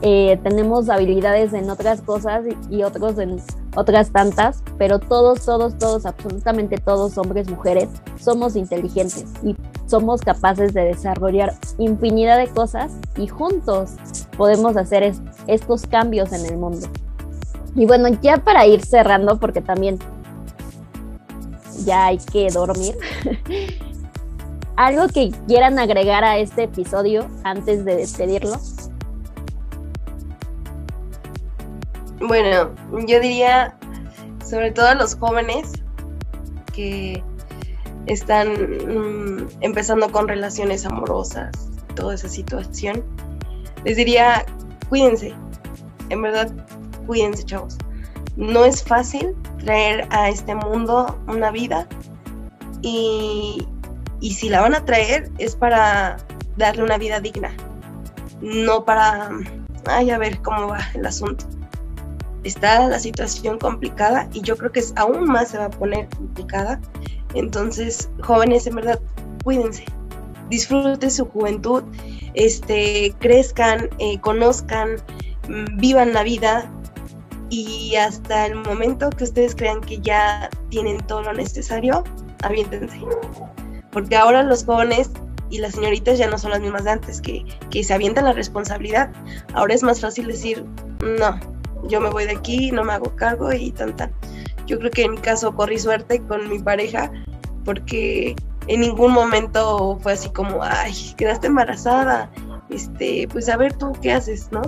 eh, 0.00 0.40
tenemos 0.42 0.88
habilidades 0.88 1.52
en 1.52 1.68
otras 1.68 2.00
cosas 2.00 2.44
y 2.70 2.82
otros 2.84 3.18
en 3.18 3.38
otras 3.74 4.10
tantas, 4.10 4.62
pero 4.78 4.98
todos, 4.98 5.44
todos, 5.44 5.76
todos, 5.78 6.06
absolutamente 6.06 6.78
todos, 6.78 7.18
hombres, 7.18 7.48
mujeres, 7.48 7.88
somos 8.18 8.56
inteligentes 8.56 9.26
y 9.42 9.56
somos 9.86 10.20
capaces 10.20 10.72
de 10.74 10.84
desarrollar 10.84 11.54
infinidad 11.78 12.38
de 12.38 12.48
cosas 12.48 12.92
y 13.16 13.26
juntos 13.26 13.92
podemos 14.36 14.76
hacer 14.76 15.14
estos 15.46 15.86
cambios 15.86 16.32
en 16.32 16.46
el 16.46 16.56
mundo. 16.56 16.88
Y 17.76 17.86
bueno, 17.86 18.08
ya 18.22 18.38
para 18.38 18.66
ir 18.66 18.84
cerrando, 18.84 19.38
porque 19.38 19.60
también 19.60 19.98
ya 21.84 22.06
hay 22.06 22.18
que 22.18 22.48
dormir. 22.50 22.96
¿Algo 24.76 25.06
que 25.08 25.32
quieran 25.46 25.78
agregar 25.78 26.24
a 26.24 26.38
este 26.38 26.64
episodio 26.64 27.26
antes 27.44 27.84
de 27.84 27.96
despedirlo? 27.96 28.58
Bueno, 32.26 32.74
yo 33.06 33.20
diría, 33.20 33.76
sobre 34.42 34.70
todo 34.70 34.88
a 34.88 34.94
los 34.94 35.14
jóvenes 35.14 35.72
que 36.72 37.22
están 38.06 38.52
mm, 38.54 39.48
empezando 39.60 40.10
con 40.10 40.26
relaciones 40.26 40.86
amorosas, 40.86 41.52
toda 41.94 42.14
esa 42.14 42.30
situación, 42.30 43.04
les 43.84 43.98
diría, 43.98 44.46
cuídense, 44.88 45.34
en 46.08 46.22
verdad, 46.22 46.50
cuídense, 47.06 47.44
chavos. 47.44 47.76
No 48.36 48.64
es 48.64 48.82
fácil 48.82 49.36
traer 49.58 50.06
a 50.08 50.30
este 50.30 50.54
mundo 50.54 51.18
una 51.28 51.50
vida 51.50 51.86
y, 52.80 53.68
si 54.22 54.48
la 54.48 54.62
van 54.62 54.74
a 54.74 54.84
traer 54.86 55.30
es 55.36 55.54
para 55.54 56.16
darle 56.56 56.84
una 56.84 56.96
vida 56.96 57.20
digna, 57.20 57.52
no 58.40 58.82
para, 58.82 59.28
ay, 59.86 60.10
a 60.10 60.16
ver 60.16 60.40
cómo 60.40 60.68
va 60.68 60.80
el 60.94 61.04
asunto. 61.04 61.44
Está 62.44 62.88
la 62.88 62.98
situación 62.98 63.58
complicada 63.58 64.28
y 64.32 64.42
yo 64.42 64.56
creo 64.56 64.70
que 64.70 64.80
es, 64.80 64.92
aún 64.96 65.24
más 65.24 65.48
se 65.48 65.58
va 65.58 65.66
a 65.66 65.70
poner 65.70 66.08
complicada. 66.10 66.80
Entonces, 67.34 68.08
jóvenes, 68.22 68.66
en 68.66 68.76
verdad, 68.76 69.00
cuídense, 69.42 69.84
disfruten 70.50 71.10
su 71.10 71.24
juventud, 71.26 71.82
este, 72.34 73.14
crezcan, 73.18 73.88
eh, 73.98 74.20
conozcan, 74.20 74.96
mm, 75.48 75.78
vivan 75.78 76.12
la 76.12 76.22
vida, 76.22 76.70
y 77.50 77.94
hasta 77.96 78.46
el 78.46 78.56
momento 78.56 79.10
que 79.10 79.24
ustedes 79.24 79.54
crean 79.54 79.80
que 79.80 79.98
ya 80.00 80.50
tienen 80.70 80.98
todo 81.06 81.22
lo 81.22 81.32
necesario, 81.32 82.02
aviéntense. 82.42 82.98
Porque 83.92 84.16
ahora 84.16 84.42
los 84.42 84.64
jóvenes 84.64 85.10
y 85.50 85.58
las 85.58 85.74
señoritas 85.74 86.18
ya 86.18 86.28
no 86.28 86.36
son 86.36 86.50
las 86.50 86.60
mismas 86.60 86.84
de 86.84 86.90
antes, 86.90 87.20
que, 87.20 87.44
que 87.70 87.84
se 87.84 87.94
avientan 87.94 88.24
la 88.24 88.32
responsabilidad. 88.32 89.12
Ahora 89.52 89.74
es 89.74 89.82
más 89.82 90.00
fácil 90.00 90.26
decir, 90.26 90.64
no, 91.18 91.38
yo 91.88 92.00
me 92.00 92.10
voy 92.10 92.24
de 92.24 92.32
aquí, 92.32 92.70
no 92.70 92.84
me 92.84 92.92
hago 92.92 93.14
cargo 93.16 93.52
y 93.52 93.70
tan. 93.72 93.94
Yo 94.66 94.78
creo 94.78 94.90
que 94.90 95.04
en 95.04 95.12
mi 95.12 95.18
caso 95.18 95.54
corrí 95.54 95.78
suerte 95.78 96.20
con 96.22 96.48
mi 96.48 96.58
pareja 96.58 97.10
porque 97.64 98.34
en 98.66 98.80
ningún 98.80 99.12
momento 99.12 99.98
fue 100.02 100.12
así 100.12 100.30
como, 100.30 100.62
ay, 100.62 100.94
quedaste 101.16 101.48
embarazada, 101.48 102.30
este, 102.70 103.28
pues 103.30 103.48
a 103.48 103.56
ver 103.56 103.74
tú 103.74 103.92
qué 104.00 104.12
haces, 104.12 104.48
¿no? 104.52 104.62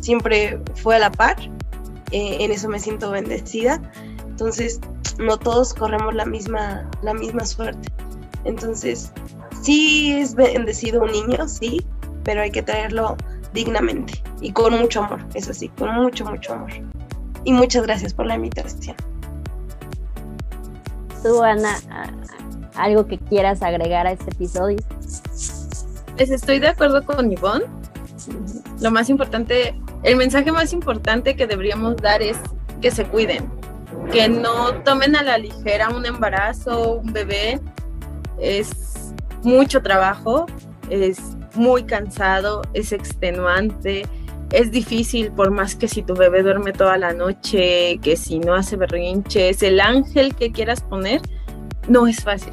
Siempre 0.00 0.60
fue 0.76 0.96
a 0.96 1.00
la 1.00 1.10
par 1.10 1.36
eh, 2.12 2.36
en 2.40 2.52
eso 2.52 2.68
me 2.68 2.78
siento 2.78 3.10
bendecida. 3.10 3.80
Entonces, 4.26 4.80
no 5.18 5.36
todos 5.38 5.74
corremos 5.74 6.14
la 6.14 6.24
misma, 6.24 6.88
la 7.02 7.14
misma 7.14 7.44
suerte. 7.44 7.88
Entonces, 8.44 9.12
sí 9.62 10.12
es 10.12 10.34
bendecido 10.34 11.02
un 11.02 11.12
niño, 11.12 11.48
sí, 11.48 11.84
pero 12.22 12.42
hay 12.42 12.50
que 12.50 12.62
traerlo 12.62 13.16
dignamente 13.56 14.22
y 14.40 14.52
con 14.52 14.78
mucho 14.78 15.02
amor, 15.02 15.26
eso 15.34 15.52
sí, 15.52 15.68
con 15.70 15.92
mucho, 15.96 16.24
mucho 16.24 16.52
amor. 16.52 16.70
Y 17.44 17.52
muchas 17.52 17.82
gracias 17.82 18.14
por 18.14 18.26
la 18.26 18.36
invitación. 18.36 18.96
Tú, 21.22 21.42
Ana, 21.42 21.76
algo 22.76 23.06
que 23.06 23.18
quieras 23.18 23.62
agregar 23.62 24.06
a 24.06 24.12
este 24.12 24.30
episodio. 24.30 24.78
Pues 26.16 26.30
estoy 26.30 26.60
de 26.60 26.68
acuerdo 26.68 27.04
con 27.04 27.32
Ivonne. 27.32 27.64
Lo 28.80 28.90
más 28.90 29.08
importante 29.08 29.74
el 30.02 30.16
mensaje 30.16 30.52
más 30.52 30.72
importante 30.72 31.34
que 31.34 31.46
deberíamos 31.46 31.96
dar 31.96 32.22
es 32.22 32.36
que 32.80 32.90
se 32.90 33.04
cuiden, 33.04 33.50
que 34.12 34.28
no 34.28 34.74
tomen 34.82 35.16
a 35.16 35.22
la 35.22 35.38
ligera 35.38 35.88
un 35.88 36.06
embarazo, 36.06 36.98
un 36.98 37.12
bebé. 37.12 37.60
Es 38.38 39.12
mucho 39.42 39.82
trabajo, 39.82 40.46
es 40.90 41.35
muy 41.56 41.84
cansado, 41.84 42.62
es 42.74 42.92
extenuante, 42.92 44.06
es 44.52 44.70
difícil 44.70 45.32
por 45.32 45.50
más 45.50 45.74
que 45.74 45.88
si 45.88 46.02
tu 46.02 46.14
bebé 46.14 46.42
duerme 46.42 46.72
toda 46.72 46.96
la 46.98 47.12
noche, 47.12 47.98
que 48.02 48.16
si 48.16 48.38
no 48.38 48.54
hace 48.54 48.76
berrinches, 48.76 49.62
el 49.62 49.80
ángel 49.80 50.34
que 50.34 50.52
quieras 50.52 50.82
poner, 50.82 51.20
no 51.88 52.06
es 52.06 52.22
fácil. 52.22 52.52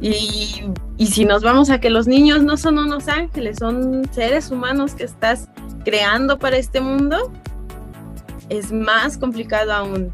Y, 0.00 1.06
si 1.06 1.24
nos 1.24 1.42
vamos 1.42 1.70
a 1.70 1.80
que 1.80 1.90
los 1.90 2.06
niños 2.06 2.42
no 2.42 2.56
son 2.56 2.78
unos 2.78 3.08
ángeles, 3.08 3.58
son 3.58 4.08
seres 4.12 4.50
humanos 4.50 4.94
que 4.94 5.04
estás 5.04 5.48
creando 5.84 6.38
para 6.38 6.56
este 6.56 6.80
mundo, 6.80 7.32
es 8.48 8.72
más 8.72 9.18
complicado 9.18 9.72
aún. 9.72 10.12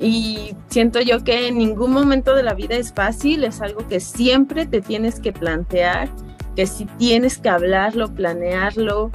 Y 0.00 0.56
siento 0.68 1.00
yo 1.00 1.22
que 1.24 1.48
en 1.48 1.58
ningún 1.58 1.92
momento 1.92 2.34
de 2.34 2.42
la 2.42 2.54
vida 2.54 2.76
es 2.76 2.92
fácil, 2.92 3.44
es 3.44 3.60
algo 3.60 3.86
que 3.86 4.00
siempre 4.00 4.66
te 4.66 4.80
tienes 4.80 5.20
que 5.20 5.32
plantear, 5.32 6.08
que 6.56 6.66
si 6.66 6.86
tienes 6.86 7.38
que 7.38 7.50
hablarlo, 7.50 8.14
planearlo. 8.14 9.10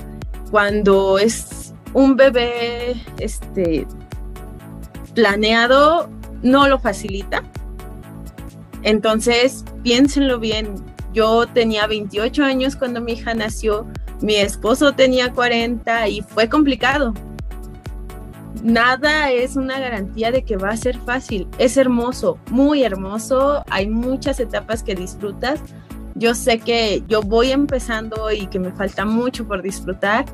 Cuando 0.52 1.18
es 1.18 1.74
un 1.94 2.16
bebé 2.16 2.96
este, 3.18 3.88
planeado, 5.16 6.10
no 6.44 6.68
lo 6.68 6.78
facilita 6.78 7.44
entonces, 8.86 9.66
piénsenlo 9.82 10.40
bien. 10.40 10.76
Yo 11.12 11.48
tenía 11.48 11.88
28 11.88 12.44
años 12.44 12.76
cuando 12.76 13.02
mi 13.02 13.14
hija 13.14 13.34
nació, 13.34 13.88
mi 14.22 14.36
esposo 14.36 14.94
tenía 14.94 15.34
40 15.34 16.08
y 16.08 16.22
fue 16.22 16.48
complicado. 16.50 17.16
Nada 18.66 19.30
es 19.30 19.58
una 19.58 19.80
garantía 19.80 20.32
de 20.32 20.44
que 20.44 20.58
va 20.58 20.72
a 20.72 20.78
ser 20.78 20.98
fácil. 20.98 21.48
Es 21.60 21.78
hermoso, 21.78 22.40
muy 22.50 22.82
hermoso. 22.82 23.64
Hay 23.70 23.88
muchas 23.88 24.40
etapas 24.40 24.82
que 24.82 24.96
disfrutas. 24.96 25.60
Yo 26.16 26.34
sé 26.34 26.58
que 26.58 27.04
yo 27.08 27.22
voy 27.22 27.52
empezando 27.52 28.32
y 28.32 28.48
que 28.48 28.58
me 28.58 28.72
falta 28.72 29.06
mucho 29.06 29.48
por 29.48 29.62
disfrutar, 29.62 30.26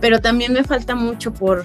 pero 0.00 0.20
también 0.20 0.52
me 0.52 0.64
falta 0.64 0.96
mucho 0.96 1.32
por, 1.32 1.64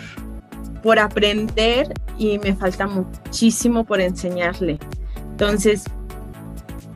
por 0.83 0.99
aprender 0.99 1.91
y 2.19 2.37
me 2.37 2.55
falta 2.55 2.85
muchísimo 2.85 3.83
por 3.83 3.99
enseñarle. 3.99 4.77
Entonces, 5.31 5.85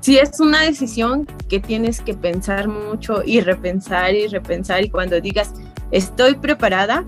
sí 0.01 0.19
es 0.19 0.39
una 0.39 0.61
decisión 0.61 1.25
que 1.49 1.59
tienes 1.59 1.99
que 1.99 2.13
pensar 2.13 2.67
mucho 2.67 3.23
y 3.25 3.41
repensar 3.41 4.13
y 4.13 4.27
repensar 4.27 4.83
y 4.83 4.91
cuando 4.91 5.19
digas 5.19 5.51
estoy 5.89 6.35
preparada, 6.35 7.03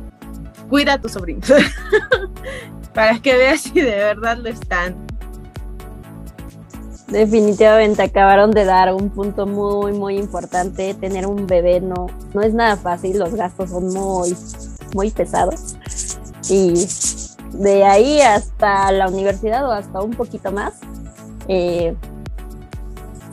cuida 0.71 0.93
a 0.93 1.01
tus 1.01 1.11
sobrinos 1.11 1.51
para 2.95 3.19
que 3.19 3.35
veas 3.35 3.59
si 3.61 3.81
de 3.81 3.91
verdad 3.91 4.37
lo 4.37 4.49
están. 4.49 4.95
Definitivamente 7.09 8.01
acabaron 8.01 8.51
de 8.51 8.63
dar 8.63 8.93
un 8.93 9.09
punto 9.09 9.45
muy 9.45 9.91
muy 9.91 10.17
importante. 10.17 10.93
Tener 10.93 11.27
un 11.27 11.45
bebé 11.45 11.81
no, 11.81 12.07
no 12.33 12.41
es 12.41 12.53
nada 12.53 12.77
fácil, 12.77 13.19
los 13.19 13.35
gastos 13.35 13.69
son 13.69 13.89
muy, 13.89 14.33
muy 14.95 15.11
pesados. 15.11 15.75
Y 16.49 16.87
de 17.51 17.83
ahí 17.83 18.21
hasta 18.21 18.93
la 18.93 19.09
universidad 19.09 19.67
o 19.67 19.71
hasta 19.71 20.01
un 20.01 20.11
poquito 20.11 20.53
más, 20.53 20.75
eh, 21.49 21.93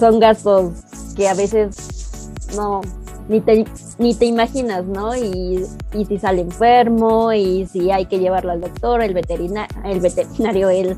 son 0.00 0.18
gastos 0.18 0.72
que 1.14 1.28
a 1.28 1.34
veces 1.34 2.32
no, 2.56 2.80
ni 3.28 3.40
te 3.40 3.64
ni 3.98 4.14
te 4.14 4.26
imaginas, 4.26 4.84
¿no? 4.84 5.14
Y, 5.16 5.66
si 6.06 6.18
sale 6.18 6.42
enfermo 6.42 7.32
y 7.32 7.66
si 7.66 7.90
hay 7.90 8.06
que 8.06 8.18
llevarlo 8.18 8.52
al 8.52 8.60
doctor, 8.60 9.02
el, 9.02 9.14
veterinario, 9.14 9.76
el 9.84 10.00
veterinario, 10.00 10.68
el, 10.68 10.96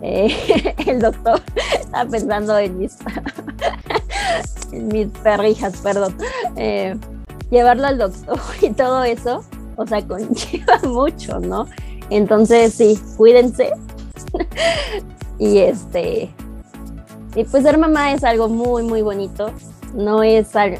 eh, 0.00 0.74
el 0.86 1.00
doctor 1.00 1.40
está 1.80 2.06
pensando 2.06 2.58
en 2.58 2.78
mis, 2.78 2.96
en 4.72 4.88
mis 4.88 5.08
perrijas, 5.22 5.76
perdón. 5.82 6.16
Eh, 6.56 6.96
llevarlo 7.50 7.86
al 7.86 7.98
doctor 7.98 8.40
y 8.62 8.70
todo 8.70 9.04
eso, 9.04 9.44
o 9.76 9.86
sea, 9.86 10.06
conlleva 10.06 10.80
mucho, 10.84 11.38
¿no? 11.38 11.66
Entonces, 12.08 12.74
sí, 12.74 12.98
cuídense. 13.16 13.72
y 15.38 15.58
este, 15.58 16.30
y 17.34 17.44
pues 17.44 17.62
ser 17.62 17.78
mamá 17.78 18.12
es 18.12 18.24
algo 18.24 18.48
muy, 18.48 18.82
muy 18.82 19.02
bonito. 19.02 19.50
No 19.94 20.22
es 20.22 20.54
algo, 20.56 20.78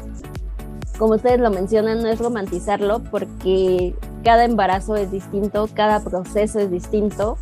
como 0.97 1.15
ustedes 1.15 1.39
lo 1.39 1.49
mencionan, 1.49 2.01
no 2.01 2.09
es 2.09 2.19
romantizarlo 2.19 2.99
porque 3.03 3.95
cada 4.23 4.45
embarazo 4.45 4.95
es 4.95 5.11
distinto, 5.11 5.67
cada 5.73 5.99
proceso 6.01 6.59
es 6.59 6.69
distinto. 6.69 7.37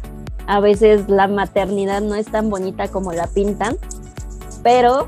A 0.48 0.60
veces 0.60 1.08
la 1.10 1.28
maternidad 1.28 2.02
no 2.02 2.16
es 2.16 2.28
tan 2.28 2.50
bonita 2.50 2.88
como 2.88 3.12
la 3.12 3.28
pintan, 3.28 3.78
pero 4.64 5.08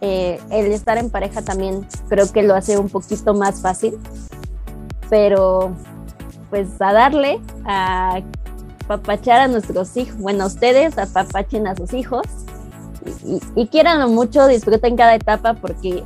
eh, 0.00 0.40
el 0.50 0.66
estar 0.72 0.98
en 0.98 1.10
pareja 1.10 1.42
también 1.42 1.86
creo 2.08 2.30
que 2.32 2.42
lo 2.42 2.54
hace 2.54 2.78
un 2.78 2.88
poquito 2.88 3.34
más 3.34 3.60
fácil. 3.60 3.98
Pero 5.10 5.72
pues 6.50 6.68
a 6.80 6.92
darle, 6.92 7.40
a 7.64 8.20
papachar 8.86 9.40
a 9.40 9.48
nuestros 9.48 9.96
hijos, 9.96 10.18
bueno, 10.18 10.46
ustedes 10.46 10.98
apapachen 10.98 11.66
a 11.66 11.74
sus 11.74 11.92
hijos 11.92 12.26
y, 13.24 13.40
y, 13.54 13.66
quieranlo 13.68 14.08
mucho, 14.08 14.46
disfruten 14.46 14.96
cada 14.96 15.14
etapa 15.14 15.54
porque 15.54 16.02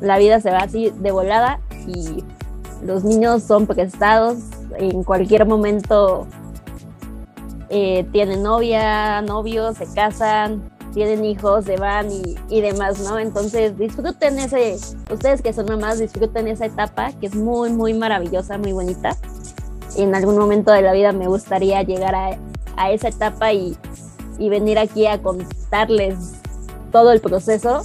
la 0.00 0.18
vida 0.18 0.40
se 0.40 0.50
va 0.50 0.58
así 0.58 0.90
de 0.90 1.10
volada 1.10 1.60
y 1.86 2.24
los 2.84 3.04
niños 3.04 3.42
son 3.42 3.66
prestados, 3.66 4.38
en 4.76 5.02
cualquier 5.04 5.46
momento 5.46 6.26
eh, 7.70 8.06
tienen 8.12 8.42
novia, 8.42 9.22
novios, 9.22 9.76
se 9.78 9.86
casan, 9.94 10.62
tienen 10.92 11.24
hijos, 11.24 11.64
se 11.64 11.76
van 11.76 12.10
y, 12.10 12.36
y, 12.48 12.60
demás, 12.60 13.00
¿no? 13.00 13.18
Entonces 13.18 13.76
disfruten 13.78 14.38
ese, 14.38 14.76
ustedes 15.10 15.42
que 15.42 15.52
son 15.52 15.66
mamás, 15.66 15.98
disfruten 15.98 16.46
esa 16.46 16.66
etapa 16.66 17.12
que 17.20 17.26
es 17.26 17.34
muy, 17.34 17.70
muy 17.70 17.94
maravillosa, 17.94 18.58
muy 18.58 18.72
bonita 18.72 19.16
en 19.96 20.14
algún 20.14 20.38
momento 20.38 20.72
de 20.72 20.82
la 20.82 20.92
vida 20.92 21.12
me 21.12 21.28
gustaría 21.28 21.82
llegar 21.82 22.14
a, 22.14 22.36
a 22.76 22.90
esa 22.90 23.08
etapa 23.08 23.52
y, 23.52 23.76
y, 24.38 24.48
venir 24.48 24.78
aquí 24.78 25.06
a 25.06 25.22
contarles 25.22 26.34
todo 26.92 27.12
el 27.12 27.20
proceso. 27.20 27.82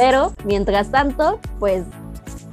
Pero 0.00 0.32
mientras 0.46 0.90
tanto, 0.90 1.38
pues 1.58 1.84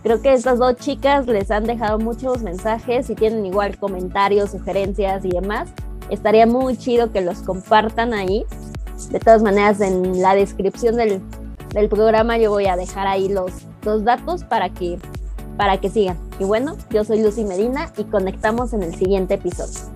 creo 0.03 0.21
que 0.21 0.33
estas 0.33 0.59
dos 0.59 0.75
chicas 0.75 1.27
les 1.27 1.49
han 1.49 1.63
dejado 1.63 1.97
muchos 1.97 2.43
mensajes 2.43 3.09
y 3.09 3.15
tienen 3.15 3.45
igual 3.45 3.77
comentarios, 3.77 4.51
sugerencias 4.51 5.23
y 5.23 5.29
demás. 5.29 5.69
Estaría 6.09 6.45
muy 6.45 6.75
chido 6.75 7.09
que 7.13 7.21
los 7.21 7.37
compartan 7.39 8.13
ahí. 8.13 8.45
De 9.11 9.21
todas 9.21 9.43
maneras, 9.43 9.79
en 9.79 10.21
la 10.21 10.35
descripción 10.35 10.97
del, 10.97 11.21
del 11.73 11.87
programa 11.87 12.37
yo 12.37 12.51
voy 12.51 12.65
a 12.65 12.75
dejar 12.75 13.07
ahí 13.07 13.29
los, 13.29 13.53
los 13.83 14.03
datos 14.03 14.43
para 14.43 14.67
que 14.67 14.99
para 15.55 15.77
que 15.79 15.89
sigan. 15.89 16.17
Y 16.39 16.43
bueno, 16.43 16.75
yo 16.89 17.05
soy 17.05 17.23
Lucy 17.23 17.45
Medina 17.45 17.93
y 17.97 18.03
conectamos 18.03 18.73
en 18.73 18.83
el 18.83 18.93
siguiente 18.93 19.35
episodio. 19.35 19.89